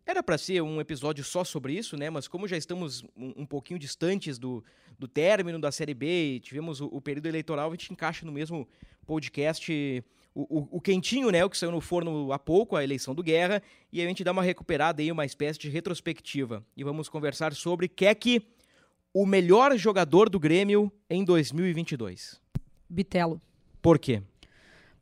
Era 0.06 0.24
para 0.24 0.38
ser 0.38 0.62
um 0.62 0.80
episódio 0.80 1.24
só 1.24 1.44
sobre 1.44 1.74
isso, 1.74 1.96
né? 1.98 2.10
Mas 2.10 2.28
como 2.28 2.48
já 2.48 2.58
estamos 2.58 3.04
um, 3.16 3.34
um 3.38 3.46
pouquinho 3.46 3.80
distantes 3.80 4.40
do, 4.40 4.64
do 4.98 5.08
término 5.08 5.60
da 5.60 5.72
Série 5.72 5.94
B 5.94 6.36
e 6.36 6.40
tivemos 6.40 6.82
o, 6.82 6.86
o 6.88 7.02
período 7.02 7.28
eleitoral, 7.28 7.70
a 7.70 7.72
gente 7.72 7.94
encaixa 7.94 8.26
no 8.26 8.32
mesmo 8.32 8.68
podcast 9.06 10.04
o, 10.34 10.60
o, 10.60 10.78
o 10.78 10.82
quentinho, 10.82 11.30
né? 11.30 11.44
O 11.44 11.50
que 11.50 11.58
saiu 11.58 11.72
no 11.72 11.82
forno 11.82 12.32
há 12.32 12.40
pouco, 12.40 12.76
a 12.76 12.84
eleição 12.84 13.14
do 13.14 13.22
Guerra, 13.22 13.62
e 13.92 14.00
aí 14.00 14.06
a 14.06 14.10
gente 14.10 14.24
dá 14.24 14.32
uma 14.32 14.44
recuperada 14.44 15.02
aí, 15.02 15.12
uma 15.12 15.26
espécie 15.26 15.60
de 15.60 15.70
retrospectiva. 15.70 16.66
E 16.76 16.84
vamos 16.84 17.10
conversar 17.10 17.54
sobre 17.54 17.88
Keck, 17.88 18.46
o 19.14 19.26
melhor 19.26 19.76
jogador 19.78 20.30
do 20.30 20.40
Grêmio 20.40 20.92
em 21.10 21.24
2022. 21.24 22.42
Bitelo. 22.90 23.42
Por 23.82 24.00
quê? 24.00 24.22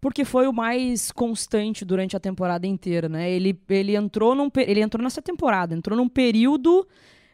Porque 0.02 0.24
foi 0.24 0.48
o 0.48 0.54
mais 0.54 1.12
constante 1.12 1.84
durante 1.84 2.16
a 2.16 2.20
temporada 2.20 2.66
inteira, 2.66 3.10
né? 3.10 3.30
Ele, 3.30 3.60
ele, 3.70 3.96
entrou, 3.96 4.34
num, 4.34 4.50
ele 4.56 4.82
entrou 4.82 5.04
nessa 5.04 5.22
temporada, 5.22 5.76
entrou 5.76 5.98
num 5.98 6.08
período 6.08 6.88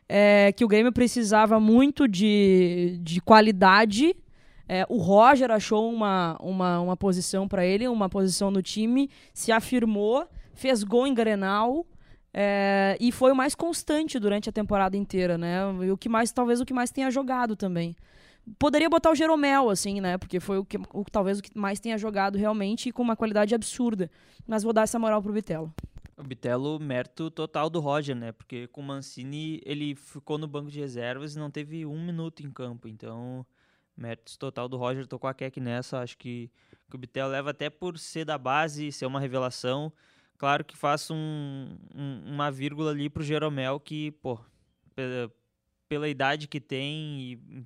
é, 0.09 0.51
que 0.51 0.65
o 0.65 0.67
Grêmio 0.67 0.91
precisava 0.91 1.59
muito 1.59 2.07
de, 2.07 2.99
de 3.01 3.21
qualidade. 3.21 4.15
É, 4.67 4.83
o 4.89 4.97
Roger 4.97 5.51
achou 5.51 5.93
uma, 5.93 6.37
uma, 6.41 6.79
uma 6.79 6.97
posição 6.97 7.47
para 7.47 7.63
ele, 7.63 7.87
uma 7.87 8.09
posição 8.09 8.49
no 8.49 8.63
time, 8.63 9.11
se 9.31 9.51
afirmou, 9.51 10.27
fez 10.53 10.83
gol 10.83 11.05
em 11.05 11.13
Grenal. 11.13 11.85
é, 12.33 12.97
e 12.99 13.11
foi 13.11 13.31
o 13.31 13.35
mais 13.35 13.55
constante 13.55 14.19
durante 14.19 14.49
a 14.49 14.51
temporada 14.51 14.97
inteira, 14.97 15.37
né? 15.37 15.59
E 15.83 15.91
o 15.91 15.97
que 15.97 16.09
mais, 16.09 16.31
talvez 16.31 16.59
o 16.59 16.65
que 16.65 16.73
mais 16.73 16.91
tenha 16.91 17.09
jogado 17.11 17.55
também. 17.55 17.95
Poderia 18.59 18.89
botar 18.89 19.11
o 19.11 19.15
Jeromel, 19.15 19.69
assim, 19.69 19.99
né? 19.99 20.17
Porque 20.17 20.39
foi 20.39 20.57
o 20.59 20.65
que 20.65 20.77
o, 20.77 21.03
talvez 21.11 21.39
o 21.39 21.43
que 21.43 21.57
mais 21.57 21.79
tenha 21.79 21.97
jogado 21.97 22.37
realmente 22.37 22.89
e 22.89 22.91
com 22.91 23.01
uma 23.01 23.15
qualidade 23.15 23.55
absurda. 23.55 24.09
Mas 24.45 24.63
vou 24.63 24.71
dar 24.71 24.83
essa 24.83 24.99
moral 24.99 25.21
pro 25.21 25.33
Vitelo. 25.33 25.73
O 26.17 26.23
Bitelo, 26.23 26.79
mérito 26.79 27.29
total 27.29 27.69
do 27.69 27.79
Roger, 27.79 28.15
né? 28.15 28.31
Porque 28.31 28.67
com 28.67 28.81
o 28.81 28.83
Mancini 28.83 29.61
ele 29.65 29.95
ficou 29.95 30.37
no 30.37 30.47
banco 30.47 30.69
de 30.69 30.79
reservas 30.79 31.35
e 31.35 31.39
não 31.39 31.49
teve 31.49 31.85
um 31.85 32.05
minuto 32.05 32.45
em 32.45 32.51
campo. 32.51 32.87
Então, 32.87 33.45
mérito 33.97 34.37
total 34.37 34.69
do 34.69 34.77
Roger. 34.77 35.07
Tô 35.07 35.17
com 35.17 35.27
a 35.27 35.33
Keck 35.33 35.59
nessa. 35.59 35.99
Acho 35.99 36.17
que, 36.17 36.49
que 36.89 36.95
o 36.95 36.99
Bitelo 36.99 37.31
leva 37.31 37.49
até 37.49 37.69
por 37.69 37.97
ser 37.97 38.25
da 38.25 38.37
base, 38.37 38.91
ser 38.91 39.05
uma 39.07 39.19
revelação. 39.19 39.91
Claro 40.37 40.63
que 40.63 40.77
faço 40.77 41.13
um, 41.13 41.77
um, 41.93 42.33
uma 42.33 42.51
vírgula 42.51 42.91
ali 42.91 43.09
pro 43.09 43.23
Jeromel, 43.23 43.79
que, 43.79 44.11
pô, 44.11 44.39
pela, 44.93 45.31
pela 45.87 46.09
idade 46.09 46.47
que 46.47 46.59
tem 46.59 47.21
e, 47.21 47.65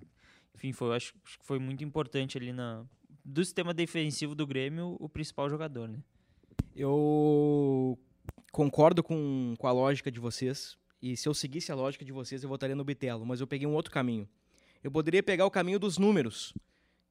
enfim, 0.60 0.74
foi, 0.74 0.94
acho, 0.94 1.14
acho 1.26 1.40
que 1.40 1.46
foi 1.46 1.58
muito 1.58 1.86
importante 1.86 2.38
ali 2.38 2.52
na, 2.52 2.84
do 3.24 3.44
sistema 3.44 3.74
defensivo 3.74 4.36
do 4.36 4.46
Grêmio, 4.46 4.98
o 5.00 5.08
principal 5.08 5.50
jogador, 5.50 5.88
né? 5.88 6.00
Eu 6.76 7.98
concordo 8.52 9.02
com, 9.02 9.56
com 9.58 9.68
a 9.68 9.72
lógica 9.72 10.12
de 10.12 10.20
vocês. 10.20 10.78
E 11.02 11.16
se 11.16 11.30
eu 11.30 11.34
seguisse 11.34 11.72
a 11.72 11.76
lógica 11.76 12.04
de 12.04 12.12
vocês, 12.12 12.44
eu 12.44 12.50
votaria 12.50 12.76
no 12.76 12.84
Bitelo. 12.84 13.26
Mas 13.26 13.40
eu 13.40 13.48
peguei 13.48 13.66
um 13.66 13.74
outro 13.74 13.92
caminho. 13.92 14.28
Eu 14.84 14.92
poderia 14.92 15.24
pegar 15.24 15.46
o 15.46 15.52
caminho 15.52 15.80
dos 15.80 15.98
números, 15.98 16.54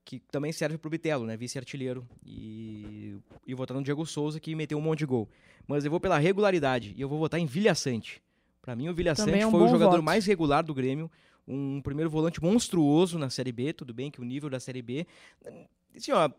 que 0.04 0.18
também 0.30 0.52
serve 0.52 0.76
pro 0.76 0.90
Bitelo, 0.90 1.24
né? 1.24 1.37
Vice-artilheiro. 1.37 2.06
E, 2.24 3.16
e 3.46 3.54
votar 3.54 3.74
no 3.74 3.82
Diego 3.82 4.04
Souza, 4.04 4.38
que 4.38 4.54
meteu 4.54 4.76
um 4.76 4.82
monte 4.82 5.00
de 5.00 5.06
gol. 5.06 5.26
Mas 5.66 5.87
eu 5.87 5.90
vou 5.90 6.00
pela 6.00 6.18
regularidade. 6.18 6.94
E 6.96 7.00
eu 7.00 7.08
vou 7.08 7.18
votar 7.18 7.40
em 7.40 7.46
Vilha 7.46 7.74
Sante. 7.74 8.22
Pra 8.61 8.76
mim, 8.76 8.88
o 8.88 8.94
Vilha 8.94 9.14
Sante 9.14 9.38
é 9.38 9.46
um 9.46 9.50
foi 9.50 9.62
o 9.62 9.68
jogador 9.68 9.92
voto. 9.92 10.02
mais 10.02 10.26
regular 10.26 10.62
do 10.62 10.74
Grêmio. 10.74 11.11
Um 11.48 11.80
primeiro 11.80 12.11
volante 12.11 12.42
monstruoso 12.42 13.18
na 13.18 13.30
Série 13.30 13.52
B. 13.52 13.72
Tudo 13.72 13.94
bem 13.94 14.11
que 14.11 14.20
o 14.20 14.24
nível 14.24 14.50
da 14.50 14.61
Série 14.61 14.82
B... 14.82 15.06
Assim, 15.96 16.12
ó, 16.12 16.30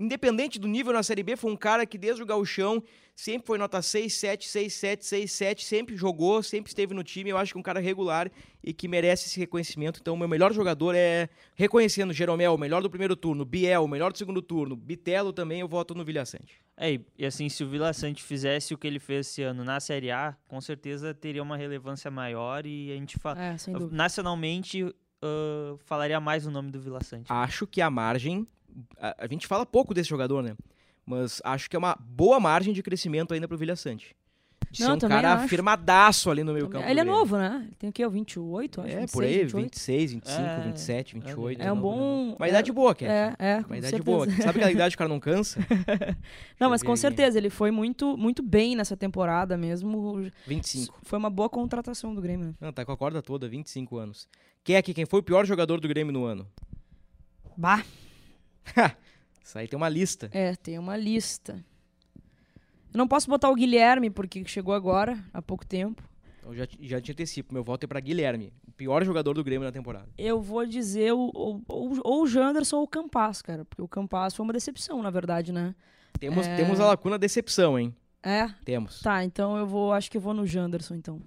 independente 0.00 0.58
do 0.58 0.66
nível 0.66 0.92
na 0.92 1.02
Série 1.02 1.22
B, 1.22 1.36
foi 1.36 1.52
um 1.52 1.56
cara 1.56 1.84
que 1.84 1.98
desde 1.98 2.22
o 2.22 2.26
gauchão 2.26 2.82
sempre 3.14 3.46
foi 3.46 3.58
nota 3.58 3.82
6, 3.82 4.12
7, 4.12 4.48
6, 4.48 4.72
7, 4.72 5.04
6, 5.04 5.32
7, 5.32 5.64
sempre 5.64 5.96
jogou, 5.96 6.42
sempre 6.42 6.70
esteve 6.70 6.94
no 6.94 7.04
time. 7.04 7.30
Eu 7.30 7.36
acho 7.36 7.52
que 7.52 7.58
é 7.58 7.60
um 7.60 7.62
cara 7.62 7.80
regular 7.80 8.30
e 8.64 8.72
que 8.72 8.88
merece 8.88 9.26
esse 9.26 9.38
reconhecimento. 9.38 10.00
Então, 10.00 10.14
o 10.14 10.18
meu 10.18 10.26
melhor 10.26 10.52
jogador 10.52 10.94
é 10.96 11.28
reconhecendo 11.54 12.12
Jeromel, 12.14 12.54
o 12.54 12.58
melhor 12.58 12.82
do 12.82 12.88
primeiro 12.88 13.14
turno, 13.14 13.44
Biel, 13.44 13.84
o 13.84 13.88
melhor 13.88 14.10
do 14.10 14.18
segundo 14.18 14.40
turno, 14.40 14.74
Bitelo 14.74 15.32
também, 15.32 15.60
eu 15.60 15.68
voto 15.68 15.94
no 15.94 16.04
Vilha 16.04 16.24
Sante. 16.24 16.60
É, 16.82 16.98
e- 17.18 17.26
assim, 17.26 17.46
se 17.50 17.62
o 17.62 17.68
Vila 17.68 17.92
Sante 17.92 18.22
fizesse 18.22 18.72
o 18.72 18.78
que 18.78 18.86
ele 18.86 18.98
fez 18.98 19.26
esse 19.26 19.42
ano 19.42 19.62
na 19.62 19.78
Série 19.78 20.10
A, 20.10 20.34
com 20.48 20.58
certeza 20.62 21.12
teria 21.12 21.42
uma 21.42 21.54
relevância 21.56 22.10
maior 22.10 22.64
e 22.64 22.90
a 22.90 22.94
gente 22.94 23.18
fa 23.18 23.36
É, 23.38 23.54
nacionalmente 23.90 24.86
ah, 25.22 25.76
falaria 25.84 26.18
mais 26.18 26.46
o 26.46 26.50
nome 26.50 26.70
do 26.70 26.80
Vila 26.80 27.02
Sante. 27.02 27.30
Acho 27.30 27.66
que 27.66 27.82
a 27.82 27.90
margem. 27.90 28.46
A, 28.98 29.24
a 29.24 29.26
gente 29.26 29.46
fala 29.46 29.66
pouco 29.66 29.92
desse 29.92 30.08
jogador, 30.08 30.42
né? 30.42 30.56
Mas 31.04 31.42
acho 31.44 31.68
que 31.68 31.76
é 31.76 31.78
uma 31.78 31.96
boa 32.00 32.38
margem 32.40 32.72
de 32.72 32.82
crescimento 32.82 33.34
ainda 33.34 33.46
pro 33.48 33.58
Vilha 33.58 33.76
Sante. 33.76 34.16
De 34.70 34.82
Não, 34.82 34.90
ser 34.90 34.92
um 34.94 34.98
também 34.98 35.20
cara 35.20 35.34
acho. 35.34 35.48
firmadaço 35.48 36.30
ali 36.30 36.44
no 36.44 36.52
meio 36.52 36.68
campo. 36.68 36.88
Ele 36.88 37.00
é 37.00 37.04
novo, 37.04 37.36
né? 37.36 37.62
Ele 37.66 37.74
tem 37.76 37.90
o 37.90 37.92
quê? 37.92 38.06
O 38.06 38.10
28, 38.10 38.80
acho? 38.82 38.88
É, 38.88 39.00
26, 39.00 39.10
por 39.12 39.24
aí, 39.24 39.38
28. 39.44 39.62
26, 39.64 40.12
25, 40.12 40.40
É, 40.40 40.60
27, 40.66 41.14
28. 41.14 41.60
É 41.60 41.72
um 41.72 41.74
novo, 41.74 41.88
né? 41.90 41.96
bom. 41.96 42.36
Uma 42.38 42.46
é, 42.46 42.48
idade 42.50 42.70
boa, 42.72 42.94
Cat. 42.94 43.10
É, 43.10 43.34
é, 43.38 43.56
Uma 43.66 43.78
idade 43.78 43.90
certeza. 43.90 44.02
boa. 44.04 44.30
Sabe 44.30 44.48
aquela 44.50 44.70
idade 44.70 44.92
que 44.92 44.96
o 44.96 44.98
cara 44.98 45.08
não 45.08 45.18
cansa? 45.18 45.58
Não, 46.60 46.70
mas 46.70 46.82
com 46.84 46.92
aqui. 46.92 47.00
certeza, 47.00 47.36
ele 47.36 47.50
foi 47.50 47.72
muito, 47.72 48.16
muito 48.16 48.42
bem 48.44 48.76
nessa 48.76 48.96
temporada 48.96 49.56
mesmo. 49.56 50.30
25. 50.46 51.00
Foi 51.02 51.18
uma 51.18 51.30
boa 51.30 51.48
contratação 51.48 52.14
do 52.14 52.20
Grêmio, 52.20 52.46
né? 52.48 52.54
Não, 52.60 52.72
tá 52.72 52.84
com 52.84 52.92
a 52.92 52.96
corda 52.96 53.20
toda, 53.20 53.48
25 53.48 53.96
anos. 53.96 54.28
Quem 54.62 54.76
é 54.76 54.82
que 54.82 54.94
quem 54.94 55.04
foi 55.04 55.18
o 55.18 55.22
pior 55.22 55.44
jogador 55.44 55.80
do 55.80 55.88
Grêmio 55.88 56.12
no 56.12 56.24
ano? 56.24 56.46
Bah, 57.56 57.82
Isso 59.42 59.58
aí 59.58 59.66
tem 59.66 59.76
uma 59.76 59.88
lista. 59.88 60.30
é, 60.32 60.54
tem 60.54 60.78
uma 60.78 60.96
lista. 60.96 61.64
Eu 62.92 62.98
não 62.98 63.06
posso 63.08 63.28
botar 63.28 63.48
o 63.50 63.54
Guilherme, 63.54 64.10
porque 64.10 64.44
chegou 64.46 64.74
agora, 64.74 65.18
há 65.32 65.40
pouco 65.40 65.64
tempo. 65.66 66.02
Eu 66.44 66.54
já, 66.54 66.66
já 66.80 67.00
te 67.00 67.12
antecipo, 67.12 67.52
meu 67.54 67.62
voto 67.62 67.84
é 67.84 67.86
pra 67.86 68.00
Guilherme, 68.00 68.52
o 68.66 68.72
pior 68.72 69.04
jogador 69.04 69.34
do 69.34 69.44
Grêmio 69.44 69.64
na 69.66 69.70
temporada. 69.72 70.08
Eu 70.18 70.40
vou 70.40 70.66
dizer 70.66 71.12
o- 71.12 71.30
ou 71.68 72.22
o 72.22 72.26
Janderson 72.26 72.78
ou 72.78 72.82
o 72.84 72.88
Campas, 72.88 73.40
cara. 73.42 73.64
Porque 73.64 73.82
o 73.82 73.86
Campas 73.88 74.34
foi 74.34 74.42
uma 74.44 74.52
decepção, 74.52 75.00
na 75.02 75.10
verdade, 75.10 75.52
né? 75.52 75.74
Temos, 76.18 76.46
É. 76.46 76.56
temos 76.56 76.80
a 76.80 76.86
lacuna 76.86 77.18
decepção, 77.18 77.78
hein? 77.78 77.94
É? 78.22 78.48
Temos. 78.64 79.00
Tá, 79.00 79.22
então 79.24 79.56
eu 79.56 79.66
vou. 79.66 79.92
Acho 79.92 80.10
que 80.10 80.16
eu 80.16 80.20
vou 80.20 80.34
no 80.34 80.46
Janderson, 80.46 80.94
então. 80.94 81.20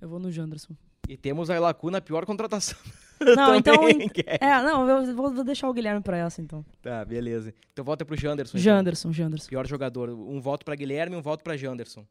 Eu 0.00 0.08
vou 0.08 0.18
no 0.18 0.30
Janderson. 0.30 0.74
E 1.08 1.16
temos 1.16 1.48
a 1.48 1.58
lacuna 1.58 2.00
pior 2.00 2.26
contratação. 2.26 2.78
Não, 3.36 3.54
então. 3.56 3.74
É- 4.26 4.62
não, 4.62 4.88
eu 4.88 5.14
vou, 5.14 5.32
vou 5.32 5.44
deixar 5.44 5.68
o 5.68 5.72
Guilherme 5.72 6.00
pra 6.02 6.16
essa, 6.16 6.40
então. 6.42 6.64
Tá, 6.80 7.04
beleza. 7.04 7.54
Então 7.72 7.84
volta 7.84 8.04
pro 8.04 8.16
Janderson. 8.16 8.56
então. 8.58 8.62
Janderson, 8.64 9.12
Janderson. 9.12 9.48
Pior 9.48 9.66
jogador. 9.66 10.10
Um 10.10 10.40
voto 10.40 10.64
pra 10.64 10.74
Guilherme 10.74 11.16
e 11.16 11.18
um 11.18 11.22
voto 11.22 11.42
pra 11.42 11.56
Janderson. 11.56 12.06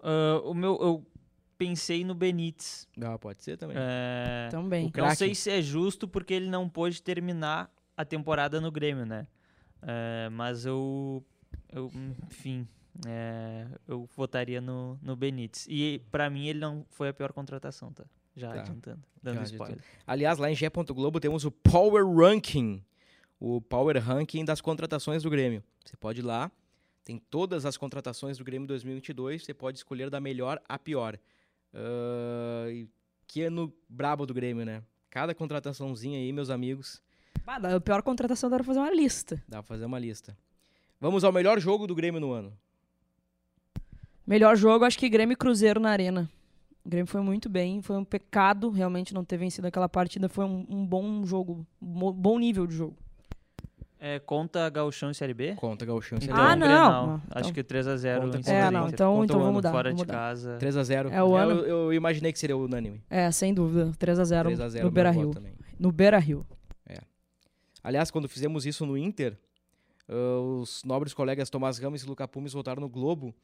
Ah, 0.00 0.40
o 0.44 0.54
meu, 0.54 0.78
eu 0.80 1.04
pensei 1.58 2.04
no 2.04 2.14
Benítez. 2.14 2.86
Ah, 3.00 3.18
pode 3.18 3.42
ser 3.42 3.56
também. 3.56 3.76
É, 3.78 4.48
Também. 4.50 4.90
Não 4.96 5.14
sei 5.14 5.34
se 5.34 5.50
é 5.50 5.60
justo 5.62 6.06
porque 6.06 6.34
ele 6.34 6.48
não 6.48 6.68
pôde 6.68 7.02
terminar 7.02 7.70
a 7.96 8.04
temporada 8.04 8.60
no 8.60 8.70
Grêmio, 8.70 9.06
né? 9.06 9.26
É, 9.82 10.28
mas 10.30 10.64
eu, 10.66 11.24
eu 11.72 11.90
enfim, 12.30 12.66
é, 13.06 13.66
eu 13.88 14.08
votaria 14.16 14.60
no, 14.60 14.98
no 15.02 15.16
Benítez. 15.16 15.66
E 15.68 16.00
pra 16.10 16.28
mim 16.30 16.46
ele 16.46 16.58
não 16.60 16.84
foi 16.90 17.08
a 17.08 17.14
pior 17.14 17.32
contratação, 17.32 17.92
tá? 17.92 18.04
Já 18.36 18.52
Tá. 18.52 18.60
adiantando, 18.60 19.02
dando 19.22 19.36
Já 19.36 19.42
spoiler. 19.44 19.78
Aliás, 20.06 20.38
lá 20.38 20.50
em 20.50 20.54
G. 20.54 20.68
Globo 20.90 21.18
temos 21.18 21.44
o 21.44 21.50
Power 21.50 22.04
Ranking. 22.06 22.84
O 23.40 23.60
Power 23.62 23.96
Ranking 24.02 24.44
das 24.44 24.60
contratações 24.60 25.22
do 25.22 25.30
Grêmio. 25.30 25.62
Você 25.84 25.96
pode 25.96 26.20
ir 26.20 26.22
lá, 26.22 26.50
tem 27.04 27.18
todas 27.30 27.64
as 27.64 27.76
contratações 27.76 28.36
do 28.38 28.44
Grêmio 28.44 28.66
2022, 28.68 29.44
você 29.44 29.54
pode 29.54 29.78
escolher 29.78 30.10
da 30.10 30.20
melhor 30.20 30.60
à 30.68 30.78
pior. 30.78 31.18
E 32.70 32.88
que 33.26 33.42
ano 33.42 33.72
brabo 33.88 34.26
do 34.26 34.34
Grêmio, 34.34 34.64
né? 34.64 34.82
Cada 35.10 35.34
contrataçãozinha 35.34 36.18
aí, 36.18 36.32
meus 36.32 36.50
amigos, 36.50 37.00
Ah, 37.46 37.56
a 37.76 37.80
pior 37.80 38.02
contratação 38.02 38.52
era 38.52 38.62
fazer 38.64 38.80
uma 38.80 38.90
lista. 38.92 39.36
dá 39.48 39.62
pra 39.62 39.68
fazer 39.68 39.84
uma 39.86 39.98
lista. 39.98 40.36
Vamos 41.00 41.24
ao 41.24 41.32
melhor 41.32 41.58
jogo 41.60 41.86
do 41.86 41.94
Grêmio 41.94 42.20
no 42.20 42.32
ano. 42.32 42.52
Melhor 44.26 44.56
jogo, 44.56 44.84
acho 44.84 44.98
que 44.98 45.08
Grêmio 45.08 45.34
e 45.34 45.36
Cruzeiro 45.36 45.78
na 45.78 45.90
Arena. 45.90 46.28
O 46.86 46.88
Grêmio 46.88 47.06
foi 47.08 47.20
muito 47.20 47.48
bem, 47.48 47.82
foi 47.82 47.96
um 47.96 48.04
pecado 48.04 48.70
realmente 48.70 49.12
não 49.12 49.24
ter 49.24 49.36
vencido 49.36 49.66
aquela 49.66 49.88
partida. 49.88 50.28
Foi 50.28 50.44
um, 50.44 50.64
um 50.68 50.86
bom 50.86 51.26
jogo, 51.26 51.66
um 51.82 52.12
bom 52.12 52.38
nível 52.38 52.64
de 52.64 52.76
jogo. 52.76 52.96
É, 53.98 54.20
conta 54.20 54.68
Gauchão 54.70 55.10
e 55.10 55.14
Série 55.14 55.34
B? 55.34 55.56
Conta, 55.56 55.84
Gauchão. 55.84 56.16
Então, 56.22 56.36
Ah, 56.36 56.54
não. 56.54 56.66
Grenal. 56.66 57.06
Não, 57.08 57.14
Acho 57.30 57.50
então- 57.50 57.52
que 57.54 57.64
3x0 57.64 58.20
Conta 58.20 58.50
É, 58.52 58.70
não, 58.70 58.88
então, 58.88 59.24
então 59.24 59.38
vamos 59.40 59.54
mudar. 59.54 59.72
Fora 59.72 59.88
vamos 59.90 60.00
de 60.02 60.06
mudar. 60.06 60.14
casa. 60.14 60.58
3x0. 60.60 61.10
É 61.10 61.20
o 61.24 61.34
ano. 61.34 61.60
Eu, 61.62 61.66
eu 61.86 61.92
imaginei 61.92 62.32
que 62.32 62.38
seria 62.38 62.56
unânime. 62.56 63.02
É, 63.10 63.28
sem 63.32 63.52
dúvida. 63.52 63.90
3x0 63.98 64.44
3x0 64.54 64.82
no 64.84 64.90
Beira 64.92 65.10
Rio. 65.10 65.32
No 65.80 65.90
Beira 65.90 66.18
Rio. 66.18 66.46
Aliás, 67.82 68.10
quando 68.10 68.28
fizemos 68.28 68.66
isso 68.66 68.84
no 68.86 68.96
Inter, 68.98 69.36
ah, 70.08 70.40
os 70.60 70.82
nobres 70.84 71.12
colegas 71.14 71.48
Tomás 71.50 71.78
Ramos 71.78 72.02
e 72.02 72.06
Luca 72.06 72.26
Pumes 72.28 72.52
votaram 72.52 72.80
no 72.80 72.88
Globo. 72.88 73.34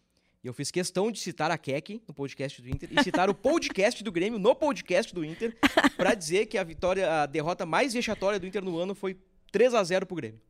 E 0.44 0.48
eu 0.48 0.52
fiz 0.52 0.72
questão 0.72 1.12
de 1.12 1.20
citar 1.20 1.52
a 1.52 1.57
Keck 1.57 2.02
no 2.07 2.12
podcast 2.12 2.61
do 2.61 2.68
Inter 2.68 2.88
e 2.90 3.00
citar 3.05 3.31
o 3.31 3.35
podcast 3.35 4.02
do 4.02 4.11
Grêmio 4.11 4.40
no 4.40 4.57
podcast 4.57 5.14
do 5.14 5.24
Inter 5.24 5.57
pra 5.96 6.14
dizer 6.14 6.46
que 6.46 6.59
a 6.59 6.64
vitória, 6.64 7.22
a 7.22 7.26
derrota 7.26 7.64
mais 7.64 7.94
vexatória 7.94 8.40
do 8.40 8.46
Inter 8.46 8.64
no 8.64 8.76
ano 8.76 8.92
foi 8.92 9.16
3 9.52 9.72
a 9.72 9.85
0 9.85 10.05
pro 10.05 10.16
Grêmio. 10.16 10.40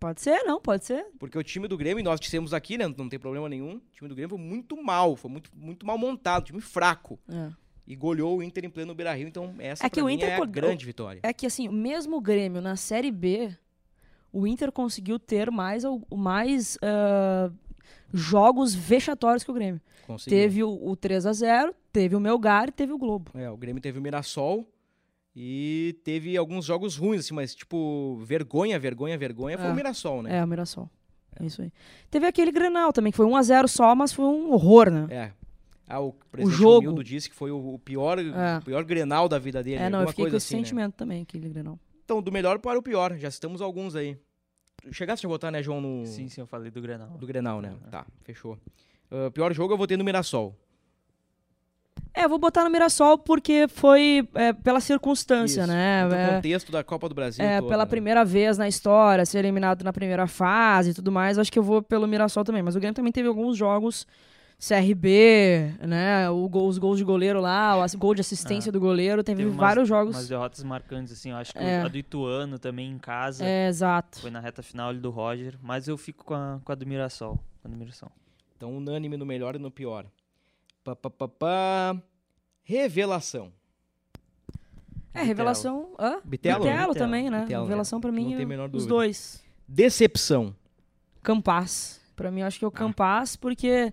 Pode 0.00 0.22
ser, 0.22 0.42
não, 0.44 0.58
pode 0.58 0.86
ser. 0.86 1.06
Porque 1.18 1.36
o 1.36 1.42
time 1.42 1.68
do 1.68 1.76
Grêmio, 1.76 2.00
e 2.00 2.02
nós 2.02 2.18
dissemos 2.18 2.54
aqui, 2.54 2.78
né, 2.78 2.88
não 2.88 3.06
tem 3.06 3.18
problema 3.18 3.50
nenhum, 3.50 3.76
o 3.76 3.82
time 3.92 4.08
do 4.08 4.14
Grêmio 4.14 4.30
foi 4.30 4.38
muito 4.38 4.82
mal, 4.82 5.14
foi 5.14 5.30
muito, 5.30 5.50
muito 5.54 5.84
mal 5.84 5.98
montado, 5.98 6.46
time 6.46 6.62
fraco. 6.62 7.20
É. 7.28 7.50
E 7.86 7.94
goleou 7.94 8.38
o 8.38 8.42
Inter 8.42 8.64
em 8.64 8.70
pleno 8.70 8.94
Beira-Rio, 8.94 9.28
então 9.28 9.54
essa 9.58 9.84
É 9.84 9.90
que 9.90 10.00
o 10.00 10.08
Inter 10.08 10.30
é 10.30 10.36
a 10.36 10.44
grande 10.46 10.86
vitória. 10.86 11.20
É 11.22 11.34
que 11.34 11.44
assim, 11.44 11.68
mesmo 11.68 12.16
o 12.16 12.20
Grêmio 12.20 12.62
na 12.62 12.76
Série 12.76 13.10
B, 13.10 13.54
o 14.32 14.46
Inter 14.46 14.72
conseguiu 14.72 15.18
ter 15.18 15.50
mais, 15.50 15.84
mais 16.10 16.78
ah, 16.80 17.50
jogos 18.12 18.74
vexatórios 18.74 19.42
que 19.44 19.50
o 19.50 19.54
Grêmio. 19.54 19.80
Conseguiu. 20.06 20.38
Teve 20.38 20.64
o, 20.64 20.88
o 20.90 20.96
3 20.96 21.26
a 21.26 21.32
0 21.32 21.74
teve 21.92 22.16
o 22.16 22.20
Melgar 22.20 22.68
e 22.68 22.72
teve 22.72 22.92
o 22.92 22.98
Globo. 22.98 23.30
É, 23.34 23.50
o 23.50 23.56
Grêmio 23.56 23.80
teve 23.82 23.98
o 23.98 24.02
Mirassol 24.02 24.66
e 25.34 25.96
teve 26.04 26.36
alguns 26.36 26.64
jogos 26.64 26.96
ruins, 26.96 27.20
assim, 27.20 27.34
mas 27.34 27.54
tipo, 27.54 28.16
vergonha, 28.24 28.78
vergonha, 28.78 29.16
vergonha, 29.16 29.56
foi 29.58 29.66
É. 29.68 29.70
o 29.70 29.74
Mirassol, 29.74 30.22
né? 30.22 30.38
É, 30.38 30.44
o 30.44 30.46
Mirassol. 30.46 30.90
É 31.40 31.46
isso 31.46 31.62
aí. 31.62 31.72
Teve 32.10 32.26
aquele 32.26 32.52
Grenal 32.52 32.92
também, 32.92 33.10
que 33.10 33.16
foi 33.16 33.24
1 33.26 33.36
a 33.36 33.42
0 33.42 33.68
só, 33.68 33.94
mas 33.94 34.12
foi 34.12 34.26
um 34.26 34.52
horror, 34.52 34.90
né? 34.90 35.06
É. 35.10 35.32
Ah, 35.88 36.00
o 36.00 36.12
presidente 36.30 36.58
jogo. 36.58 36.78
Humildo 36.80 37.02
disse 37.04 37.28
que 37.30 37.34
foi 37.36 37.50
o, 37.50 37.74
o 37.74 37.78
pior, 37.78 38.18
É. 38.18 38.58
o 38.58 38.62
pior 38.64 38.84
Grenal 38.84 39.28
da 39.28 39.38
vida 39.38 39.62
dele, 39.62 39.82
É, 39.82 39.88
não, 39.90 40.02
eu 40.02 40.08
fiquei 40.08 40.24
com 40.24 40.36
esse 40.36 40.46
assim, 40.46 40.56
né? 40.56 40.62
sentimento 40.64 40.94
também, 40.94 41.22
aquele 41.22 41.48
Grenal. 41.48 41.78
Então, 42.04 42.20
do 42.20 42.30
melhor 42.32 42.58
para 42.58 42.78
o 42.78 42.82
pior, 42.82 43.16
já 43.16 43.30
citamos 43.30 43.62
alguns 43.62 43.94
aí. 43.96 44.16
Chegaste 44.90 45.24
a 45.24 45.28
votar, 45.28 45.52
né, 45.52 45.62
João, 45.62 45.80
no 45.80 46.06
Sim, 46.06 46.28
sim, 46.28 46.40
eu 46.40 46.46
falei 46.46 46.70
do 46.70 46.80
Grenal. 46.82 47.08
do 47.10 47.26
Grenal, 47.26 47.60
né? 47.60 47.74
É. 47.86 47.90
Tá, 47.90 48.06
fechou. 48.24 48.58
Ah, 49.10 49.30
pior 49.30 49.52
jogo 49.52 49.72
eu 49.74 49.78
votei 49.78 49.96
no 49.96 50.04
Mirassol. 50.04 50.56
É, 52.14 52.24
eu 52.24 52.28
vou 52.28 52.38
botar 52.38 52.62
no 52.64 52.70
Mirassol 52.70 53.16
porque 53.16 53.66
foi 53.68 54.28
é, 54.34 54.52
pela 54.52 54.80
circunstância, 54.80 55.60
Isso, 55.62 55.70
né? 55.70 56.04
no 56.06 56.14
É, 56.14 56.34
contexto 56.34 56.70
da 56.70 56.84
Copa 56.84 57.08
do 57.08 57.14
Brasil 57.14 57.42
é, 57.44 57.56
toda, 57.58 57.70
pela 57.70 57.84
né? 57.84 57.88
primeira 57.88 58.22
vez 58.24 58.58
na 58.58 58.68
história, 58.68 59.24
ser 59.24 59.38
eliminado 59.38 59.82
na 59.82 59.92
primeira 59.94 60.26
fase 60.26 60.90
e 60.90 60.94
tudo 60.94 61.10
mais, 61.10 61.38
acho 61.38 61.50
que 61.50 61.58
eu 61.58 61.62
vou 61.62 61.80
pelo 61.82 62.06
Mirassol 62.06 62.44
também. 62.44 62.62
Mas 62.62 62.76
o 62.76 62.80
Grêmio 62.80 62.94
também 62.94 63.12
teve 63.12 63.28
alguns 63.28 63.56
jogos, 63.56 64.06
CRB, 64.66 65.74
né? 65.86 66.30
O 66.30 66.48
gol- 66.48 66.68
os 66.68 66.78
gols 66.78 66.96
de 66.96 67.02
goleiro 67.04 67.40
lá, 67.40 67.74
o 67.76 67.98
gol 67.98 68.14
de 68.14 68.20
assistência 68.20 68.70
do 68.70 68.78
goleiro, 68.78 69.24
teve, 69.24 69.38
Teve 69.38 69.50
umas- 69.50 69.58
vários 69.60 69.88
jogos. 69.88 70.14
Umas 70.14 70.28
derrotas 70.28 70.62
marcantes, 70.62 71.12
assim. 71.12 71.30
Eu 71.30 71.36
acho 71.36 71.52
que 71.52 71.58
É. 71.58 71.82
a 71.82 71.88
do 71.88 71.98
Ituano 71.98 72.58
também 72.60 72.88
em 72.90 72.98
casa. 72.98 73.44
É, 73.44 73.66
exato. 73.66 74.20
Foi 74.20 74.30
na 74.30 74.38
reta 74.38 74.62
final 74.62 74.90
ali 74.90 75.00
do 75.00 75.10
Roger. 75.10 75.58
Mas 75.60 75.88
eu 75.88 75.96
fico 75.98 76.24
com 76.24 76.34
a, 76.34 76.60
com 76.64 76.70
a 76.70 76.74
do 76.76 76.86
Mirassol. 76.86 77.40
Com 77.60 77.68
a 77.68 77.70
do 77.72 77.76
Mirassol. 77.76 78.12
Então, 78.56 78.76
unânime 78.76 79.16
no 79.16 79.26
melhor 79.26 79.56
e 79.56 79.58
no 79.58 79.70
pior. 79.70 80.06
Pá, 80.84 80.94
pá, 80.94 81.10
pá, 81.10 81.26
pá. 81.28 82.02
Revelação. 82.62 83.52
É, 85.12 85.22
revelação. 85.22 85.90
Hã? 85.98 86.20
Bitelo? 86.24 86.64
Bitelo 86.64 86.94
também, 86.94 87.28
né? 87.28 87.40
Bitelo, 87.40 87.62
né? 87.64 87.68
revelação 87.68 88.00
pra 88.00 88.12
mim, 88.12 88.26
Não 88.30 88.32
tem 88.36 88.42
é 88.42 88.46
menor 88.46 88.70
os 88.72 88.86
dois. 88.86 89.42
Decepção. 89.66 90.54
Campaz. 91.22 92.00
Pra 92.14 92.30
mim, 92.30 92.40
eu 92.42 92.46
acho 92.46 92.58
que 92.58 92.64
é 92.64 92.68
o 92.68 92.70
Campaz, 92.70 93.34
porque 93.36 93.92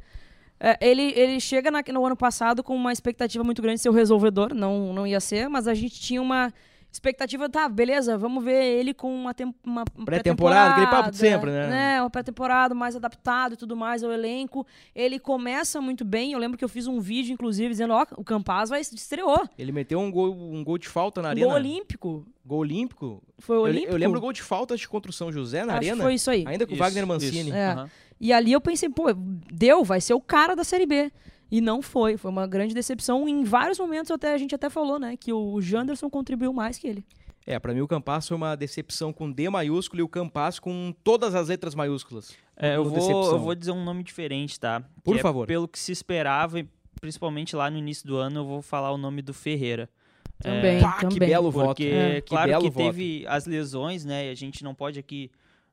é, 0.59 0.77
ele, 0.81 1.13
ele 1.15 1.39
chega 1.39 1.71
na- 1.71 1.83
no 1.91 2.05
ano 2.05 2.15
passado 2.15 2.61
com 2.63 2.75
uma 2.75 2.91
expectativa 2.91 3.43
muito 3.43 3.61
grande 3.61 3.77
de 3.77 3.81
ser 3.83 3.89
o 3.89 3.93
resolvedor, 3.93 4.53
não, 4.53 4.93
não 4.93 5.07
ia 5.07 5.19
ser, 5.19 5.47
mas 5.49 5.67
a 5.67 5.73
gente 5.73 5.99
tinha 5.99 6.21
uma 6.21 6.53
expectativa, 6.91 7.47
tá, 7.47 7.69
beleza, 7.69 8.17
vamos 8.17 8.43
ver 8.43 8.63
ele 8.63 8.93
com 8.93 9.13
uma, 9.13 9.35
uma 9.63 9.85
Pré-temporada, 10.05 10.71
aquele 10.71 10.87
papo 10.87 11.11
de 11.11 11.17
sempre, 11.17 11.51
né? 11.51 11.67
né? 11.67 12.01
Uma 12.01 12.09
pré-temporada 12.09 12.73
mais 12.73 12.95
adaptado 12.95 13.53
e 13.53 13.57
tudo 13.57 13.75
mais 13.75 14.03
ao 14.03 14.11
elenco. 14.11 14.65
Ele 14.95 15.19
começa 15.19 15.79
muito 15.79 16.03
bem, 16.03 16.33
eu 16.33 16.39
lembro 16.39 16.57
que 16.57 16.63
eu 16.63 16.69
fiz 16.69 16.87
um 16.87 16.99
vídeo, 16.99 17.33
inclusive, 17.33 17.69
dizendo, 17.69 17.93
ó, 17.93 18.05
o 18.17 18.23
Campaz 18.23 18.69
vai 18.69 18.81
estreou. 18.81 19.47
Ele 19.57 19.71
meteu 19.71 19.99
um 19.99 20.11
gol, 20.11 20.31
um 20.33 20.63
gol 20.63 20.77
de 20.77 20.87
falta 20.89 21.21
na 21.21 21.29
arena. 21.29 21.45
Gol 21.45 21.55
olímpico. 21.55 22.25
Gol 22.45 22.59
olímpico. 22.59 23.21
Foi 23.37 23.55
Eu, 23.57 23.61
olímpico. 23.61 23.91
eu 23.93 23.97
lembro 23.97 24.17
o 24.17 24.21
gol 24.21 24.33
de 24.33 24.41
falta 24.41 24.75
que 24.75 24.87
contra 24.87 25.11
o 25.11 25.13
São 25.13 25.31
José 25.31 25.63
na 25.63 25.73
Acho 25.73 25.81
que 25.81 25.89
arena. 25.89 26.03
foi 26.03 26.13
isso 26.15 26.31
aí. 26.31 26.43
Ainda 26.47 26.65
com 26.65 26.71
o 26.71 26.75
Isso, 26.75 26.83
Wagner 26.83 27.05
Mancini. 27.05 27.49
isso. 27.49 27.53
É. 27.53 27.71
Aham. 27.71 27.89
E 28.19 28.33
ali 28.33 28.51
eu 28.51 28.59
pensei, 28.59 28.89
pô, 28.89 29.05
deu, 29.13 29.83
vai 29.83 30.01
ser 30.01 30.13
o 30.13 30.19
cara 30.19 30.55
da 30.55 30.63
Série 30.63 30.85
B. 30.85 31.11
E 31.51 31.61
não 31.61 31.81
foi. 31.81 32.15
Foi 32.17 32.29
uma 32.29 32.45
grande 32.47 32.73
decepção. 32.73 33.27
Em 33.27 33.43
vários 33.43 33.79
momentos 33.79 34.11
até 34.11 34.33
a 34.33 34.37
gente 34.37 34.53
até 34.53 34.69
falou, 34.69 34.99
né? 34.99 35.17
Que 35.17 35.33
o 35.33 35.59
Janderson 35.61 36.09
contribuiu 36.09 36.53
mais 36.53 36.77
que 36.77 36.87
ele. 36.87 37.05
É, 37.45 37.57
pra 37.57 37.73
mim 37.73 37.81
o 37.81 37.87
Campas 37.87 38.27
foi 38.27 38.37
uma 38.37 38.55
decepção 38.55 39.11
com 39.11 39.31
D 39.31 39.49
maiúsculo 39.49 40.01
e 40.01 40.03
o 40.03 40.07
Campas 40.07 40.59
com 40.59 40.93
todas 41.03 41.33
as 41.33 41.47
letras 41.47 41.73
maiúsculas. 41.73 42.35
É, 42.55 42.75
eu 42.75 42.83
vou, 42.83 42.93
decepção. 42.93 43.31
eu 43.31 43.39
vou 43.39 43.55
dizer 43.55 43.71
um 43.71 43.83
nome 43.83 44.03
diferente, 44.03 44.59
tá? 44.59 44.83
Por 45.03 45.13
Que 45.13 45.19
é 45.19 45.23
favor. 45.23 45.47
pelo 45.47 45.67
que 45.67 45.79
se 45.79 45.91
esperava, 45.91 46.59
e 46.59 46.67
principalmente 47.01 47.55
lá 47.55 47.71
no 47.71 47.77
início 47.77 48.05
do 48.05 48.17
ano, 48.17 48.41
eu 48.41 48.45
vou 48.45 48.61
falar 48.61 48.91
o 48.91 48.97
nome 48.97 49.21
do 49.23 49.33
Ferreira. 49.33 49.89
Também, 50.41 50.79
Pá, 50.81 50.93
que 50.93 51.01
também. 51.07 51.29
belo 51.29 51.49
voto. 51.49 51.67
Porque, 51.67 51.85
É. 51.85 52.21
Que 52.21 52.29
claro 52.29 52.49
belo 52.51 52.63
que 52.63 52.69
voto. 52.69 52.85
teve 52.85 53.25
as 53.27 53.45
lesões, 53.47 54.05
né? 54.05 54.27
E 54.27 54.29
a 54.29 54.35
gente 54.35 54.63
não 54.63 54.75
pode 54.75 54.99
aqui 54.99 55.31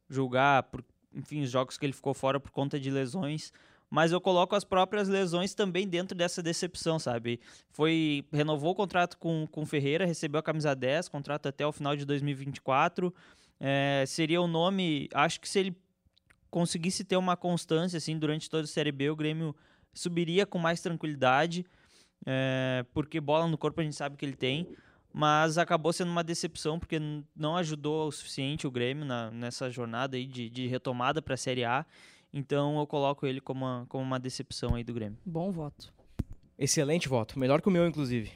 julgar, 0.08 0.62
por, 0.64 0.82
enfim, 1.14 1.42
os 1.42 1.50
jogos 1.50 1.76
que 1.76 1.84
ele 1.84 1.92
ficou 1.92 2.14
fora 2.14 2.40
por 2.40 2.50
conta 2.50 2.78
de 2.80 2.90
lesões. 2.90 3.52
Mas 3.88 4.10
eu 4.12 4.20
coloco 4.20 4.56
as 4.56 4.64
próprias 4.64 5.08
lesões 5.08 5.54
também 5.54 5.86
dentro 5.86 6.16
dessa 6.16 6.42
decepção, 6.42 6.98
sabe? 6.98 7.40
Foi 7.70 8.24
renovou 8.32 8.72
o 8.72 8.74
contrato 8.74 9.16
com 9.16 9.46
com 9.50 9.64
Ferreira, 9.64 10.04
recebeu 10.04 10.40
a 10.40 10.42
camisa 10.42 10.74
10, 10.74 11.08
contrato 11.08 11.46
até 11.48 11.64
o 11.66 11.72
final 11.72 11.94
de 11.96 12.04
2024. 12.04 13.14
É, 13.60 14.04
seria 14.06 14.40
o 14.40 14.46
nome, 14.46 15.08
acho 15.14 15.40
que 15.40 15.48
se 15.48 15.58
ele 15.60 15.76
conseguisse 16.50 17.04
ter 17.04 17.16
uma 17.16 17.36
constância 17.36 17.96
assim 17.96 18.18
durante 18.18 18.50
toda 18.50 18.64
a 18.64 18.66
Série 18.66 18.92
B, 18.92 19.10
o 19.10 19.16
Grêmio 19.16 19.54
subiria 19.94 20.44
com 20.44 20.58
mais 20.58 20.80
tranquilidade, 20.80 21.64
é, 22.26 22.84
porque 22.92 23.20
bola 23.20 23.46
no 23.46 23.56
corpo 23.56 23.80
a 23.80 23.84
gente 23.84 23.96
sabe 23.96 24.16
que 24.16 24.24
ele 24.24 24.36
tem, 24.36 24.68
mas 25.12 25.56
acabou 25.58 25.92
sendo 25.92 26.10
uma 26.10 26.24
decepção 26.24 26.78
porque 26.78 26.98
não 27.34 27.56
ajudou 27.56 28.08
o 28.08 28.12
suficiente 28.12 28.66
o 28.66 28.70
Grêmio 28.70 29.04
na- 29.04 29.30
nessa 29.30 29.70
jornada 29.70 30.16
aí 30.16 30.26
de, 30.26 30.50
de 30.50 30.66
retomada 30.66 31.22
para 31.22 31.34
a 31.34 31.38
Série 31.38 31.64
A. 31.64 31.86
Então 32.36 32.78
eu 32.78 32.86
coloco 32.86 33.26
ele 33.26 33.40
como 33.40 33.64
uma, 33.64 33.86
como 33.88 34.04
uma 34.04 34.20
decepção 34.20 34.74
aí 34.74 34.84
do 34.84 34.92
Grêmio. 34.92 35.18
Bom 35.24 35.50
voto. 35.50 35.90
Excelente 36.58 37.08
voto. 37.08 37.38
Melhor 37.38 37.62
que 37.62 37.68
o 37.68 37.70
meu, 37.70 37.86
inclusive. 37.88 38.30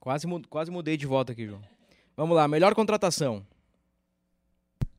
Quase, 0.00 0.26
quase 0.48 0.70
mudei 0.70 0.96
de 0.96 1.06
voto 1.06 1.30
aqui, 1.30 1.46
João. 1.46 1.60
Vamos 2.16 2.34
lá, 2.34 2.48
melhor 2.48 2.74
contratação. 2.74 3.44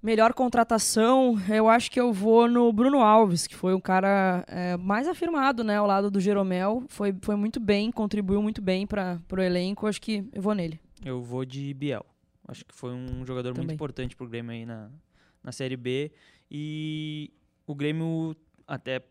Melhor 0.01 0.31
contratação, 0.33 1.35
eu 1.49 1.67
acho 1.67 1.89
que 1.89 1.99
eu 1.99 2.13
vou 2.13 2.47
no 2.47 2.71
Bruno 2.71 2.99
Alves, 3.01 3.47
que 3.47 3.55
foi 3.55 3.73
um 3.73 3.79
cara 3.79 4.43
é, 4.47 4.77
mais 4.77 5.07
afirmado, 5.07 5.63
né? 5.63 5.77
Ao 5.77 5.87
lado 5.87 6.11
do 6.11 6.19
Jeromel. 6.19 6.83
Foi, 6.87 7.15
foi 7.19 7.35
muito 7.35 7.59
bem, 7.59 7.91
contribuiu 7.91 8.43
muito 8.43 8.61
bem 8.61 8.85
para 8.85 9.19
o 9.31 9.39
elenco. 9.39 9.87
Acho 9.87 10.01
que 10.01 10.23
eu 10.33 10.41
vou 10.41 10.53
nele. 10.53 10.79
Eu 11.03 11.19
vou 11.23 11.43
de 11.43 11.73
Biel. 11.73 12.05
Acho 12.47 12.63
que 12.63 12.75
foi 12.75 12.91
um 12.91 13.25
jogador 13.25 13.49
muito 13.49 13.61
Também. 13.61 13.73
importante 13.73 14.15
pro 14.15 14.27
Grêmio 14.27 14.51
aí 14.51 14.67
na, 14.67 14.91
na 15.43 15.51
Série 15.51 15.77
B. 15.77 16.11
E 16.49 17.31
o 17.65 17.75
Grêmio, 17.75 18.35
até 18.67 19.01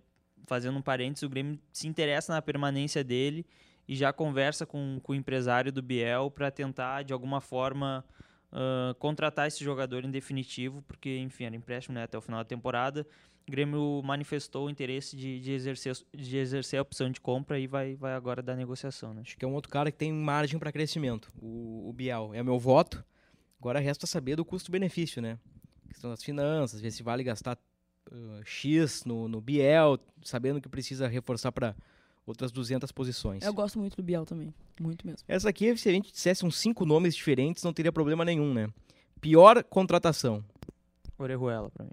fazendo 0.47 0.79
um 0.79 0.83
parênteses, 0.83 1.23
o 1.23 1.29
Grêmio 1.29 1.59
se 1.73 1.87
interessa 1.87 2.33
na 2.33 2.43
permanência 2.43 3.05
dele 3.05 3.47
e 3.89 3.95
já 3.95 4.13
conversa 4.13 4.67
com, 4.67 5.01
com 5.03 5.13
o 5.13 5.15
empresário 5.15 5.73
do 5.73 5.83
Biel 5.83 6.31
para 6.31 6.51
tentar, 6.51 7.03
de 7.03 7.13
alguma 7.13 7.41
forma, 7.41 8.05
ah, 8.53 8.95
contratar 8.99 9.47
esse 9.47 9.63
jogador 9.63 10.05
em 10.05 10.11
definitivo, 10.11 10.83
porque, 10.83 11.19
enfim, 11.19 11.45
era 11.45 11.57
empréstimo 11.57 11.95
né, 11.95 12.03
até 12.03 12.19
o 12.19 12.21
final 12.21 12.41
da 12.41 12.45
temporada. 12.45 13.07
O 13.49 13.51
Grêmio 13.51 14.03
manifestou 14.05 14.67
o 14.67 14.71
interesse 14.71 15.17
de, 15.17 15.41
de, 15.41 15.53
exercer, 15.53 15.97
de 16.15 16.37
exercer 16.37 16.79
a 16.79 16.83
opção 16.83 17.11
de 17.11 17.21
compra 17.21 17.59
e 17.59 17.67
vai, 17.67 17.95
vai 17.97 18.13
agora 18.13 18.43
dar 18.43 18.57
negociação. 18.57 19.15
Né? 19.15 19.23
Acho 19.23 19.37
que 19.37 19.45
é 19.45 19.49
um 19.49 19.55
outro 19.55 19.71
cara 19.71 19.91
que 19.91 19.99
tem 19.99 20.13
margem 20.13 20.59
para 20.59 20.73
crescimento. 20.73 21.33
O, 21.41 21.89
o 21.89 21.93
Biel 21.93 22.33
é 22.35 22.43
meu 22.43 22.59
voto. 22.59 23.05
Agora 23.59 23.79
resta 23.79 24.07
saber 24.07 24.37
do 24.37 24.45
custo-benefício, 24.45 25.21
né? 25.21 25.39
Questão 25.89 26.11
das 26.11 26.23
finanças, 26.23 26.81
ver 26.81 26.91
se 26.91 27.03
vale 27.03 27.23
gastar 27.23 27.59
uh, 28.11 28.41
X 28.45 29.05
no, 29.05 29.29
no 29.29 29.41
Biel, 29.41 29.99
sabendo 30.23 30.61
que 30.61 30.69
precisa 30.69 31.07
reforçar 31.09 31.53
para 31.53 31.75
outras 32.27 32.53
200 32.53 32.91
posições. 32.93 33.43
Eu 33.43 33.53
gosto 33.53 33.79
muito 33.79 33.97
do 33.97 34.03
Biel 34.03 34.25
também. 34.25 34.55
Muito 34.81 35.07
mesmo. 35.07 35.25
Essa 35.27 35.49
aqui, 35.49 35.77
se 35.77 35.89
a 35.89 35.93
gente 35.93 36.13
dissesse 36.13 36.45
uns 36.47 36.57
cinco 36.59 36.85
nomes 36.87 37.15
diferentes, 37.15 37.63
não 37.63 37.73
teria 37.73 37.93
problema 37.93 38.25
nenhum, 38.25 38.53
né? 38.55 38.69
Pior 39.21 39.63
contratação. 39.65 40.45
Orejuela 41.19 41.71
para 41.71 41.85
mim. 41.85 41.91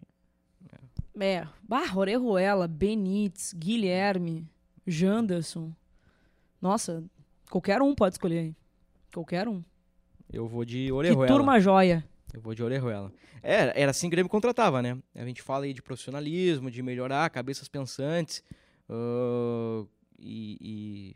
É, 1.19 1.47
Bah, 1.63 1.91
Orejuela, 1.95 2.67
Benítez, 2.67 3.53
Guilherme, 3.53 4.47
Janderson. 4.85 5.71
Nossa, 6.61 7.03
qualquer 7.49 7.81
um 7.81 7.95
pode 7.95 8.15
escolher. 8.15 8.43
hein? 8.43 8.55
Qualquer 9.13 9.47
um. 9.47 9.63
Eu 10.31 10.47
vou 10.47 10.63
de 10.63 10.85
Que 10.85 10.91
Orejuela. 10.91 11.27
turma 11.27 11.59
joia. 11.59 12.05
Eu 12.33 12.41
vou 12.41 12.53
de 12.53 12.61
Orejuela. 12.63 13.11
Era, 13.41 13.71
era 13.75 13.91
assim 13.91 14.07
que 14.07 14.13
o 14.13 14.15
Grêmio 14.17 14.29
contratava, 14.29 14.81
né? 14.81 14.97
A 15.15 15.25
gente 15.25 15.41
fala 15.41 15.65
aí 15.65 15.73
de 15.73 15.81
profissionalismo, 15.81 16.69
de 16.69 16.81
melhorar 16.83 17.29
cabeças 17.29 17.67
pensantes. 17.67 18.43
ah, 18.89 19.85
e, 20.19 20.57
e 20.61 21.15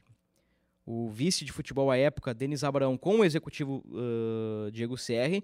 o 0.85 1.09
vice 1.09 1.43
de 1.43 1.51
futebol 1.51 1.89
à 1.91 1.97
época, 1.97 2.33
Denis 2.33 2.63
Abraão, 2.63 2.97
com 2.97 3.19
o 3.19 3.25
executivo 3.25 3.83
ah, 3.93 4.69
Diego 4.71 4.97
Serri, 4.97 5.43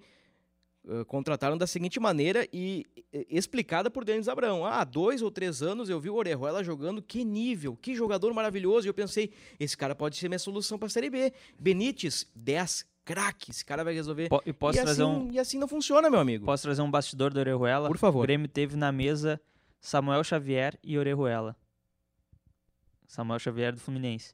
ah, 0.88 1.04
contrataram 1.06 1.58
da 1.58 1.68
seguinte 1.68 2.00
maneira 2.00 2.48
e 2.54 2.86
e- 3.14 3.28
explicada 3.30 3.90
por 3.90 4.06
Denis 4.06 4.28
Abraão. 4.28 4.66
Ah, 4.66 4.82
há 4.82 4.84
dois 4.84 5.22
ou 5.22 5.30
três 5.32 5.62
anos 5.62 5.90
eu 5.90 6.00
vi 6.00 6.10
o 6.10 6.16
Orejuela 6.16 6.64
jogando, 6.64 7.02
que 7.02 7.24
nível, 7.26 7.76
que 7.76 7.94
jogador 7.96 8.34
maravilhoso. 8.34 8.88
E 8.88 8.90
eu 8.90 8.94
pensei, 8.94 9.32
esse 9.60 9.76
cara 9.76 9.96
pode 9.96 10.16
ser 10.18 10.28
minha 10.30 10.40
solução 10.40 10.78
para 10.78 10.88
a 10.88 10.90
Série 10.90 11.10
B. 11.10 11.34
Benítez, 11.60 12.26
10, 12.36 12.86
craque, 13.08 13.52
esse 13.52 13.64
cara 13.64 13.86
vai 13.86 13.94
resolver. 13.94 14.28
Po- 14.28 14.44
e 14.46 14.52
posso 14.52 14.78
e, 14.78 14.82
trazer 14.84 15.04
assim, 15.04 15.12
um 15.12 15.32
e 15.32 15.40
assim 15.40 15.58
não 15.58 15.68
funciona, 15.68 16.10
meu 16.10 16.20
amigo. 16.20 16.46
Posso 16.46 16.64
trazer 16.64 16.82
um 16.82 16.92
bastidor 16.92 17.34
do 17.34 17.40
Orejuela? 17.40 17.88
Por 17.88 17.98
favor. 17.98 18.20
O 18.20 18.24
Grêmio 18.24 18.50
teve 18.50 18.76
na 18.76 18.92
mesa 18.92 19.40
Samuel 19.80 20.24
Xavier 20.26 20.78
e 20.84 20.98
Orejuela. 20.98 21.56
Samuel 23.08 23.40
Xavier 23.40 23.74
do 23.74 23.80
Fluminense. 23.80 24.34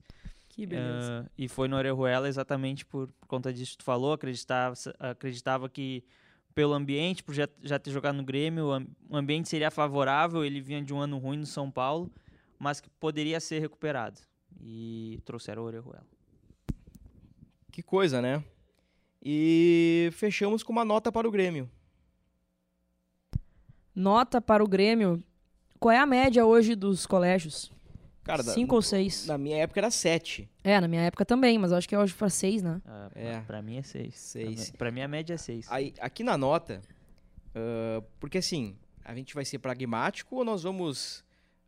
Que 0.49 0.65
beleza. 0.65 1.25
Ah, 1.27 1.31
e 1.37 1.47
foi 1.47 1.67
no 1.67 1.75
Orejuela 1.75 2.27
exatamente 2.27 2.83
por, 2.85 3.07
por 3.19 3.27
conta 3.27 3.53
disso 3.53 3.73
que 3.73 3.77
tu 3.79 3.83
falou. 3.83 4.13
Acreditava, 4.13 4.73
acreditava 4.99 5.69
que 5.69 6.03
pelo 6.55 6.73
ambiente, 6.73 7.23
por 7.23 7.33
já, 7.35 7.47
já 7.61 7.77
ter 7.79 7.91
jogado 7.91 8.15
no 8.15 8.23
Grêmio, 8.23 8.67
o 9.09 9.15
ambiente 9.15 9.49
seria 9.49 9.69
favorável. 9.71 10.43
Ele 10.43 10.61
vinha 10.61 10.81
de 10.83 10.93
um 10.93 10.99
ano 10.99 11.17
ruim 11.19 11.37
no 11.37 11.45
São 11.45 11.69
Paulo, 11.69 12.11
mas 12.59 12.79
que 12.81 12.89
poderia 12.89 13.39
ser 13.39 13.59
recuperado. 13.59 14.19
E 14.61 15.19
trouxeram 15.25 15.61
o 15.63 15.65
Orejuela. 15.65 16.05
Que 17.71 17.81
coisa, 17.81 18.21
né? 18.21 18.43
E 19.25 20.09
fechamos 20.13 20.63
com 20.63 20.71
uma 20.73 20.83
nota 20.83 21.11
para 21.11 21.27
o 21.27 21.31
Grêmio. 21.31 21.69
Nota 23.95 24.41
para 24.41 24.63
o 24.63 24.67
Grêmio. 24.67 25.23
Qual 25.79 25.91
é 25.91 25.97
a 25.97 26.05
média 26.05 26.45
hoje 26.45 26.75
dos 26.75 27.05
colégios? 27.05 27.71
Cara, 28.23 28.41
da- 28.41 28.53
Cinco 28.53 28.75
ou 28.75 28.81
seis? 28.81 29.25
na 29.27 29.37
minha 29.37 29.57
época 29.57 29.79
era 29.81 29.91
7. 29.91 30.49
É, 30.63 30.79
na 30.79 30.87
minha 30.87 31.01
época 31.01 31.25
também, 31.25 31.57
mas 31.57 31.71
eu 31.71 31.77
acho 31.77 31.87
que 31.89 31.95
hoje 31.95 32.13
foi 32.13 32.29
seis, 32.29 32.61
né? 32.63 32.81
Ah, 32.85 33.11
É. 33.13 33.41
Pra 33.41 33.61
mim 33.61 33.77
é 33.77 33.81
seis. 33.83 34.15
Seis. 34.17 34.71
Pra, 34.71 34.89
mim 34.91 35.01
a 35.01 35.07
média 35.07 35.33
é 35.33 35.37
seis. 35.37 35.67
Aí, 35.69 35.93
aqui 35.99 36.23
na 36.23 36.37
nota, 36.37 36.81
ah, 37.53 38.01
porque 38.19 38.37
assim, 38.37 38.77
a 39.03 39.13
gente 39.13 39.33
vai 39.35 39.43
ser 39.43 39.59
pragmático 39.59 40.37
ou 40.37 40.45
nós 40.45 40.63
vamos 40.63 41.23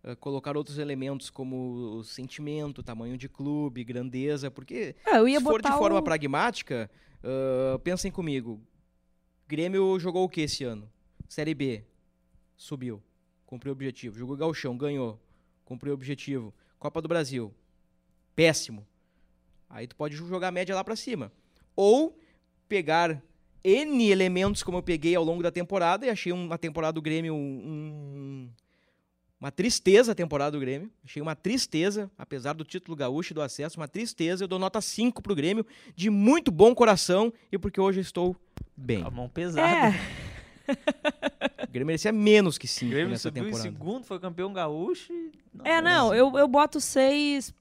uh, 0.05 0.15
colocar 0.17 0.55
outros 0.55 0.77
elementos 0.77 1.29
como 1.29 2.01
sentimento, 2.03 2.83
tamanho 2.83 3.17
de 3.17 3.27
clube, 3.27 3.83
grandeza, 3.83 4.49
porque 4.51 4.95
É, 5.05 5.23
se 5.23 5.41
for 5.41 5.61
de 5.61 5.71
forma 5.71 5.99
o... 5.99 6.03
pragmática, 6.03 6.89
uh, 7.23 7.79
pensem 7.79 8.11
comigo. 8.11 8.61
Grêmio 9.47 9.99
jogou 9.99 10.23
o 10.23 10.29
que 10.29 10.41
esse 10.41 10.63
ano? 10.63 10.89
Série 11.27 11.53
B. 11.53 11.83
Subiu. 12.55 13.01
Cumpriu 13.45 13.71
o 13.71 13.75
objetivo. 13.75 14.17
Jogou 14.17 14.35
Galchão, 14.35 14.77
ganhou. 14.77 15.19
Cumpriu 15.63 15.91
o 15.91 15.95
objetivo. 15.95 16.53
Copa 16.79 17.01
do 17.01 17.07
Brasil. 17.07 17.53
Péssimo. 18.35 18.85
Aí 19.69 19.87
tu 19.87 19.95
pode 19.95 20.15
jogar 20.15 20.47
a 20.47 20.51
média 20.51 20.73
lá 20.75 20.83
pra 20.83 20.95
cima. 20.95 21.31
Ou 21.75 22.17
pegar 22.67 23.21
N 23.63 24.09
elementos 24.09 24.63
como 24.63 24.77
eu 24.77 24.83
peguei 24.83 25.15
ao 25.15 25.23
longo 25.23 25.43
da 25.43 25.51
temporada 25.51 26.05
e 26.05 26.09
achei 26.09 26.31
uma 26.31 26.57
temporada 26.57 26.93
do 26.93 27.01
Grêmio 27.01 27.33
um, 27.33 27.37
um- 27.37 28.49
uma 29.45 29.51
tristeza 29.51 30.11
a 30.11 30.15
temporada 30.15 30.51
do 30.51 30.59
Grêmio. 30.59 30.89
Achei 31.03 31.21
uma 31.21 31.35
tristeza, 31.35 32.09
apesar 32.17 32.53
do 32.53 32.63
título 32.63 32.97
gaúcho 32.97 33.31
e 33.31 33.35
do 33.35 33.41
acesso, 33.43 33.79
uma 33.79 33.87
tristeza. 33.87 34.43
Eu 34.43 34.47
dou 34.47 34.57
nota 34.57 34.81
5 34.81 35.21
pro 35.21 35.35
Grêmio, 35.35 35.63
de 35.95 36.09
muito 36.09 36.51
bom 36.51 36.73
coração 36.73 37.31
e 37.51 37.57
porque 37.59 37.79
hoje 37.79 37.99
eu 37.99 38.01
estou 38.01 38.35
bem. 38.75 39.03
A 39.03 39.11
mão 39.11 39.29
pesada. 39.29 39.95
É, 40.67 41.63
O 41.63 41.71
Grêmio 41.71 41.85
merecia 41.85 42.11
menos 42.11 42.57
que 42.57 42.65
O 42.65 42.69
5 42.69 42.89
Grêmio 42.91 43.11
nessa 43.11 43.31
temporada. 43.31 43.61
segundo, 43.61 44.03
foi 44.03 44.19
campeão 44.19 44.51
gaúcho. 44.51 45.13
e- 45.13 45.31
é, 45.63 45.79
não, 45.79 46.11
eu, 46.13 46.35
eu 46.39 46.47
boto 46.47 46.81
seis 46.81 47.53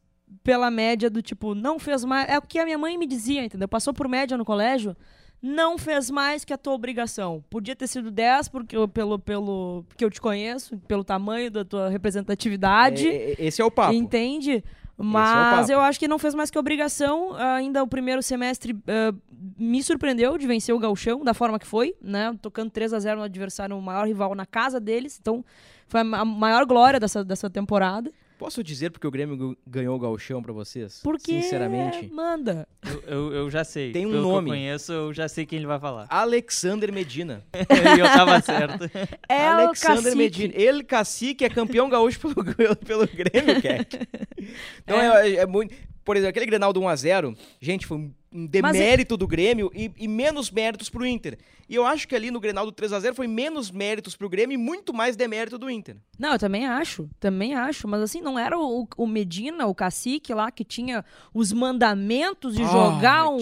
pela 0.43 0.71
média 0.71 1.11
do 1.11 1.21
tipo, 1.21 1.55
não 1.55 1.79
fez 1.79 2.03
mais. 2.03 2.29
É 2.31 2.39
o 2.39 2.43
que 2.43 2.59
a 2.59 2.65
minha 2.65 2.79
mãe 2.79 2.97
me 2.97 3.07
dizia, 3.07 3.45
entendeu? 3.45 3.69
Passou 3.69 3.93
por 3.93 4.09
média 4.09 4.39
no 4.39 4.45
colégio, 4.45 4.97
não 5.45 5.77
fez 5.77 6.11
mais 6.11 6.43
que 6.43 6.55
a 6.55 6.57
tua 6.57 6.73
obrigação. 6.73 7.45
Podia 7.51 7.77
ter 7.77 7.87
sido 7.87 8.11
10, 8.11 8.49
porque 8.49 8.75
eu, 8.75 8.89
pelo, 8.89 9.19
pelo 9.19 9.85
que 9.95 10.03
eu 10.03 10.09
te 10.09 10.19
conheço, 10.19 10.79
pelo 10.89 11.05
tamanho 11.05 11.51
da 11.51 11.63
tua 11.63 11.91
representatividade. 11.91 13.07
É, 13.07 13.33
é, 13.33 13.37
esse 13.39 13.61
é 13.61 13.65
o 13.65 13.71
papo. 13.71 13.93
Entende? 13.93 14.65
Mas 14.97 15.67
papo. 15.67 15.73
eu 15.73 15.81
acho 15.83 15.99
que 15.99 16.09
não 16.09 16.19
fez 16.19 16.35
mais 16.35 16.51
que 16.51 16.59
obrigação. 16.59 17.35
Ainda 17.35 17.83
o 17.83 17.87
primeiro 17.87 18.23
semestre 18.23 18.75
ah, 18.89 19.13
me 19.59 19.83
surpreendeu 19.83 20.39
de 20.39 20.47
vencer 20.47 20.75
o 20.75 20.79
Gauchão 20.79 21.23
da 21.23 21.35
forma 21.35 21.59
que 21.59 21.67
foi, 21.67 21.95
né? 22.01 22.35
Tocando 22.41 22.71
3 22.71 22.95
a 22.95 22.99
0 22.99 23.19
no 23.19 23.25
adversário, 23.25 23.77
o 23.77 23.83
maior 23.83 24.07
rival 24.07 24.35
na 24.35 24.47
casa 24.47 24.81
deles. 24.81 25.19
Então, 25.21 25.45
foi 25.87 26.01
a 26.01 26.25
maior 26.25 26.65
glória 26.65 26.99
dessa, 26.99 27.23
dessa 27.23 27.51
temporada. 27.51 28.11
Posso 28.39 28.65
dizer 28.65 28.91
porque 28.91 29.07
o 29.07 29.11
Grêmio 29.11 29.57
ganhou 29.67 29.97
o 29.97 29.99
Galchão 29.99 30.43
pra 30.43 30.53
vocês? 30.53 31.01
Porque. 31.03 31.41
Sinceramente. 31.41 32.09
Manda. 32.13 32.67
Eu, 32.83 33.03
eu, 33.03 33.33
eu 33.33 33.51
já 33.51 33.65
sei. 33.65 33.93
Tem 33.93 34.07
um 34.07 34.11
Pelo 34.11 34.23
nome. 34.23 34.51
Que 34.51 34.51
eu 34.51 34.59
conheço, 34.59 34.93
eu 34.93 35.15
já 35.15 35.29
sei 35.29 35.47
quem 35.47 35.59
ele 35.59 35.67
vai 35.67 35.79
falar. 35.79 36.07
Alexander 36.11 36.93
Medina. 36.93 37.45
e 37.55 38.01
eu 38.01 38.07
tava 38.07 38.41
certo. 38.41 38.91
É 39.29 39.49
o 39.49 39.53
Alexander 39.53 39.97
cacique. 39.97 40.17
Medina. 40.17 40.55
Ele, 40.57 40.85
cacique, 40.85 41.45
é 41.45 41.49
campeão 41.49 41.89
gaúcho 41.89 42.21
pelo, 42.21 42.77
pelo 42.77 43.07
Grêmio, 43.07 43.61
Keck. 43.63 43.99
Então 44.83 45.01
é. 45.01 45.37
é 45.37 45.47
muito. 45.47 45.75
Por 46.05 46.17
exemplo, 46.17 46.31
aquele 46.31 46.47
Grenal 46.47 46.73
do 46.73 46.83
1x0, 46.83 47.35
gente, 47.61 47.87
foi 47.87 48.11
um 48.35 48.47
demérito 48.47 49.17
do 49.17 49.29
Grêmio 49.29 49.71
e, 49.73 49.93
e 49.97 50.09
menos 50.09 50.51
méritos 50.51 50.91
pro 50.91 51.07
Inter. 51.07 51.39
E 51.69 51.75
eu 51.77 51.87
acho 51.87 52.07
que 52.09 52.17
ali 52.17 52.31
no 52.33 52.41
Grenal 52.41 52.67
do 52.67 52.73
3x0 52.73 53.15
foi 53.15 53.29
menos 53.29 53.71
méritos 53.71 54.17
pro 54.17 54.29
Grêmio 54.29 54.55
e 54.55 54.59
muito 54.59 54.93
mais 54.93 55.15
demérito 55.15 55.57
do 55.57 55.71
Inter. 55.71 55.97
Não, 56.19 56.33
eu 56.33 56.39
também 56.39 56.67
acho, 56.67 57.09
também 57.21 57.55
acho, 57.55 57.87
mas 57.87 58.03
assim, 58.03 58.21
não 58.21 58.39
era 58.39 58.59
o, 58.59 58.89
o 58.97 59.07
Medina, 59.07 59.67
o 59.67 59.75
cacique 59.75 60.35
lá, 60.35 60.51
que 60.51 60.65
tinha 60.65 61.05
os 61.33 61.53
mandamentos 61.53 62.55
de 62.55 62.65
jogar 62.65 63.21
Ah, 63.21 63.31
um, 63.31 63.39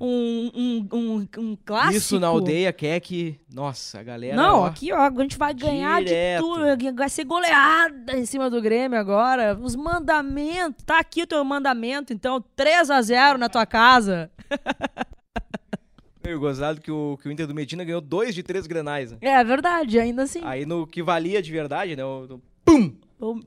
um, 0.00 0.50
um, 0.54 0.88
um, 0.92 1.28
um 1.38 1.56
clássico. 1.64 1.96
Isso 1.96 2.20
na 2.20 2.26
aldeia, 2.28 2.72
Keck. 2.72 3.40
Nossa, 3.52 4.00
a 4.00 4.02
galera. 4.02 4.36
Não, 4.36 4.60
ó, 4.60 4.66
aqui, 4.66 4.92
ó, 4.92 4.98
a 4.98 5.22
gente 5.22 5.38
vai 5.38 5.54
ganhar 5.54 6.02
Direto. 6.02 6.42
de 6.42 6.76
tudo. 6.76 6.96
Vai 6.96 7.08
ser 7.08 7.24
goleada 7.24 8.18
em 8.18 8.26
cima 8.26 8.50
do 8.50 8.60
Grêmio 8.60 8.98
agora. 8.98 9.58
Os 9.60 9.74
mandamentos. 9.74 10.84
Tá 10.84 10.98
aqui 10.98 11.22
o 11.22 11.26
teu 11.26 11.42
mandamento, 11.44 12.12
então. 12.12 12.44
3 12.54 12.90
a 12.90 13.00
0 13.00 13.38
na 13.38 13.48
tua 13.48 13.64
casa. 13.64 14.30
Meio 16.24 16.40
gozado 16.40 16.80
que 16.80 16.90
o, 16.90 17.18
que 17.20 17.28
o 17.28 17.32
Inter 17.32 17.46
do 17.46 17.54
Medina 17.54 17.84
ganhou 17.84 18.00
dois 18.00 18.34
de 18.34 18.42
três 18.42 18.66
grenais. 18.66 19.12
né? 19.12 19.18
É 19.20 19.44
verdade, 19.44 19.98
ainda 19.98 20.22
assim. 20.22 20.40
Aí 20.42 20.64
no 20.64 20.86
que 20.86 21.02
valia 21.02 21.42
de 21.42 21.52
verdade, 21.52 21.94
né? 21.94 22.04
O, 22.04 22.24
o- 22.36 22.42
pum! 22.64 22.96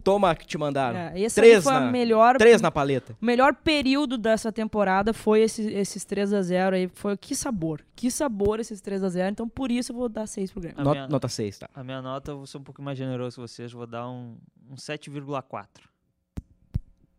Toma 0.04 0.34
que 0.36 0.46
te 0.48 0.58
mandaram. 0.58 0.98
É, 0.98 1.20
esse 1.20 1.36
três 1.36 1.64
foi 1.64 1.74
na, 1.74 1.88
a 1.90 1.92
melhor, 1.92 2.38
Três 2.38 2.62
na 2.62 2.72
paleta. 2.72 3.16
o 3.22 3.26
melhor 3.26 3.54
período 3.54 4.18
dessa 4.18 4.52
temporada 4.52 5.14
foi 5.14 5.42
esse- 5.42 5.72
esses 5.72 6.04
3 6.04 6.34
a 6.34 6.42
0 6.42 6.76
aí. 6.76 6.88
Foi 6.96 7.16
que 7.18 7.36
sabor. 7.36 7.84
Que 7.96 8.10
sabor 8.10 8.60
esses 8.60 8.82
3 8.82 9.04
a 9.04 9.10
0 9.10 9.30
Então 9.30 9.48
por 9.48 9.70
isso 9.72 9.92
eu 9.92 9.96
vou 9.96 10.10
dar 10.10 10.26
6 10.26 10.52
pro 10.52 10.62
Grêmio. 10.62 10.84
Not- 10.84 10.96
minha- 10.98 11.08
Nota 11.08 11.28
6, 11.28 11.60
tá? 11.60 11.70
A 11.76 11.84
minha 11.84 12.02
nota, 12.02 12.32
eu 12.32 12.38
vou 12.38 12.48
ser 12.48 12.58
um 12.58 12.64
pouco 12.64 12.82
mais 12.82 12.98
generoso 12.98 13.36
que 13.36 13.42
vocês. 13.48 13.72
Vou 13.72 13.86
dar 13.86 14.08
um, 14.10 14.38
um 14.70 14.76
7,4. 14.76 15.66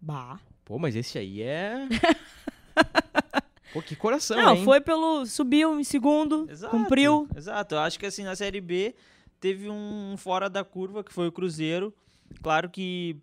Bah. 0.01 0.41
Pô, 0.65 0.79
mas 0.81 0.97
esse 0.97 1.17
aí 1.19 1.43
é. 1.43 1.87
Pô, 3.73 3.83
que 3.83 3.95
coração, 3.95 4.37
Não, 4.37 4.55
hein? 4.55 4.65
foi 4.65 4.81
pelo. 4.81 5.27
Subiu 5.27 5.79
em 5.79 5.85
segundo, 5.85 6.49
Exato. 6.51 6.71
cumpriu. 6.77 7.29
Exato. 7.37 7.75
Eu 7.75 7.81
acho 7.81 7.99
que 7.99 8.07
assim, 8.07 8.25
na 8.25 8.35
Série 8.35 8.61
B 8.61 8.95
teve 9.41 9.69
um 9.69 10.15
fora 10.17 10.49
da 10.49 10.65
curva, 10.65 11.05
que 11.05 11.13
foi 11.13 11.29
o 11.29 11.33
Cruzeiro. 11.33 11.95
Claro 12.43 12.69
que 12.71 13.17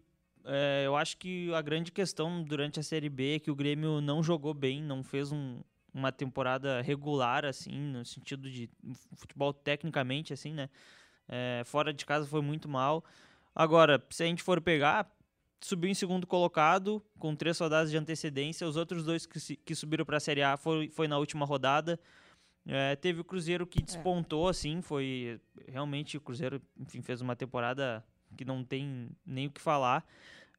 é, 0.46 0.84
eu 0.86 0.96
acho 0.96 1.18
que 1.18 1.52
a 1.54 1.62
grande 1.62 1.92
questão 1.92 2.44
durante 2.44 2.80
a 2.80 2.84
Série 2.84 3.10
B 3.10 3.36
é 3.36 3.40
que 3.40 3.50
o 3.50 3.56
Grêmio 3.56 4.00
não 4.02 4.22
jogou 4.22 4.54
bem, 4.54 4.82
não 4.82 5.04
fez 5.04 5.32
um- 5.32 5.60
uma 5.94 6.12
temporada 6.12 6.82
regular, 6.82 7.46
assim, 7.46 7.72
no 7.80 8.06
sentido 8.06 8.50
de 8.52 8.70
futebol 9.16 9.52
tecnicamente, 9.54 10.34
assim, 10.34 10.54
né? 10.54 10.70
É, 11.28 11.64
fora 11.66 11.92
de 11.94 12.06
casa 12.06 12.28
foi 12.28 12.42
muito 12.42 12.68
mal. 12.70 13.04
Agora, 13.56 14.04
se 14.12 14.22
a 14.22 14.26
gente 14.28 14.44
for 14.44 14.60
pegar, 14.62 15.10
subiu 15.62 15.90
em 15.90 15.94
segundo 15.94 16.28
colocado, 16.28 17.04
com 17.18 17.36
três 17.36 17.58
rodadas 17.60 17.92
de 17.92 17.98
antecedência. 17.98 18.68
Os 18.68 18.76
outros 18.76 19.04
dois 19.04 19.26
que, 19.26 19.56
que 19.58 19.76
subiram 19.76 20.06
para 20.06 20.18
a 20.18 20.20
Série 20.20 20.44
A 20.44 20.58
foi, 20.58 20.90
foi 20.90 21.08
na 21.08 21.18
última 21.18 21.46
rodada. 21.46 22.00
É, 22.68 22.96
teve 22.96 23.22
o 23.22 23.24
Cruzeiro 23.24 23.68
que 23.68 23.82
despontou, 23.82 24.48
assim, 24.48 24.82
foi 24.82 25.40
realmente 25.68 26.18
o 26.18 26.22
Cruzeiro, 26.22 26.60
enfim, 26.80 27.02
fez 27.02 27.22
uma 27.22 27.36
temporada 27.36 28.04
que 28.36 28.44
não 28.44 28.64
tem 28.64 29.10
nem 29.24 29.48
o 29.48 29.52
que 29.52 29.62
falar, 29.62 30.04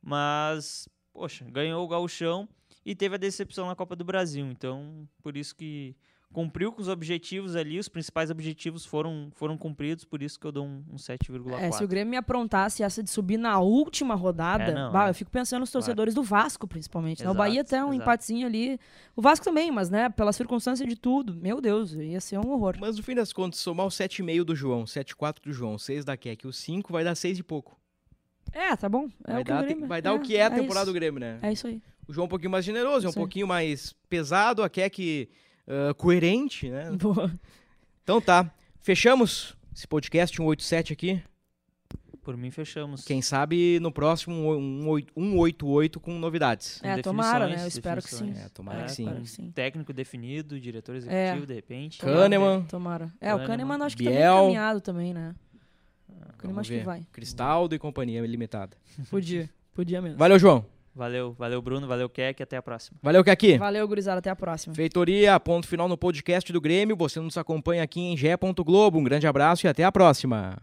mas, 0.00 0.88
poxa, 1.12 1.44
ganhou 1.50 1.84
o 1.84 1.88
gauchão 1.88 2.48
e 2.84 2.94
teve 2.94 3.16
a 3.16 3.18
decepção 3.18 3.66
na 3.66 3.74
Copa 3.74 3.96
do 3.96 4.04
Brasil, 4.04 4.46
então, 4.46 5.08
por 5.20 5.36
isso 5.36 5.54
que 5.56 5.96
cumpriu 6.36 6.70
com 6.70 6.82
os 6.82 6.88
objetivos 6.88 7.56
ali, 7.56 7.78
os 7.78 7.88
principais 7.88 8.30
objetivos 8.30 8.84
foram, 8.84 9.30
foram 9.32 9.56
cumpridos, 9.56 10.04
por 10.04 10.22
isso 10.22 10.38
que 10.38 10.46
eu 10.46 10.52
dou 10.52 10.66
um, 10.66 10.84
um 10.92 10.96
7,4. 10.96 11.58
É, 11.58 11.72
se 11.72 11.82
o 11.82 11.88
Grêmio 11.88 12.10
me 12.10 12.16
aprontasse 12.18 12.82
essa 12.82 13.02
de 13.02 13.08
subir 13.08 13.38
na 13.38 13.58
última 13.58 14.14
rodada, 14.14 14.64
É, 14.64 14.74
não, 14.74 14.92
bah, 14.92 15.06
é. 15.06 15.10
eu 15.10 15.14
fico 15.14 15.30
pensando 15.30 15.60
nos 15.60 15.70
torcedores 15.70 16.12
do 16.12 16.22
Vasco, 16.22 16.68
principalmente. 16.68 17.20
né? 17.22 17.30
O 17.30 17.32
Exato, 17.32 17.38
Bahia 17.38 17.62
até 17.62 17.82
um 17.82 17.88
exato. 17.88 18.02
empatezinho 18.02 18.46
ali. 18.46 18.78
O 19.16 19.22
Vasco 19.22 19.46
também, 19.46 19.70
mas, 19.70 19.88
né, 19.88 20.10
pela 20.10 20.30
circunstância 20.30 20.86
de 20.86 20.94
tudo. 20.94 21.34
Meu 21.34 21.58
Deus, 21.58 21.94
ia 21.94 22.20
ser 22.20 22.36
um 22.36 22.50
horror. 22.50 22.76
Mas 22.78 22.98
no 22.98 23.02
fim 23.02 23.14
das 23.14 23.32
contas, 23.32 23.58
somar 23.58 23.86
o 23.86 23.88
7,5 23.88 24.44
do 24.44 24.54
João, 24.54 24.84
7,4 24.84 25.42
do 25.42 25.54
João, 25.54 25.78
6 25.78 26.04
da 26.04 26.18
Keck, 26.18 26.46
o 26.46 26.52
5 26.52 26.92
vai 26.92 27.02
dar 27.02 27.14
6 27.14 27.38
e 27.38 27.42
pouco. 27.42 27.80
É, 28.52 28.76
tá 28.76 28.90
bom. 28.90 29.08
É 29.26 29.32
vai 29.32 29.42
dar, 29.44 29.62
o 29.62 29.64
Grêmio... 29.64 29.86
vai 29.86 30.02
dar 30.02 30.12
o 30.12 30.20
que 30.20 30.36
é 30.36 30.44
a 30.44 30.50
temporada 30.50 30.84
isso. 30.84 30.92
do 30.92 30.94
Grêmio, 30.94 31.18
né? 31.18 31.38
É 31.40 31.50
isso 31.50 31.66
aí. 31.66 31.80
O 32.06 32.12
João 32.12 32.26
um 32.26 32.28
pouquinho 32.28 32.50
mais 32.50 32.62
generoso, 32.62 33.06
é 33.06 33.10
um 33.10 33.14
pouquinho 33.14 33.46
mais 33.46 33.94
pesado, 34.10 34.62
a 34.62 34.68
Keck 34.68 35.30
ah, 35.66 35.94
coerente, 35.94 36.68
né? 36.70 36.90
Boa. 36.98 37.32
Então 38.02 38.20
tá. 38.20 38.50
Fechamos 38.80 39.56
esse 39.74 39.86
podcast 39.86 40.36
187 40.36 40.92
aqui. 40.92 41.22
Por 42.22 42.36
mim, 42.36 42.50
fechamos. 42.50 43.04
Quem 43.04 43.22
sabe 43.22 43.78
no 43.80 43.92
próximo 43.92 44.34
um, 44.56 44.88
oito- 44.88 45.12
188 45.14 46.00
com 46.00 46.18
novidades. 46.18 46.80
É, 46.82 47.00
tomara, 47.00 47.46
né? 47.48 47.62
Eu 47.62 47.68
espero 47.68 48.02
que 48.02 48.12
sim. 48.12 48.32
É, 48.36 48.48
tomara 48.48 48.80
É, 48.80 48.84
que 48.86 48.92
sim. 48.92 49.20
que 49.20 49.26
sim. 49.30 49.50
Técnico 49.52 49.92
definido, 49.92 50.58
diretor 50.58 50.94
É. 50.96 50.98
executivo, 50.98 51.46
de 51.46 51.54
repente. 51.54 51.98
Kahneman. 52.00 52.64
Tomara. 52.64 53.12
É, 53.20 53.32
o 53.32 53.38
Kahneman. 53.38 53.46
Kahneman 53.46 53.86
acho 53.86 53.96
que 53.96 54.02
tá 54.04 54.10
bem 54.10 54.18
Biel. 54.18 54.34
encaminhado 54.38 54.80
também, 54.80 55.14
né? 55.14 55.36
O 56.08 56.12
Kahneman 56.14 56.36
Vamos 56.42 56.58
acho 56.58 56.70
que 56.72 56.80
vai. 56.80 57.06
Cristaldo 57.12 57.74
e 57.76 57.78
companhia 57.78 58.26
limitada. 58.26 58.76
Podia. 59.08 59.48
Podia 59.72 60.02
mesmo. 60.02 60.18
Valeu, 60.18 60.36
João. 60.38 60.66
Valeu, 60.96 61.34
valeu, 61.38 61.60
Bruno, 61.60 61.86
valeu, 61.86 62.08
Keck, 62.08 62.42
até 62.42 62.56
a 62.56 62.62
próxima. 62.62 62.98
Valeu, 63.02 63.22
Keck. 63.22 63.58
Valeu, 63.58 63.86
gurizada. 63.86 64.18
Até 64.18 64.30
a 64.30 64.36
próxima. 64.36 64.74
Feitoria, 64.74 65.38
ponto 65.38 65.68
final 65.68 65.88
no 65.88 65.96
podcast 65.96 66.50
do 66.50 66.58
Grêmio. 66.58 66.96
Você 66.96 67.20
nos 67.20 67.36
acompanha 67.36 67.82
aqui 67.82 68.00
em 68.00 68.16
gé.globo. 68.16 68.98
Um 68.98 69.04
grande 69.04 69.26
abraço 69.26 69.66
e 69.66 69.68
até 69.68 69.84
a 69.84 69.92
próxima. 69.92 70.56